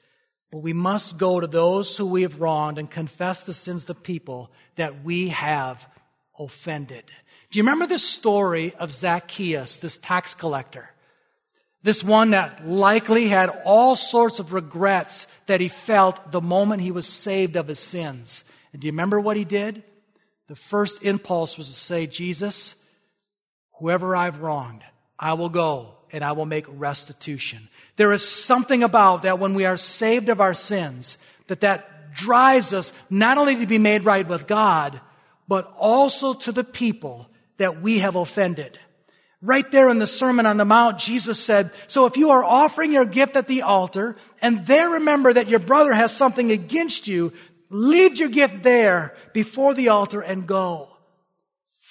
but 0.51 0.59
we 0.59 0.73
must 0.73 1.19
go 1.19 1.41
to 1.41 1.47
those 1.47 1.97
who 1.97 2.07
we 2.07 2.23
have 2.23 2.41
wronged 2.41 2.79
and 2.79 2.91
confess 2.91 3.43
the 3.43 3.55
sins 3.55 3.83
of 3.83 3.89
the 3.89 3.95
people 3.95 4.51
that 4.77 5.03
we 5.03 5.29
have 5.29 5.87
offended. 6.39 7.05
Do 7.51 7.59
you 7.59 7.65
remember 7.65 7.87
the 7.87 7.99
story 7.99 8.75
of 8.75 8.93
Zacchaeus, 8.93 9.79
this 9.79 9.99
tax 9.99 10.35
collector? 10.35 10.91
This 11.83 12.03
one 12.03 12.31
that 12.31 12.67
likely 12.67 13.29
had 13.29 13.51
all 13.65 13.95
sorts 13.95 14.39
of 14.39 14.53
regrets 14.53 15.27
that 15.47 15.61
he 15.61 15.69
felt 15.69 16.33
the 16.33 16.41
moment 16.41 16.83
he 16.83 16.91
was 16.91 17.07
saved 17.07 17.57
of 17.57 17.69
his 17.69 17.79
sins. 17.79 18.43
And 18.73 18.81
do 18.81 18.87
you 18.87 18.93
remember 18.93 19.21
what 19.21 19.37
he 19.37 19.45
did? 19.45 19.83
The 20.49 20.57
first 20.57 21.03
impulse 21.03 21.57
was 21.57 21.69
to 21.69 21.75
say, 21.75 22.07
Jesus, 22.07 22.75
whoever 23.79 24.15
I've 24.15 24.41
wronged, 24.41 24.83
I 25.19 25.35
will 25.35 25.49
go 25.49 25.95
and 26.13 26.23
I 26.23 26.33
will 26.33 26.47
make 26.47 26.67
restitution. 26.69 27.69
There 27.97 28.13
is 28.13 28.29
something 28.29 28.83
about 28.83 29.23
that 29.23 29.39
when 29.39 29.55
we 29.55 29.65
are 29.65 29.77
saved 29.77 30.29
of 30.29 30.41
our 30.41 30.55
sins, 30.55 31.19
that 31.47 31.63
that 31.63 32.15
drives 32.15 32.73
us 32.73 32.93
not 33.11 33.39
only 33.39 33.57
to 33.57 33.67
be 33.67 33.79
made 33.79 34.05
right 34.05 34.27
with 34.27 34.47
God, 34.47 35.01
but 35.49 35.73
also 35.79 36.35
to 36.35 36.53
the 36.53 36.65
people 36.65 37.29
that 37.57 37.81
we 37.81 37.99
have 38.01 38.17
offended. 38.17 38.79
Right 39.43 39.71
there 39.71 39.91
in 39.91 39.99
the 39.99 40.07
Sermon 40.07 40.47
on 40.47 40.57
the 40.57 40.65
Mount, 40.65 40.99
Jesus 40.99 41.39
said, 41.39 41.73
so 41.87 42.07
if 42.07 42.17
you 42.17 42.31
are 42.31 42.43
offering 42.43 42.93
your 42.93 43.05
gift 43.05 43.37
at 43.37 43.47
the 43.47 43.63
altar 43.63 44.17
and 44.41 44.67
there 44.67 44.91
remember 44.91 45.33
that 45.33 45.49
your 45.49 45.59
brother 45.59 45.93
has 45.93 46.17
something 46.17 46.51
against 46.51 47.09
you, 47.09 47.33
leave 47.75 48.16
your 48.18 48.29
gift 48.29 48.62
there 48.62 49.16
before 49.33 49.75
the 49.75 49.89
altar 49.89 50.20
and 50.20 50.47
go. 50.47 50.89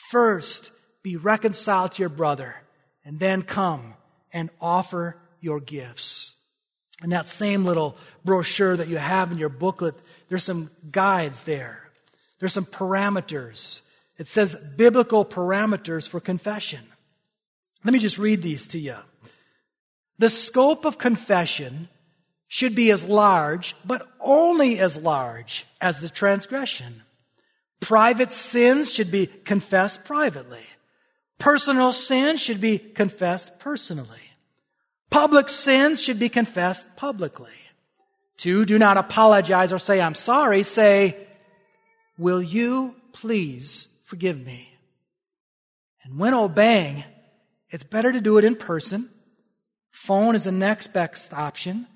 First, 0.10 0.72
be 1.04 1.18
reconciled 1.18 1.92
to 1.94 2.02
your 2.02 2.10
brother 2.10 2.56
and 3.04 3.20
then 3.20 3.42
come 3.42 3.94
and 4.32 4.50
offer 4.62 5.18
your 5.42 5.60
gifts. 5.60 6.36
In 7.04 7.10
that 7.10 7.28
same 7.28 7.66
little 7.66 7.98
brochure 8.24 8.78
that 8.78 8.88
you 8.88 8.98
have 8.98 9.30
in 9.34 9.38
your 9.38 9.50
booklet, 9.50 9.96
there's 10.30 10.46
some 10.46 10.72
guides 10.90 11.44
there. 11.44 11.90
There's 12.40 12.54
some 12.54 12.66
parameters. 12.66 13.82
It 14.18 14.28
says 14.28 14.56
biblical 14.78 15.26
parameters 15.26 16.08
for 16.08 16.22
confession. 16.22 16.80
Let 17.84 17.92
me 17.92 18.00
just 18.00 18.18
read 18.18 18.42
these 18.42 18.70
to 18.70 18.80
you. 18.80 18.96
The 20.18 20.30
scope 20.30 20.86
of 20.86 20.98
confession 20.98 21.90
should 22.54 22.76
be 22.76 22.92
as 22.92 23.04
large, 23.04 23.76
but 23.84 24.08
only 24.20 24.78
as 24.78 24.96
large 24.96 25.66
as 25.82 26.02
the 26.02 26.08
transgression. 26.08 27.02
Private 27.80 28.32
sins 28.32 28.92
should 28.92 29.10
be 29.10 29.26
confessed 29.26 30.06
privately. 30.06 30.62
Personal 31.40 31.92
sins 31.92 32.40
should 32.40 32.62
be 32.62 32.78
confessed 32.78 33.58
personally. 33.58 34.30
Public 35.10 35.50
sins 35.50 36.00
should 36.00 36.20
be 36.20 36.30
confessed 36.30 36.86
publicly. 36.96 37.58
Two, 38.38 38.66
do 38.66 38.78
not 38.78 38.98
apologize 38.98 39.74
or 39.74 39.80
say, 39.80 40.00
I'm 40.00 40.14
sorry. 40.14 40.62
Say, 40.62 41.18
will 42.20 42.44
you 42.44 42.94
please 43.14 43.88
forgive 44.04 44.40
me? 44.40 44.70
And 46.04 46.20
when 46.20 46.36
obeying, 46.36 47.04
it's 47.72 47.84
better 47.84 48.12
to 48.12 48.22
do 48.22 48.38
it 48.38 48.44
in 48.44 48.56
person. 48.56 49.10
Phone 49.90 50.36
is 50.36 50.44
the 50.44 50.52
next 50.52 50.94
best 50.94 51.34
option, 51.34 51.88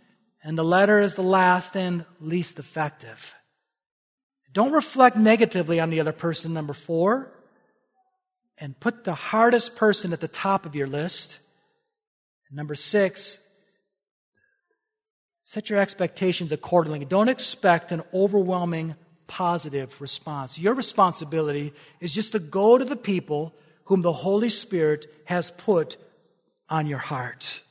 and 0.48 0.58
the 0.58 0.64
letter 0.64 1.02
is 1.02 1.16
the 1.16 1.22
last 1.22 1.76
and 1.76 2.06
least 2.22 2.58
effective. 2.58 3.36
Don't 4.54 4.72
reflect 4.72 5.18
negatively 5.18 5.82
on 5.82 5.90
the 5.90 6.00
other 6.00 6.14
person, 6.14 6.54
number 6.54 6.72
four, 6.72 7.34
and 8.58 8.80
put 8.80 9.04
the 9.04 9.14
hardest 9.14 9.76
person 9.76 10.14
at 10.14 10.22
the 10.22 10.30
top 10.30 10.66
of 10.66 10.74
your 10.74 10.88
list. 10.88 11.40
Number 12.50 12.76
six, 12.76 13.40
set 15.44 15.70
your 15.70 15.80
expectations 15.80 16.54
accordingly. 16.54 17.04
Don't 17.04 17.28
expect 17.28 17.92
an 17.92 18.04
overwhelming 18.14 18.96
positive 19.28 20.00
response. 20.00 20.58
Your 20.58 20.76
responsibility 20.76 21.74
is 22.00 22.14
just 22.14 22.32
to 22.32 22.40
go 22.40 22.78
to 22.78 22.86
the 22.86 22.96
people 22.96 23.54
whom 23.84 24.02
the 24.02 24.14
Holy 24.14 24.50
Spirit 24.50 25.08
has 25.26 25.52
put 25.52 25.98
on 26.70 26.88
your 26.88 27.00
heart. 27.00 27.64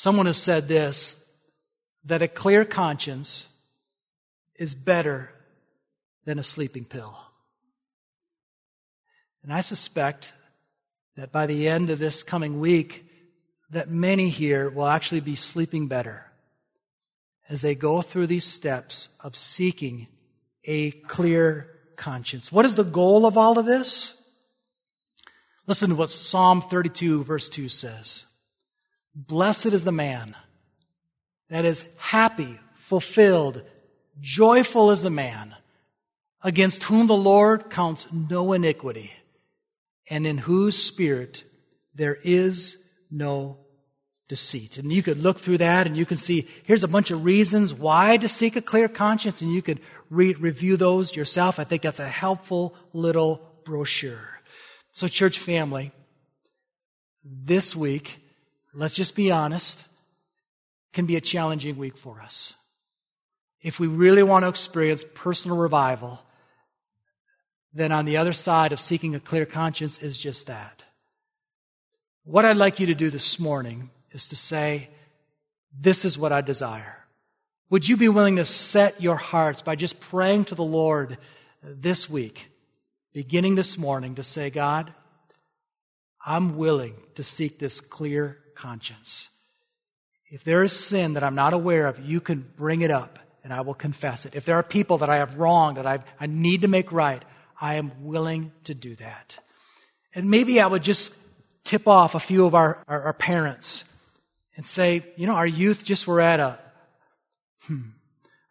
Someone 0.00 0.24
has 0.24 0.38
said 0.38 0.66
this 0.66 1.22
that 2.06 2.22
a 2.22 2.26
clear 2.26 2.64
conscience 2.64 3.48
is 4.54 4.74
better 4.74 5.30
than 6.24 6.38
a 6.38 6.42
sleeping 6.42 6.86
pill. 6.86 7.18
And 9.42 9.52
I 9.52 9.60
suspect 9.60 10.32
that 11.16 11.32
by 11.32 11.44
the 11.44 11.68
end 11.68 11.90
of 11.90 11.98
this 11.98 12.22
coming 12.22 12.60
week, 12.60 13.04
that 13.72 13.90
many 13.90 14.30
here 14.30 14.70
will 14.70 14.86
actually 14.86 15.20
be 15.20 15.34
sleeping 15.34 15.86
better 15.86 16.32
as 17.50 17.60
they 17.60 17.74
go 17.74 18.00
through 18.00 18.28
these 18.28 18.46
steps 18.46 19.10
of 19.20 19.36
seeking 19.36 20.06
a 20.64 20.92
clear 20.92 21.76
conscience. 21.96 22.50
What 22.50 22.64
is 22.64 22.74
the 22.74 22.84
goal 22.84 23.26
of 23.26 23.36
all 23.36 23.58
of 23.58 23.66
this? 23.66 24.14
Listen 25.66 25.90
to 25.90 25.96
what 25.96 26.10
Psalm 26.10 26.62
32 26.62 27.22
verse 27.22 27.50
2 27.50 27.68
says. 27.68 28.24
Blessed 29.14 29.66
is 29.66 29.84
the 29.84 29.92
man 29.92 30.36
that 31.48 31.64
is 31.64 31.84
happy, 31.96 32.58
fulfilled, 32.74 33.62
joyful 34.20 34.90
is 34.90 35.02
the 35.02 35.10
man 35.10 35.54
against 36.42 36.84
whom 36.84 37.06
the 37.06 37.14
Lord 37.14 37.70
counts 37.70 38.06
no 38.12 38.52
iniquity 38.52 39.12
and 40.08 40.26
in 40.26 40.38
whose 40.38 40.80
spirit 40.80 41.44
there 41.94 42.18
is 42.22 42.76
no 43.10 43.58
deceit. 44.28 44.78
And 44.78 44.92
you 44.92 45.02
could 45.02 45.18
look 45.18 45.38
through 45.38 45.58
that 45.58 45.86
and 45.86 45.96
you 45.96 46.06
can 46.06 46.16
see 46.16 46.48
here's 46.64 46.84
a 46.84 46.88
bunch 46.88 47.10
of 47.10 47.24
reasons 47.24 47.74
why 47.74 48.16
to 48.16 48.28
seek 48.28 48.56
a 48.56 48.62
clear 48.62 48.88
conscience, 48.88 49.42
and 49.42 49.52
you 49.52 49.60
could 49.60 49.80
re- 50.08 50.34
review 50.34 50.76
those 50.76 51.14
yourself. 51.14 51.58
I 51.58 51.64
think 51.64 51.82
that's 51.82 52.00
a 52.00 52.08
helpful 52.08 52.74
little 52.92 53.42
brochure. 53.64 54.40
So, 54.92 55.08
church 55.08 55.38
family, 55.38 55.92
this 57.24 57.76
week, 57.76 58.18
let's 58.74 58.94
just 58.94 59.14
be 59.14 59.30
honest, 59.30 59.84
can 60.92 61.06
be 61.06 61.16
a 61.16 61.20
challenging 61.20 61.76
week 61.76 61.96
for 61.96 62.20
us. 62.20 62.54
If 63.62 63.78
we 63.78 63.86
really 63.86 64.22
want 64.22 64.44
to 64.44 64.48
experience 64.48 65.04
personal 65.14 65.56
revival, 65.56 66.20
then 67.72 67.92
on 67.92 68.04
the 68.04 68.16
other 68.16 68.32
side 68.32 68.72
of 68.72 68.80
seeking 68.80 69.14
a 69.14 69.20
clear 69.20 69.46
conscience 69.46 69.98
is 69.98 70.18
just 70.18 70.46
that. 70.46 70.84
What 72.24 72.44
I'd 72.44 72.56
like 72.56 72.80
you 72.80 72.86
to 72.86 72.94
do 72.94 73.10
this 73.10 73.38
morning 73.38 73.90
is 74.12 74.28
to 74.28 74.36
say, 74.36 74.88
This 75.78 76.04
is 76.04 76.18
what 76.18 76.32
I 76.32 76.40
desire. 76.40 76.96
Would 77.70 77.88
you 77.88 77.96
be 77.96 78.08
willing 78.08 78.36
to 78.36 78.44
set 78.44 79.00
your 79.00 79.16
hearts 79.16 79.62
by 79.62 79.76
just 79.76 80.00
praying 80.00 80.46
to 80.46 80.56
the 80.56 80.64
Lord 80.64 81.18
this 81.62 82.10
week, 82.10 82.50
beginning 83.12 83.54
this 83.54 83.78
morning, 83.78 84.16
to 84.16 84.24
say, 84.24 84.50
God, 84.50 84.92
I'm 86.24 86.56
willing 86.56 86.94
to 87.14 87.22
seek 87.22 87.58
this 87.58 87.80
clear 87.80 88.38
conscience. 88.60 89.30
If 90.30 90.44
there 90.44 90.62
is 90.62 90.72
sin 90.72 91.14
that 91.14 91.24
I'm 91.24 91.34
not 91.34 91.54
aware 91.54 91.86
of, 91.86 91.98
you 91.98 92.20
can 92.20 92.46
bring 92.56 92.82
it 92.82 92.90
up 92.90 93.18
and 93.42 93.52
I 93.52 93.62
will 93.62 93.74
confess 93.74 94.26
it. 94.26 94.34
If 94.34 94.44
there 94.44 94.56
are 94.56 94.62
people 94.62 94.98
that 94.98 95.08
I 95.08 95.16
have 95.16 95.38
wronged 95.38 95.78
that 95.78 95.86
I, 95.86 96.00
I 96.20 96.26
need 96.26 96.60
to 96.60 96.68
make 96.68 96.92
right, 96.92 97.22
I 97.60 97.76
am 97.76 98.04
willing 98.04 98.52
to 98.64 98.74
do 98.74 98.94
that. 98.96 99.38
And 100.14 100.30
maybe 100.30 100.60
I 100.60 100.66
would 100.66 100.82
just 100.82 101.12
tip 101.64 101.88
off 101.88 102.14
a 102.14 102.20
few 102.20 102.44
of 102.44 102.54
our, 102.54 102.84
our, 102.86 103.02
our 103.04 103.12
parents 103.14 103.84
and 104.56 104.66
say, 104.66 105.02
you 105.16 105.26
know, 105.26 105.34
our 105.34 105.46
youth 105.46 105.82
just 105.82 106.06
were 106.06 106.20
at 106.20 106.38
a, 106.38 106.58
hmm, 107.62 107.90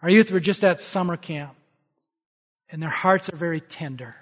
our 0.02 0.10
youth 0.10 0.32
were 0.32 0.40
just 0.40 0.64
at 0.64 0.82
summer 0.82 1.18
camp 1.18 1.56
and 2.72 2.82
their 2.82 2.90
hearts 2.90 3.30
are 3.30 3.36
very 3.36 3.62
tender. 3.62 4.16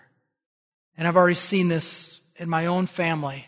And 0.97 1.07
I've 1.07 1.15
already 1.15 1.35
seen 1.35 1.69
this 1.69 2.19
in 2.35 2.49
my 2.49 2.65
own 2.65 2.87
family 2.87 3.47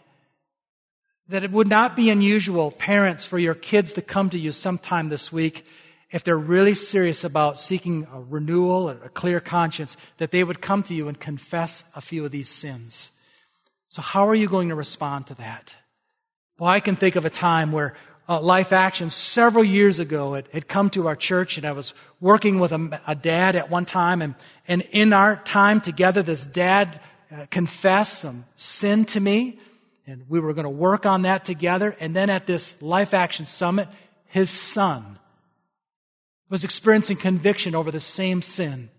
that 1.30 1.44
it 1.44 1.52
would 1.52 1.68
not 1.68 1.96
be 1.96 2.10
unusual, 2.10 2.72
parents, 2.72 3.24
for 3.24 3.38
your 3.38 3.54
kids 3.54 3.94
to 3.94 4.02
come 4.02 4.30
to 4.32 4.40
you 4.40 4.52
sometime 4.52 5.10
this 5.10 5.32
week 5.32 5.66
if 6.12 6.24
they're 6.24 6.36
really 6.36 6.74
serious 6.74 7.24
about 7.24 7.60
seeking 7.60 8.08
a 8.12 8.20
renewal, 8.20 8.90
a 8.90 9.10
clear 9.10 9.40
conscience, 9.40 9.96
that 10.18 10.32
they 10.32 10.44
would 10.44 10.60
come 10.60 10.82
to 10.82 10.96
you 10.96 11.08
and 11.08 11.20
confess 11.20 11.84
a 11.96 12.02
few 12.02 12.26
of 12.26 12.32
these 12.32 12.50
sins. 12.50 13.12
So 13.90 14.02
how 14.02 14.28
are 14.28 14.34
you 14.34 14.48
going 14.48 14.70
to 14.70 14.76
respond 14.76 15.28
to 15.28 15.36
that? 15.36 15.76
Well, 16.58 16.70
I 16.70 16.80
can 16.80 16.96
think 16.96 17.16
of 17.16 17.26
a 17.26 17.30
time 17.30 17.72
where 17.72 17.94
uh, 18.28 18.42
Life 18.42 18.74
Action 18.74 19.12
several 19.12 19.64
years 19.64 20.00
ago 20.00 20.34
had, 20.34 20.48
had 20.52 20.68
come 20.68 20.90
to 20.92 21.08
our 21.08 21.16
church 21.16 21.58
and 21.58 21.66
I 21.66 21.74
was 21.74 21.94
working 22.20 22.60
with 22.60 22.72
a, 22.72 23.02
a, 23.06 23.16
dad 23.16 23.56
at 23.56 23.70
one 23.70 23.86
time 23.86 24.22
and, 24.22 24.36
and 24.68 24.82
in 24.92 25.14
our 25.14 25.36
time 25.36 25.80
together, 25.80 26.22
this 26.22 26.46
dad 26.46 27.00
uh, 27.32 27.46
confessed 27.50 28.20
some 28.20 28.46
sin 28.56 29.06
to 29.06 29.20
me 29.20 29.60
and 30.10 30.26
we 30.28 30.40
were 30.40 30.54
going 30.54 30.64
to 30.64 30.70
work 30.70 31.06
on 31.06 31.22
that 31.22 31.46
together. 31.46 31.96
And 32.00 32.16
then 32.16 32.30
at 32.30 32.48
this 32.48 32.82
Life 32.82 33.14
Action 33.14 33.46
Summit, 33.46 33.88
his 34.26 34.50
son 34.50 35.20
was 36.50 36.64
experiencing 36.64 37.18
conviction 37.18 37.76
over 37.76 37.92
the 37.92 38.00
same 38.00 38.42
sin. 38.42 38.90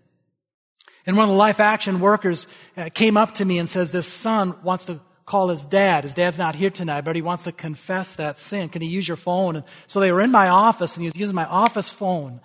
And 1.05 1.17
one 1.17 1.23
of 1.23 1.29
the 1.29 1.35
life 1.35 1.59
action 1.59 1.99
workers 1.99 2.47
uh, 2.77 2.89
came 2.93 3.17
up 3.17 3.35
to 3.35 3.45
me 3.45 3.59
and 3.59 3.67
says, 3.67 3.91
this 3.91 4.07
son 4.07 4.55
wants 4.63 4.85
to 4.85 4.99
call 5.25 5.49
his 5.49 5.65
dad. 5.65 6.03
His 6.03 6.13
dad's 6.13 6.37
not 6.37 6.55
here 6.55 6.69
tonight, 6.69 7.01
but 7.01 7.15
he 7.15 7.21
wants 7.21 7.43
to 7.45 7.51
confess 7.51 8.15
that 8.15 8.37
sin. 8.37 8.69
Can 8.69 8.81
he 8.81 8.87
use 8.87 9.07
your 9.07 9.17
phone? 9.17 9.57
And 9.57 9.65
so 9.87 9.99
they 9.99 10.11
were 10.11 10.21
in 10.21 10.31
my 10.31 10.47
office 10.47 10.95
and 10.95 11.01
he 11.01 11.07
was 11.07 11.15
using 11.15 11.35
my 11.35 11.45
office 11.45 11.89
phone. 11.89 12.39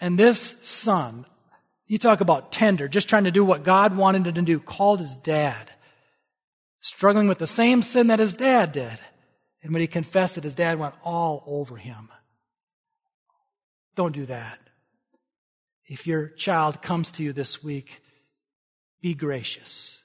And 0.00 0.18
this 0.18 0.56
son, 0.62 1.26
you 1.86 1.98
talk 1.98 2.20
about 2.20 2.50
tender, 2.50 2.88
just 2.88 3.08
trying 3.08 3.24
to 3.24 3.30
do 3.30 3.44
what 3.44 3.62
God 3.62 3.96
wanted 3.96 4.26
him 4.26 4.34
to 4.34 4.42
do, 4.42 4.58
called 4.58 5.00
his 5.00 5.16
dad, 5.16 5.70
struggling 6.82 7.28
with 7.28 7.38
the 7.38 7.46
same 7.46 7.80
sin 7.80 8.08
that 8.08 8.18
his 8.18 8.34
dad 8.34 8.72
did. 8.72 9.00
And 9.62 9.72
when 9.72 9.80
he 9.80 9.86
confessed 9.86 10.36
it, 10.36 10.44
his 10.44 10.56
dad 10.56 10.78
went 10.78 10.94
all 11.02 11.42
over 11.46 11.76
him. 11.76 12.10
Don't 13.94 14.12
do 14.12 14.26
that. 14.26 14.58
If 15.86 16.06
your 16.06 16.28
child 16.28 16.82
comes 16.82 17.12
to 17.12 17.22
you 17.22 17.32
this 17.32 17.62
week, 17.62 18.02
be 19.00 19.14
gracious. 19.14 20.02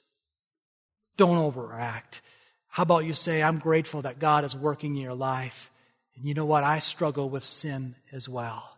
Don't 1.16 1.38
overact. 1.38 2.20
How 2.68 2.84
about 2.84 3.04
you 3.04 3.12
say, 3.12 3.42
I'm 3.42 3.58
grateful 3.58 4.02
that 4.02 4.18
God 4.18 4.44
is 4.44 4.54
working 4.54 4.96
in 4.96 5.02
your 5.02 5.14
life. 5.14 5.70
And 6.16 6.26
you 6.26 6.34
know 6.34 6.44
what? 6.44 6.62
I 6.62 6.78
struggle 6.78 7.28
with 7.28 7.42
sin 7.42 7.96
as 8.12 8.28
well. 8.28 8.76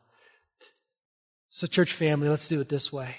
So, 1.51 1.67
church 1.67 1.93
family, 1.93 2.29
let's 2.29 2.49
do 2.49 2.61
it 2.61 2.69
this 2.69 2.93
way. 2.93 3.17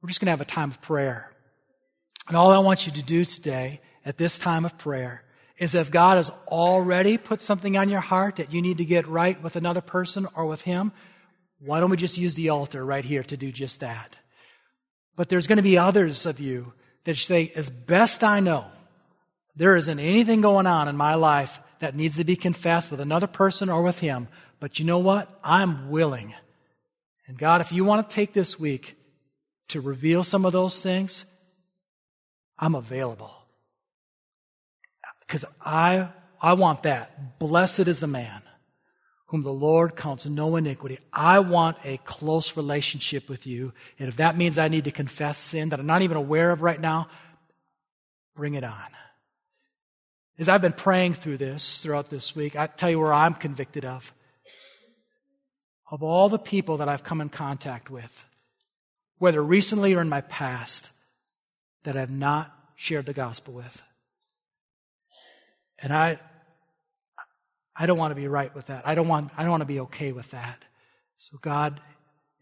We're 0.00 0.08
just 0.08 0.20
going 0.20 0.26
to 0.26 0.32
have 0.32 0.40
a 0.40 0.44
time 0.44 0.70
of 0.70 0.80
prayer. 0.80 1.30
And 2.28 2.36
all 2.36 2.50
I 2.50 2.58
want 2.58 2.86
you 2.86 2.92
to 2.92 3.02
do 3.02 3.24
today 3.24 3.80
at 4.04 4.18
this 4.18 4.38
time 4.38 4.64
of 4.64 4.76
prayer 4.76 5.22
is 5.56 5.74
if 5.74 5.90
God 5.90 6.18
has 6.18 6.30
already 6.46 7.16
put 7.16 7.40
something 7.40 7.76
on 7.76 7.88
your 7.88 8.00
heart 8.00 8.36
that 8.36 8.52
you 8.52 8.62
need 8.62 8.78
to 8.78 8.84
get 8.84 9.08
right 9.08 9.42
with 9.42 9.56
another 9.56 9.80
person 9.80 10.28
or 10.34 10.44
with 10.46 10.62
Him, 10.62 10.92
why 11.58 11.80
don't 11.80 11.90
we 11.90 11.96
just 11.96 12.18
use 12.18 12.34
the 12.34 12.50
altar 12.50 12.84
right 12.84 13.04
here 13.04 13.24
to 13.24 13.36
do 13.36 13.50
just 13.50 13.80
that? 13.80 14.18
But 15.16 15.28
there's 15.28 15.46
going 15.46 15.56
to 15.56 15.62
be 15.62 15.78
others 15.78 16.26
of 16.26 16.38
you 16.38 16.74
that 17.04 17.16
say, 17.16 17.50
as 17.56 17.70
best 17.70 18.22
I 18.22 18.40
know, 18.40 18.66
there 19.56 19.74
isn't 19.74 19.98
anything 19.98 20.40
going 20.40 20.66
on 20.66 20.86
in 20.86 20.96
my 20.96 21.14
life 21.14 21.60
that 21.80 21.96
needs 21.96 22.16
to 22.16 22.24
be 22.24 22.36
confessed 22.36 22.90
with 22.90 23.00
another 23.00 23.26
person 23.26 23.68
or 23.68 23.82
with 23.82 23.98
Him. 23.98 24.28
But 24.60 24.78
you 24.78 24.84
know 24.84 24.98
what? 24.98 25.28
I'm 25.42 25.90
willing. 25.90 26.34
And 27.26 27.38
God, 27.38 27.60
if 27.60 27.72
you 27.72 27.84
want 27.84 28.08
to 28.08 28.14
take 28.14 28.32
this 28.34 28.60
week 28.60 28.96
to 29.68 29.80
reveal 29.80 30.22
some 30.22 30.44
of 30.44 30.52
those 30.52 30.80
things, 30.80 31.24
I'm 32.58 32.74
available. 32.74 33.34
Because 35.20 35.44
I, 35.60 36.08
I 36.40 36.54
want 36.54 36.84
that. 36.84 37.38
Blessed 37.38 37.88
is 37.88 38.00
the 38.00 38.06
man 38.06 38.42
whom 39.28 39.42
the 39.42 39.52
Lord 39.52 39.94
counts 39.94 40.24
no 40.24 40.56
iniquity. 40.56 40.98
I 41.12 41.40
want 41.40 41.76
a 41.84 41.98
close 41.98 42.56
relationship 42.56 43.28
with 43.28 43.46
you. 43.46 43.74
And 43.98 44.08
if 44.08 44.16
that 44.16 44.38
means 44.38 44.58
I 44.58 44.68
need 44.68 44.84
to 44.84 44.90
confess 44.90 45.38
sin 45.38 45.68
that 45.68 45.78
I'm 45.78 45.86
not 45.86 46.00
even 46.00 46.16
aware 46.16 46.50
of 46.50 46.62
right 46.62 46.80
now, 46.80 47.08
bring 48.34 48.54
it 48.54 48.64
on. 48.64 48.86
As 50.38 50.48
I've 50.48 50.62
been 50.62 50.72
praying 50.72 51.14
through 51.14 51.36
this 51.36 51.82
throughout 51.82 52.08
this 52.08 52.34
week, 52.34 52.56
I 52.56 52.68
tell 52.68 52.88
you 52.88 53.00
where 53.00 53.12
I'm 53.12 53.34
convicted 53.34 53.84
of. 53.84 54.14
Of 55.90 56.02
all 56.02 56.30
the 56.30 56.38
people 56.38 56.78
that 56.78 56.88
I've 56.88 57.04
come 57.04 57.20
in 57.20 57.28
contact 57.28 57.90
with, 57.90 58.26
whether 59.18 59.42
recently 59.42 59.94
or 59.94 60.00
in 60.00 60.08
my 60.08 60.22
past, 60.22 60.90
that 61.88 61.96
I've 61.96 62.10
not 62.10 62.54
shared 62.76 63.06
the 63.06 63.14
gospel 63.14 63.54
with. 63.54 63.82
And 65.78 65.90
I, 65.90 66.20
I 67.74 67.86
don't 67.86 67.96
want 67.96 68.10
to 68.10 68.14
be 68.14 68.28
right 68.28 68.54
with 68.54 68.66
that. 68.66 68.86
I 68.86 68.94
don't 68.94 69.08
want, 69.08 69.30
I 69.38 69.40
don't 69.40 69.50
want 69.50 69.62
to 69.62 69.66
be 69.66 69.80
okay 69.80 70.12
with 70.12 70.30
that. 70.32 70.62
So 71.16 71.38
God, 71.40 71.80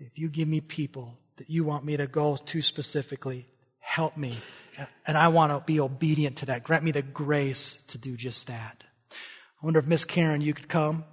if 0.01 0.19
you 0.19 0.29
give 0.31 0.49
me 0.49 0.61
people 0.61 1.17
that 1.37 1.49
you 1.49 1.63
want 1.63 1.85
me 1.85 1.97
to 1.97 2.09
go 2.09 2.35
to 2.35 2.61
specifically, 2.61 3.47
help 3.79 4.17
me. 4.17 4.37
And 5.07 5.17
I 5.17 5.29
want 5.29 5.53
to 5.53 5.63
be 5.65 5.79
obedient 5.79 6.39
to 6.39 6.47
that. 6.47 6.65
Grant 6.65 6.83
me 6.83 6.91
the 6.91 7.03
grace 7.03 7.79
to 7.87 7.99
do 7.99 8.17
just 8.17 8.49
that. 8.49 8.83
I 9.13 9.65
wonder 9.65 9.79
if 9.79 9.87
Miss 9.87 10.05
Karen, 10.05 10.41
you 10.41 10.55
could 10.55 10.67
come 10.67 11.05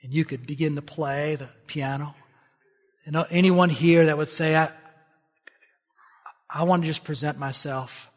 and 0.00 0.14
you 0.14 0.24
could 0.24 0.46
begin 0.46 0.76
to 0.76 0.82
play 0.82 1.34
the 1.34 1.48
piano. 1.66 2.14
And 3.04 3.16
uh, 3.16 3.24
anyone 3.32 3.68
here 3.68 4.06
that 4.06 4.16
would 4.16 4.28
say, 4.28 4.54
I, 4.54 4.70
I 6.50 6.64
want 6.64 6.82
to 6.82 6.86
just 6.86 7.04
present 7.04 7.38
myself 7.38 8.10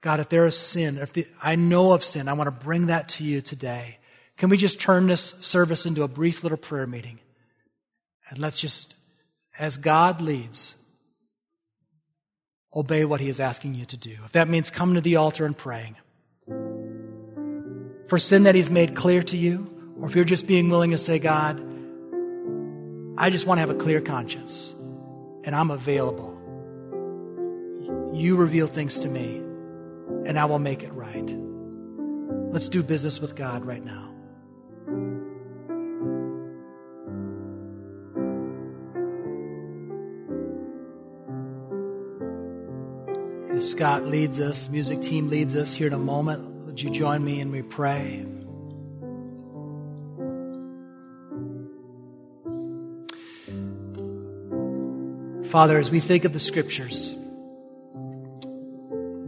God, 0.00 0.20
if 0.20 0.28
there 0.30 0.46
is 0.46 0.56
sin, 0.56 0.98
if 0.98 1.12
the, 1.12 1.26
I 1.42 1.56
know 1.56 1.92
of 1.92 2.02
sin, 2.02 2.28
I 2.28 2.32
want 2.32 2.46
to 2.46 2.64
bring 2.64 2.86
that 2.86 3.10
to 3.10 3.24
you 3.24 3.40
today. 3.40 3.98
Can 4.38 4.48
we 4.48 4.56
just 4.56 4.80
turn 4.80 5.06
this 5.06 5.34
service 5.40 5.84
into 5.84 6.02
a 6.02 6.08
brief 6.08 6.42
little 6.42 6.56
prayer 6.56 6.86
meeting? 6.86 7.18
And 8.30 8.38
let's 8.38 8.58
just, 8.58 8.94
as 9.58 9.76
God 9.76 10.22
leads, 10.22 10.74
obey 12.74 13.04
what 13.04 13.20
He 13.20 13.28
is 13.28 13.40
asking 13.40 13.74
you 13.74 13.84
to 13.86 13.98
do. 13.98 14.16
If 14.24 14.32
that 14.32 14.48
means 14.48 14.70
coming 14.70 14.94
to 14.94 15.02
the 15.02 15.16
altar 15.16 15.44
and 15.44 15.56
praying 15.56 15.96
for 18.08 18.18
sin 18.18 18.44
that 18.44 18.54
He's 18.54 18.70
made 18.70 18.96
clear 18.96 19.22
to 19.24 19.36
you, 19.36 19.94
or 20.00 20.08
if 20.08 20.16
you're 20.16 20.24
just 20.24 20.46
being 20.46 20.70
willing 20.70 20.92
to 20.92 20.98
say, 20.98 21.18
God, 21.18 21.60
I 23.18 23.28
just 23.28 23.46
want 23.46 23.58
to 23.58 23.60
have 23.60 23.70
a 23.70 23.74
clear 23.74 24.00
conscience 24.00 24.74
and 25.44 25.54
I'm 25.54 25.70
available. 25.70 26.39
You 28.12 28.36
reveal 28.36 28.66
things 28.66 29.00
to 29.00 29.08
me 29.08 29.36
and 30.26 30.38
I 30.38 30.44
will 30.44 30.58
make 30.58 30.82
it 30.82 30.92
right. 30.92 31.34
Let's 32.52 32.68
do 32.68 32.82
business 32.82 33.20
with 33.20 33.36
God 33.36 33.64
right 33.64 33.84
now. 33.84 34.08
As 43.54 43.70
Scott 43.70 44.06
leads 44.06 44.40
us, 44.40 44.68
music 44.68 45.02
team 45.02 45.28
leads 45.28 45.54
us 45.54 45.74
here 45.74 45.86
in 45.86 45.92
a 45.92 45.98
moment, 45.98 46.42
would 46.66 46.80
you 46.80 46.90
join 46.90 47.24
me 47.24 47.40
and 47.40 47.52
we 47.52 47.62
pray? 47.62 48.26
Father, 55.50 55.78
as 55.78 55.90
we 55.90 55.98
think 55.98 56.24
of 56.24 56.32
the 56.32 56.38
scriptures, 56.38 57.12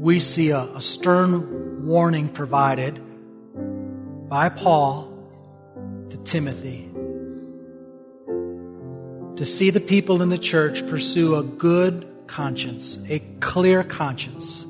we 0.02 0.18
see 0.18 0.50
a, 0.50 0.62
a 0.74 0.82
stern 0.82 1.86
warning 1.86 2.28
provided 2.28 3.00
by 4.28 4.48
Paul 4.48 5.08
to 6.10 6.16
Timothy 6.24 6.90
to 9.36 9.44
see 9.44 9.70
the 9.70 9.78
people 9.78 10.20
in 10.20 10.28
the 10.28 10.38
church 10.38 10.84
pursue 10.88 11.36
a 11.36 11.44
good 11.44 12.04
conscience, 12.26 12.98
a 13.08 13.20
clear 13.38 13.84
conscience 13.84 14.66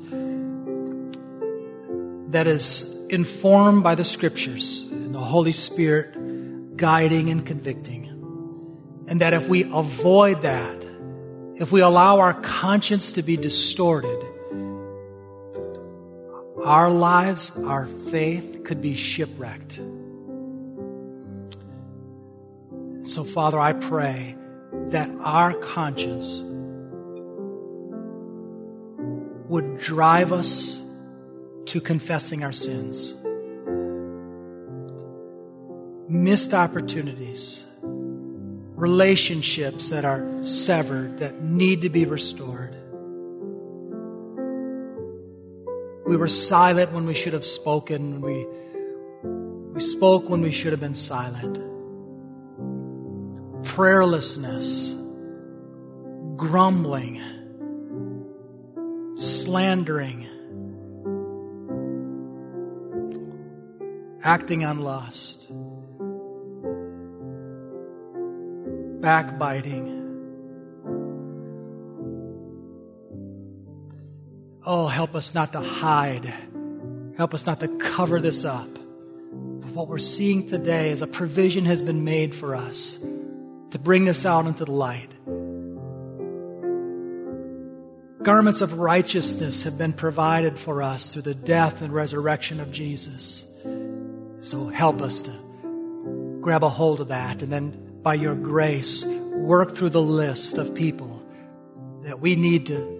that 2.27 2.45
is 2.45 2.87
informed 3.09 3.81
by 3.81 3.95
the 3.95 4.03
scriptures 4.03 4.81
and 4.91 5.15
the 5.15 5.19
Holy 5.19 5.51
Spirit 5.51 6.77
guiding 6.77 7.31
and 7.31 7.43
convicting. 7.43 8.05
And 9.07 9.21
that 9.21 9.33
if 9.33 9.49
we 9.49 9.63
avoid 9.63 10.43
that, 10.43 10.85
if 11.55 11.71
we 11.71 11.81
allow 11.81 12.19
our 12.19 12.35
conscience 12.35 13.13
to 13.13 13.23
be 13.23 13.35
distorted, 13.35 14.32
our 16.63 16.89
lives, 16.89 17.51
our 17.65 17.85
faith 17.85 18.61
could 18.63 18.81
be 18.81 18.95
shipwrecked. 18.95 19.79
So, 23.03 23.25
Father, 23.25 23.59
I 23.59 23.73
pray 23.73 24.37
that 24.87 25.11
our 25.19 25.53
conscience 25.55 26.41
would 29.49 29.79
drive 29.79 30.31
us 30.31 30.81
to 31.65 31.81
confessing 31.81 32.43
our 32.43 32.53
sins. 32.53 33.13
Missed 36.07 36.53
opportunities, 36.53 37.63
relationships 37.81 39.89
that 39.89 40.05
are 40.05 40.25
severed, 40.43 41.17
that 41.17 41.43
need 41.43 41.81
to 41.81 41.89
be 41.89 42.05
restored. 42.05 42.62
We 46.05 46.17
were 46.17 46.27
silent 46.27 46.91
when 46.91 47.05
we 47.05 47.13
should 47.13 47.33
have 47.33 47.45
spoken. 47.45 48.19
We, 48.21 48.45
we 49.73 49.79
spoke 49.79 50.29
when 50.29 50.41
we 50.41 50.51
should 50.51 50.71
have 50.71 50.81
been 50.81 50.95
silent. 50.95 51.57
Prayerlessness, 53.63 54.93
grumbling, 56.35 57.21
slandering, 59.15 60.27
acting 64.23 64.65
on 64.65 64.79
lust, 64.79 65.47
backbiting. 69.01 69.92
Oh, 74.65 74.87
help 74.87 75.13
us 75.13 75.33
not 75.33 75.51
to 75.53 75.59
hide. 75.59 76.33
Help 77.17 77.33
us 77.33 77.45
not 77.45 77.59
to 77.59 77.67
cover 77.67 78.21
this 78.21 78.45
up. 78.45 78.69
What 79.73 79.89
we're 79.89 79.99
seeing 79.99 80.47
today 80.47 80.91
is 80.91 81.01
a 81.01 81.07
provision 81.07 81.65
has 81.65 81.81
been 81.81 82.05
made 82.05 82.33
for 82.33 82.55
us 82.55 82.97
to 83.71 83.79
bring 83.79 84.05
this 84.05 84.25
out 84.25 84.45
into 84.45 84.63
the 84.63 84.71
light. 84.71 85.09
Garments 88.23 88.61
of 88.61 88.75
righteousness 88.75 89.63
have 89.63 89.77
been 89.77 89.91
provided 89.91 90.57
for 90.57 90.81
us 90.81 91.11
through 91.11 91.23
the 91.23 91.35
death 91.35 91.81
and 91.81 91.91
resurrection 91.91 92.61
of 92.61 92.71
Jesus. 92.71 93.45
So 94.39 94.69
help 94.69 95.01
us 95.01 95.23
to 95.23 96.39
grab 96.39 96.63
a 96.63 96.69
hold 96.69 97.01
of 97.01 97.09
that 97.09 97.41
and 97.41 97.51
then 97.51 97.99
by 98.01 98.13
your 98.13 98.35
grace 98.35 99.03
work 99.03 99.75
through 99.75 99.89
the 99.89 100.01
list 100.01 100.57
of 100.57 100.73
people 100.73 101.21
that 102.03 102.21
we 102.21 102.35
need 102.35 102.67
to 102.67 102.92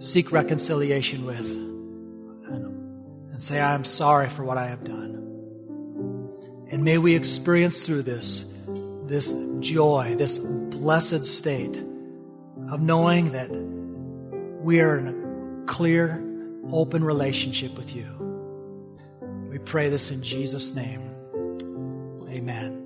seek 0.00 0.32
reconciliation 0.32 1.26
with 1.26 1.46
and, 1.46 3.32
and 3.32 3.42
say, 3.42 3.60
I 3.60 3.74
am 3.74 3.84
sorry 3.84 4.28
for 4.28 4.42
what 4.42 4.58
I 4.58 4.66
have 4.66 4.82
done. 4.82 5.10
And 6.70 6.82
may 6.84 6.98
we 6.98 7.14
experience 7.14 7.84
through 7.84 8.02
this, 8.02 8.44
this 9.04 9.34
joy, 9.60 10.16
this 10.16 10.38
blessed 10.38 11.26
state 11.26 11.78
of 12.70 12.80
knowing 12.80 13.32
that 13.32 13.50
we 14.62 14.80
are 14.80 14.96
in 14.96 15.08
a 15.08 15.66
clear, 15.66 16.24
open 16.70 17.04
relationship 17.04 17.76
with 17.76 17.94
you. 17.94 18.06
We 19.50 19.58
pray 19.58 19.90
this 19.90 20.10
in 20.10 20.22
Jesus' 20.22 20.74
name. 20.74 21.02
Amen. 22.28 22.79